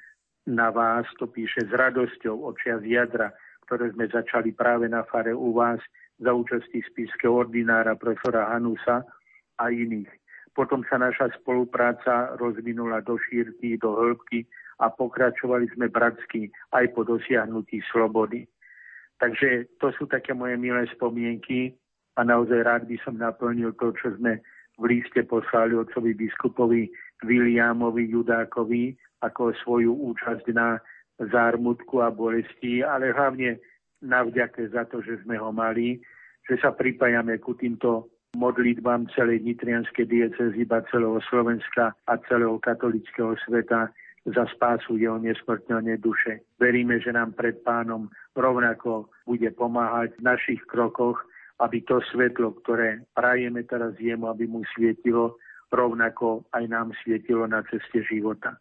na 0.46 0.68
vás, 0.70 1.06
to 1.18 1.26
píše 1.26 1.66
s 1.66 1.72
radosťou 1.72 2.46
očia 2.46 2.78
z 2.82 2.98
jadra, 2.98 3.30
ktoré 3.66 3.94
sme 3.94 4.10
začali 4.10 4.50
práve 4.52 4.90
na 4.90 5.06
fare 5.06 5.32
u 5.32 5.54
vás 5.54 5.78
za 6.18 6.30
účasti 6.34 6.82
spískeho 6.92 7.46
ordinára 7.46 7.96
profesora 7.96 8.50
Hanusa 8.50 9.06
a 9.58 9.64
iných. 9.70 10.10
Potom 10.52 10.84
sa 10.84 11.00
naša 11.00 11.32
spolupráca 11.40 12.36
rozvinula 12.36 13.00
do 13.00 13.16
šírky, 13.16 13.80
do 13.80 13.96
hĺbky 13.96 14.44
a 14.84 14.92
pokračovali 14.92 15.72
sme 15.72 15.88
bratsky 15.88 16.52
aj 16.76 16.92
po 16.92 17.08
dosiahnutí 17.08 17.80
slobody. 17.88 18.44
Takže 19.20 19.78
to 19.78 19.92
sú 19.96 20.06
také 20.06 20.34
moje 20.34 20.56
milé 20.58 20.86
spomienky 20.92 21.74
a 22.18 22.24
naozaj 22.24 22.60
rád 22.62 22.82
by 22.86 22.96
som 23.04 23.16
naplnil 23.16 23.72
to, 23.76 23.92
čo 23.96 24.14
sme 24.18 24.40
v 24.80 24.84
líste 24.88 25.22
poslali 25.28 25.76
otcovi 25.76 26.16
biskupovi 26.16 26.88
Williamovi 27.22 28.08
Judákovi 28.10 28.96
ako 29.22 29.54
svoju 29.62 29.94
účasť 29.94 30.46
na 30.50 30.80
zármutku 31.22 32.02
a 32.02 32.10
bolesti, 32.10 32.82
ale 32.82 33.14
hlavne 33.14 33.62
na 34.02 34.26
vďake 34.26 34.66
za 34.74 34.84
to, 34.90 34.98
že 34.98 35.22
sme 35.22 35.38
ho 35.38 35.54
mali, 35.54 36.02
že 36.50 36.58
sa 36.58 36.74
pripájame 36.74 37.38
ku 37.38 37.54
týmto 37.54 38.10
modlitbám 38.34 39.12
celej 39.14 39.44
nitrianskej 39.44 40.08
diecezy, 40.08 40.66
iba 40.66 40.82
celého 40.90 41.20
Slovenska 41.30 41.94
a 42.08 42.18
celého 42.26 42.58
katolického 42.58 43.36
sveta 43.46 43.92
za 44.22 44.46
spásu 44.54 44.94
jeho 44.94 45.18
nesmrteľnej 45.18 45.98
duše. 45.98 46.46
Veríme, 46.58 47.02
že 47.02 47.10
nám 47.10 47.34
pred 47.34 47.58
pánom 47.66 48.06
rovnako 48.38 49.10
bude 49.26 49.50
pomáhať 49.50 50.14
v 50.18 50.22
našich 50.22 50.62
krokoch, 50.70 51.18
aby 51.58 51.82
to 51.82 51.98
svetlo, 52.10 52.54
ktoré 52.62 53.02
prajeme 53.14 53.66
teraz 53.66 53.94
jemu, 53.98 54.30
aby 54.30 54.46
mu 54.46 54.62
svietilo, 54.74 55.38
rovnako 55.70 56.46
aj 56.54 56.64
nám 56.70 56.94
svietilo 57.02 57.46
na 57.50 57.62
ceste 57.66 58.02
života. 58.06 58.58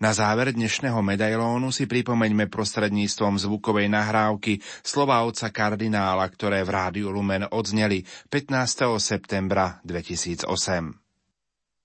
Na 0.00 0.16
záver 0.16 0.56
dnešného 0.56 0.96
medailónu 1.04 1.68
si 1.68 1.84
pripomeňme 1.84 2.48
prostredníctvom 2.48 3.36
zvukovej 3.36 3.92
nahrávky 3.92 4.64
slova 4.80 5.20
otca 5.28 5.52
kardinála, 5.52 6.24
ktoré 6.32 6.64
v 6.64 6.72
Rádiu 6.72 7.12
Lumen 7.12 7.44
odzneli 7.44 8.08
15. 8.32 8.96
septembra 8.96 9.76
2008. 9.84 11.09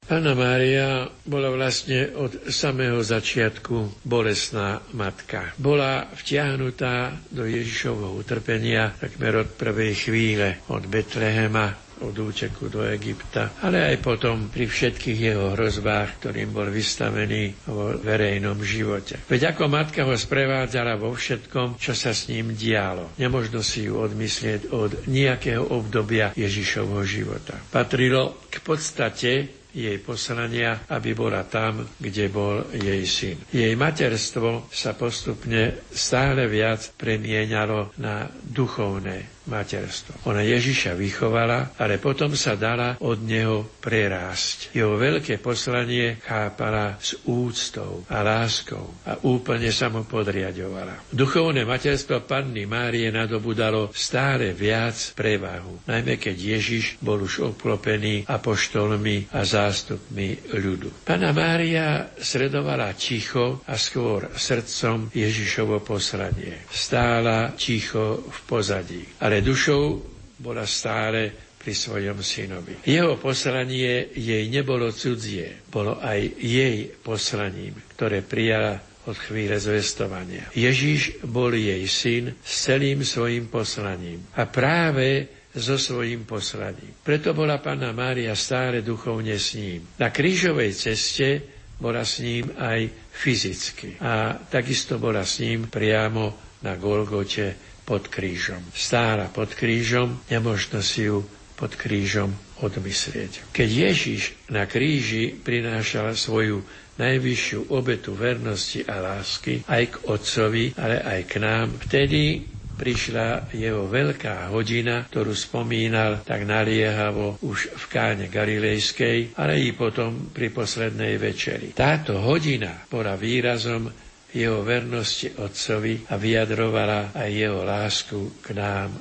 Pána 0.05 0.37
Mária 0.37 1.09
bola 1.25 1.49
vlastne 1.49 2.13
od 2.13 2.53
samého 2.53 3.01
začiatku 3.01 4.05
bolesná 4.05 4.77
matka. 4.93 5.57
Bola 5.57 6.05
vtiahnutá 6.13 7.09
do 7.33 7.41
Ježišovho 7.49 8.13
utrpenia 8.13 8.93
takmer 9.01 9.41
od 9.41 9.49
prvej 9.57 9.97
chvíle, 9.97 10.61
od 10.69 10.85
Betlehema 10.85 11.85
od 12.03 12.11
úteku 12.11 12.67
do 12.67 12.83
Egypta, 12.83 13.55
ale 13.63 13.87
aj 13.87 14.03
potom 14.03 14.51
pri 14.51 14.67
všetkých 14.67 15.19
jeho 15.31 15.55
hrozbách, 15.55 16.19
ktorým 16.19 16.51
bol 16.51 16.67
vystavený 16.67 17.55
vo 17.71 17.95
verejnom 17.95 18.59
živote. 18.61 19.23
Veď 19.31 19.55
ako 19.55 19.71
matka 19.71 20.03
ho 20.03 20.11
sprevádzala 20.11 20.99
vo 20.99 21.15
všetkom, 21.15 21.79
čo 21.79 21.95
sa 21.95 22.11
s 22.11 22.27
ním 22.27 22.51
dialo. 22.51 23.15
Nemožno 23.15 23.63
si 23.63 23.87
ju 23.87 23.95
odmyslieť 23.95 24.75
od 24.75 25.07
nejakého 25.07 25.71
obdobia 25.71 26.35
Ježišovho 26.35 26.99
života. 27.07 27.55
Patrilo 27.71 28.43
k 28.51 28.59
podstate 28.59 29.31
jej 29.75 29.99
poslania, 29.99 30.87
aby 30.87 31.11
bola 31.11 31.43
tam, 31.43 31.83
kde 31.99 32.31
bol 32.31 32.63
jej 32.71 33.03
syn. 33.03 33.37
Jej 33.51 33.75
materstvo 33.75 34.71
sa 34.71 34.95
postupne 34.95 35.83
stále 35.91 36.47
viac 36.47 36.95
premieňalo 36.95 37.99
na 37.99 38.31
duchovné 38.31 39.34
materstvo. 39.49 40.27
Ona 40.29 40.41
Ježiša 40.45 40.93
vychovala, 40.93 41.77
ale 41.79 41.97
potom 41.97 42.33
sa 42.37 42.53
dala 42.53 42.97
od 43.01 43.21
neho 43.23 43.65
prerásť. 43.81 44.75
Jeho 44.77 44.95
veľké 44.95 45.41
poslanie 45.41 46.21
chápala 46.21 46.97
s 47.01 47.17
úctou 47.25 48.05
a 48.09 48.21
láskou 48.21 48.93
a 49.05 49.17
úplne 49.25 49.69
sa 49.69 49.89
mu 49.89 50.05
podriadovala. 50.05 51.09
Duchovné 51.09 51.65
materstvo 51.65 52.25
Panny 52.25 52.65
Márie 52.69 53.09
nadobudalo 53.09 53.89
stále 53.93 54.51
viac 54.53 55.15
prevahu, 55.17 55.85
najmä 55.89 56.17
keď 56.17 56.35
Ježiš 56.57 57.01
bol 57.01 57.21
už 57.23 57.45
obklopený 57.53 58.25
apoštolmi 58.25 59.33
a 59.33 59.41
zástupmi 59.41 60.53
ľudu. 60.53 61.07
Pana 61.07 61.31
Mária 61.31 62.13
sredovala 62.17 62.93
ticho 62.93 63.63
a 63.65 63.75
skôr 63.79 64.29
srdcom 64.35 65.09
Ježišovo 65.13 65.81
poslanie. 65.81 66.67
Stála 66.69 67.55
ticho 67.55 68.27
v 68.27 68.39
pozadí, 68.45 69.01
ale 69.23 69.34
ale 69.35 69.43
dušou 69.43 69.99
bola 70.39 70.63
stále 70.63 71.27
pri 71.59 71.75
svojom 71.75 72.23
synovi. 72.23 72.87
Jeho 72.87 73.19
poslanie 73.19 74.07
jej 74.15 74.47
nebolo 74.47 74.95
cudzie, 74.95 75.59
bolo 75.67 75.99
aj 75.99 76.39
jej 76.39 76.87
poslaním, 77.03 77.75
ktoré 77.99 78.23
prijala 78.23 78.79
od 79.03 79.19
chvíle 79.19 79.59
zvestovania. 79.59 80.47
Ježíš 80.55 81.19
bol 81.27 81.51
jej 81.51 81.83
syn 81.83 82.31
s 82.39 82.63
celým 82.63 83.03
svojim 83.03 83.51
poslaním 83.51 84.23
a 84.39 84.47
práve 84.47 85.27
so 85.51 85.75
svojím 85.75 86.23
poslaním. 86.23 86.95
Preto 87.03 87.35
bola 87.35 87.59
Panna 87.59 87.91
Mária 87.91 88.39
stále 88.39 88.79
duchovne 88.79 89.35
s 89.35 89.59
ním. 89.59 89.83
Na 89.99 90.15
krížovej 90.15 90.71
ceste 90.71 91.43
bola 91.75 92.07
s 92.07 92.23
ním 92.23 92.55
aj 92.55 92.87
fyzicky 93.11 93.99
a 93.99 94.39
takisto 94.47 94.95
bola 94.95 95.27
s 95.27 95.43
ním 95.43 95.67
priamo 95.67 96.55
na 96.63 96.79
Golgote 96.79 97.74
pod 97.85 98.09
krížom. 98.09 98.59
Stála 98.73 99.29
pod 99.29 99.53
krížom, 99.53 100.19
nemožno 100.27 100.81
si 100.81 101.05
ju 101.07 101.23
pod 101.55 101.77
krížom 101.77 102.33
odmyslieť. 102.59 103.55
Keď 103.55 103.69
Ježiš 103.69 104.35
na 104.51 104.67
kríži 104.67 105.31
prinášal 105.31 106.17
svoju 106.17 106.65
najvyššiu 106.95 107.71
obetu 107.75 108.15
vernosti 108.15 108.83
a 108.87 109.03
lásky 109.03 109.63
aj 109.67 109.83
k 109.91 109.95
Otcovi, 110.07 110.65
ale 110.79 111.03
aj 111.03 111.21
k 111.27 111.33
nám, 111.43 111.67
vtedy 111.83 112.43
prišla 112.75 113.55
jeho 113.55 113.87
veľká 113.87 114.51
hodina, 114.51 115.07
ktorú 115.07 115.31
spomínal 115.31 116.27
tak 116.27 116.43
naliehavo 116.43 117.39
už 117.39 117.71
v 117.71 117.85
káne 117.87 118.27
Galilejskej, 118.27 119.39
ale 119.39 119.63
i 119.63 119.71
potom 119.71 120.31
pri 120.35 120.51
poslednej 120.51 121.15
večeri. 121.15 121.71
Táto 121.71 122.19
hodina 122.19 122.83
bola 122.91 123.15
výrazom 123.15 123.87
jeho 124.35 124.59
vernosti 124.67 125.31
Otcovi 125.39 126.11
a 126.11 126.19
vyjadrovala 126.19 127.15
aj 127.15 127.29
jeho 127.31 127.63
lásku 127.63 128.43
k 128.43 128.51
nám, 128.51 128.91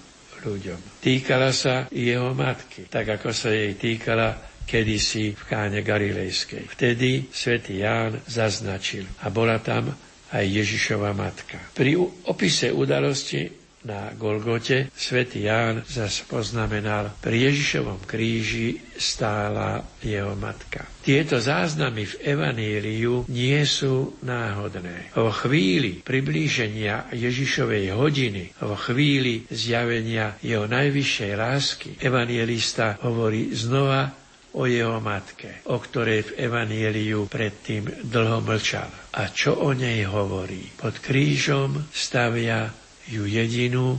ľuďom. 0.44 1.00
Týkala 1.00 1.50
sa 1.56 1.88
jeho 1.88 2.36
matky, 2.36 2.86
tak 2.86 3.16
ako 3.16 3.32
sa 3.32 3.48
jej 3.48 3.74
týkala 3.80 4.36
kedysi 4.68 5.32
v 5.32 5.42
káne 5.44 5.80
Galilejskej. 5.80 6.68
Vtedy 6.68 7.32
svätý 7.32 7.80
Ján 7.80 8.20
zaznačil 8.28 9.08
a 9.24 9.32
bola 9.32 9.60
tam 9.60 9.92
aj 10.32 10.44
Ježišova 10.44 11.16
matka. 11.16 11.60
Pri 11.72 11.96
opise 12.28 12.68
udalosti 12.72 13.63
na 13.84 14.12
Golgote, 14.16 14.88
svätý 14.96 15.44
Ján 15.44 15.84
zas 15.84 16.24
poznamenal, 16.24 17.12
pri 17.20 17.52
Ježišovom 17.52 18.02
kríži 18.08 18.80
stála 18.96 19.84
jeho 20.00 20.32
matka. 20.34 20.88
Tieto 21.04 21.36
záznamy 21.36 22.08
v 22.08 22.14
Evaníliu 22.24 23.28
nie 23.28 23.60
sú 23.68 24.16
náhodné. 24.24 25.12
Vo 25.12 25.28
chvíli 25.28 26.00
priblíženia 26.00 27.12
Ježišovej 27.12 27.92
hodiny, 27.92 28.56
vo 28.64 28.76
chvíli 28.76 29.44
zjavenia 29.52 30.40
jeho 30.40 30.64
najvyššej 30.64 31.32
lásky, 31.36 31.88
evangelista 32.00 32.96
hovorí 33.04 33.52
znova 33.52 34.24
o 34.54 34.70
jeho 34.70 35.02
matke, 35.02 35.66
o 35.66 35.76
ktorej 35.82 36.30
v 36.30 36.46
Evanieliu 36.46 37.26
predtým 37.26 38.06
dlho 38.06 38.38
mlčal. 38.40 38.86
A 39.18 39.26
čo 39.30 39.58
o 39.58 39.74
nej 39.74 40.06
hovorí? 40.06 40.70
Pod 40.78 41.02
krížom 41.02 41.90
stavia 41.90 42.70
ju 43.08 43.28
jedinú 43.28 43.98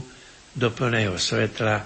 do 0.56 0.68
plného 0.72 1.20
svetla 1.20 1.84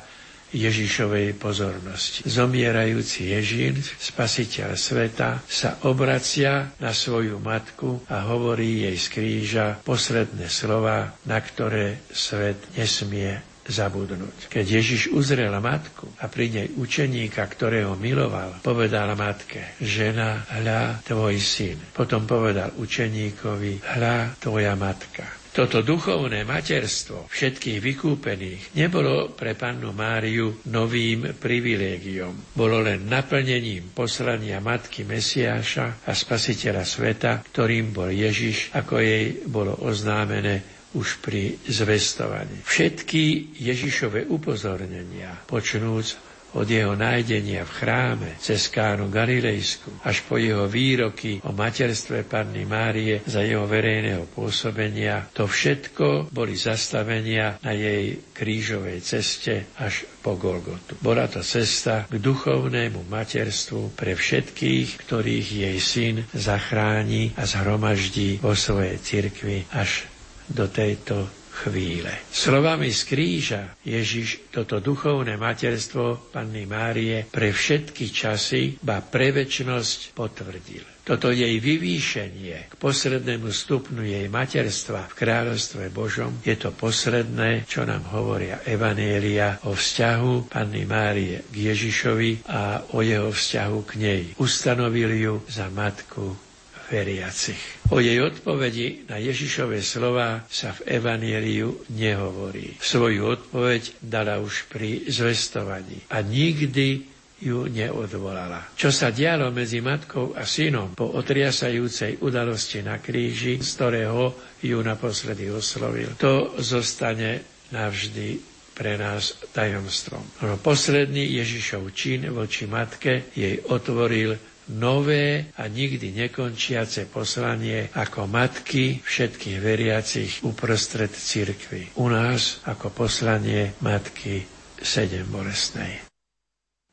Ježišovej 0.50 1.38
pozornosti. 1.38 2.26
Zomierajúci 2.26 3.30
Ježin, 3.30 3.78
spasiteľ 3.78 4.74
sveta, 4.74 5.46
sa 5.46 5.78
obracia 5.86 6.74
na 6.82 6.90
svoju 6.90 7.38
matku 7.38 8.02
a 8.10 8.26
hovorí 8.26 8.82
jej 8.86 8.98
z 8.98 9.06
kríža 9.14 9.66
posledné 9.86 10.50
slova, 10.50 11.14
na 11.22 11.38
ktoré 11.38 12.02
svet 12.10 12.58
nesmie 12.74 13.38
zabudnúť. 13.70 14.50
Keď 14.50 14.66
Ježiš 14.66 15.14
uzrel 15.14 15.54
matku 15.62 16.10
a 16.18 16.26
pri 16.26 16.50
nej 16.50 16.68
učeníka, 16.74 17.46
ktorého 17.46 17.94
miloval, 17.94 18.58
povedal 18.66 19.14
matke, 19.14 19.78
žena, 19.78 20.42
hľa 20.50 21.06
tvoj 21.06 21.38
syn. 21.38 21.78
Potom 21.94 22.26
povedal 22.26 22.74
učeníkovi, 22.74 23.86
hľa 23.94 24.34
tvoja 24.42 24.74
matka. 24.74 25.39
Toto 25.61 25.84
duchovné 25.84 26.48
materstvo 26.48 27.28
všetkých 27.28 27.84
vykúpených 27.84 28.80
nebolo 28.80 29.28
pre 29.36 29.52
pannu 29.52 29.92
Máriu 29.92 30.64
novým 30.72 31.36
privilégiom. 31.36 32.56
Bolo 32.56 32.80
len 32.80 33.04
naplnením 33.04 33.92
poslania 33.92 34.56
matky 34.64 35.04
Mesiáša 35.04 36.08
a 36.08 36.16
spasiteľa 36.16 36.80
sveta, 36.88 37.44
ktorým 37.44 37.92
bol 37.92 38.08
Ježiš, 38.08 38.72
ako 38.72 39.04
jej 39.04 39.44
bolo 39.52 39.76
oznámené 39.84 40.64
už 40.96 41.20
pri 41.20 41.61
zvestovaní. 41.68 42.64
Všetky 42.64 43.52
Ježišove 43.61 44.32
upozornenia, 44.32 45.44
počnúc 45.44 46.29
od 46.55 46.66
jeho 46.66 46.98
nájdenia 46.98 47.62
v 47.62 47.72
chráme 47.72 48.30
cez 48.42 48.66
Kánu 48.72 49.11
Galilejsku 49.12 50.03
až 50.03 50.24
po 50.26 50.36
jeho 50.40 50.66
výroky 50.66 51.38
o 51.46 51.55
materstve 51.55 52.26
Panny 52.26 52.66
Márie 52.66 53.22
za 53.26 53.44
jeho 53.44 53.66
verejného 53.66 54.26
pôsobenia, 54.34 55.30
to 55.30 55.46
všetko 55.46 56.32
boli 56.34 56.59
zastavenia 56.59 57.59
na 57.62 57.72
jej 57.74 58.18
krížovej 58.34 58.98
ceste 59.03 59.70
až 59.78 60.07
po 60.20 60.36
Golgotu. 60.36 60.98
Bola 61.01 61.30
to 61.30 61.40
cesta 61.40 62.05
k 62.11 62.16
duchovnému 62.20 63.09
materstvu 63.09 63.96
pre 63.96 64.12
všetkých, 64.16 64.88
ktorých 65.07 65.48
jej 65.48 65.78
syn 65.80 66.16
zachráni 66.36 67.32
a 67.38 67.46
zhromaždí 67.48 68.42
vo 68.44 68.53
svojej 68.53 69.01
cirkvi 69.01 69.64
až 69.72 70.05
do 70.51 70.66
tejto 70.66 71.39
chvíle. 71.61 72.24
Slovami 72.32 72.88
z 72.88 73.00
kríža 73.04 73.62
Ježiš 73.84 74.48
toto 74.48 74.80
duchovné 74.80 75.36
materstvo 75.36 76.32
Panny 76.32 76.64
Márie 76.64 77.28
pre 77.28 77.52
všetky 77.52 78.08
časy, 78.08 78.80
ba 78.80 79.04
pre 79.04 79.36
väčšnosť 79.36 80.16
potvrdil. 80.16 80.84
Toto 81.00 81.32
jej 81.34 81.58
vyvýšenie 81.58 82.70
k 82.70 82.74
poslednému 82.78 83.50
stupnu 83.50 84.04
jej 84.04 84.30
materstva 84.30 85.11
v 85.11 85.16
kráľovstve 85.18 85.90
Božom 85.90 86.38
je 86.44 86.54
to 86.54 86.70
posledné, 86.70 87.66
čo 87.66 87.82
nám 87.82 88.14
hovoria 88.14 88.62
Evanielia 88.62 89.58
o 89.66 89.74
vzťahu 89.74 90.52
Panny 90.52 90.86
Márie 90.86 91.42
k 91.50 91.54
Ježišovi 91.72 92.46
a 92.46 92.94
o 92.94 93.02
jeho 93.02 93.32
vzťahu 93.32 93.78
k 93.84 93.92
nej. 93.98 94.22
Ustanovil 94.38 95.11
ju 95.18 95.34
za 95.50 95.66
matku 95.72 96.49
veriacich. 96.91 97.86
O 97.95 98.03
jej 98.03 98.18
odpovedi 98.18 99.07
na 99.07 99.22
Ježišové 99.22 99.78
slova 99.80 100.43
sa 100.51 100.74
v 100.74 100.99
Evanieliu 100.99 101.86
nehovorí. 101.95 102.74
Svoju 102.82 103.30
odpoveď 103.38 104.03
dala 104.03 104.43
už 104.43 104.66
pri 104.66 105.07
zvestovaní 105.07 106.03
a 106.11 106.18
nikdy 106.20 107.07
ju 107.41 107.64
neodvolala. 107.72 108.76
Čo 108.76 108.93
sa 108.93 109.09
dialo 109.09 109.49
medzi 109.49 109.80
matkou 109.80 110.36
a 110.36 110.45
synom 110.45 110.93
po 110.93 111.09
otriasajúcej 111.16 112.20
udalosti 112.20 112.84
na 112.84 113.01
kríži, 113.01 113.57
z 113.64 113.70
ktorého 113.80 114.36
ju 114.61 114.78
naposledy 114.84 115.49
oslovil, 115.49 116.12
to 116.20 116.53
zostane 116.61 117.41
navždy 117.72 118.36
pre 118.76 118.97
nás 119.01 119.36
tajomstvom. 119.57 120.45
No 120.45 120.57
posledný 120.61 121.36
Ježišov 121.41 121.93
čin 121.97 122.28
voči 122.28 122.68
matke 122.68 123.32
jej 123.32 123.61
otvoril 123.68 124.36
nové 124.70 125.50
a 125.58 125.66
nikdy 125.66 126.14
nekončiace 126.14 127.10
poslanie 127.10 127.90
ako 127.90 128.30
matky 128.30 129.02
všetkých 129.02 129.58
veriacich 129.58 130.32
uprostred 130.46 131.10
cirkvy. 131.10 131.98
U 131.98 132.06
nás 132.06 132.62
ako 132.64 132.94
poslanie 132.94 133.74
matky 133.82 134.46
sedem 134.78 135.26
bolestnej. 135.28 136.06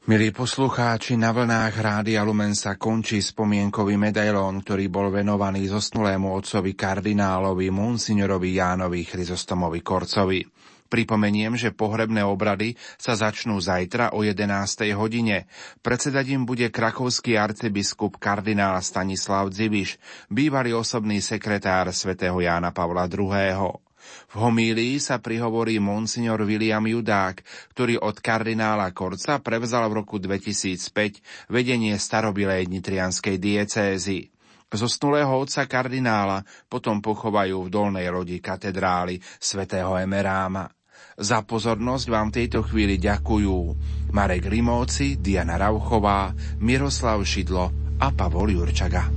Milí 0.08 0.32
poslucháči, 0.32 1.20
na 1.20 1.36
vlnách 1.36 1.76
Rádia 1.84 2.24
Lumen 2.24 2.56
sa 2.56 2.80
končí 2.80 3.20
spomienkový 3.20 4.00
medailón, 4.00 4.64
ktorý 4.64 4.88
bol 4.88 5.12
venovaný 5.12 5.68
zosnulému 5.68 6.32
otcovi 6.32 6.80
kardinálovi 6.80 7.68
Monsignorovi 7.68 8.56
Jánovi 8.56 9.04
Chryzostomovi 9.04 9.84
Korcovi. 9.84 10.40
Pripomeniem, 10.88 11.60
že 11.60 11.76
pohrebné 11.76 12.24
obrady 12.24 12.80
sa 12.96 13.20
začnú 13.20 13.60
zajtra 13.60 14.16
o 14.16 14.24
11. 14.24 14.48
hodine. 14.96 15.52
Predsedať 15.84 16.26
im 16.32 16.48
bude 16.48 16.72
krakovský 16.72 17.36
arcibiskup 17.36 18.16
kardinál 18.18 18.80
Stanislav 18.80 19.52
Dziviš, 19.52 20.00
bývalý 20.32 20.72
osobný 20.74 21.20
sekretár 21.20 21.92
svätého 21.92 22.40
Jána 22.40 22.72
Pavla 22.72 23.06
II. 23.12 23.84
V 24.32 24.36
homílii 24.40 25.04
sa 25.04 25.20
prihovorí 25.20 25.84
monsignor 25.84 26.48
William 26.48 26.84
Judák, 26.84 27.44
ktorý 27.76 28.00
od 28.00 28.24
kardinála 28.24 28.96
Korca 28.96 29.44
prevzal 29.44 29.92
v 29.92 30.04
roku 30.04 30.16
2005 30.20 31.52
vedenie 31.52 31.96
starobilej 32.00 32.72
nitrianskej 32.72 33.36
diecézy. 33.36 34.32
Zosnulého 34.68 35.32
otca 35.32 35.64
kardinála 35.64 36.44
potom 36.68 37.00
pochovajú 37.00 37.68
v 37.68 37.70
dolnej 37.72 38.08
rodi 38.12 38.44
katedrály 38.44 39.16
svätého 39.40 39.96
Emeráma. 39.96 40.77
Za 41.18 41.42
pozornosť 41.42 42.14
vám 42.14 42.30
v 42.30 42.46
tejto 42.46 42.62
chvíli 42.62 43.02
ďakujú 43.02 43.58
Marek 44.14 44.54
Rimóci, 44.54 45.18
Diana 45.18 45.58
Rauchová, 45.58 46.30
Miroslav 46.62 47.26
Šidlo 47.26 47.74
a 47.98 48.14
Pavol 48.14 48.54
Jurčaga. 48.54 49.10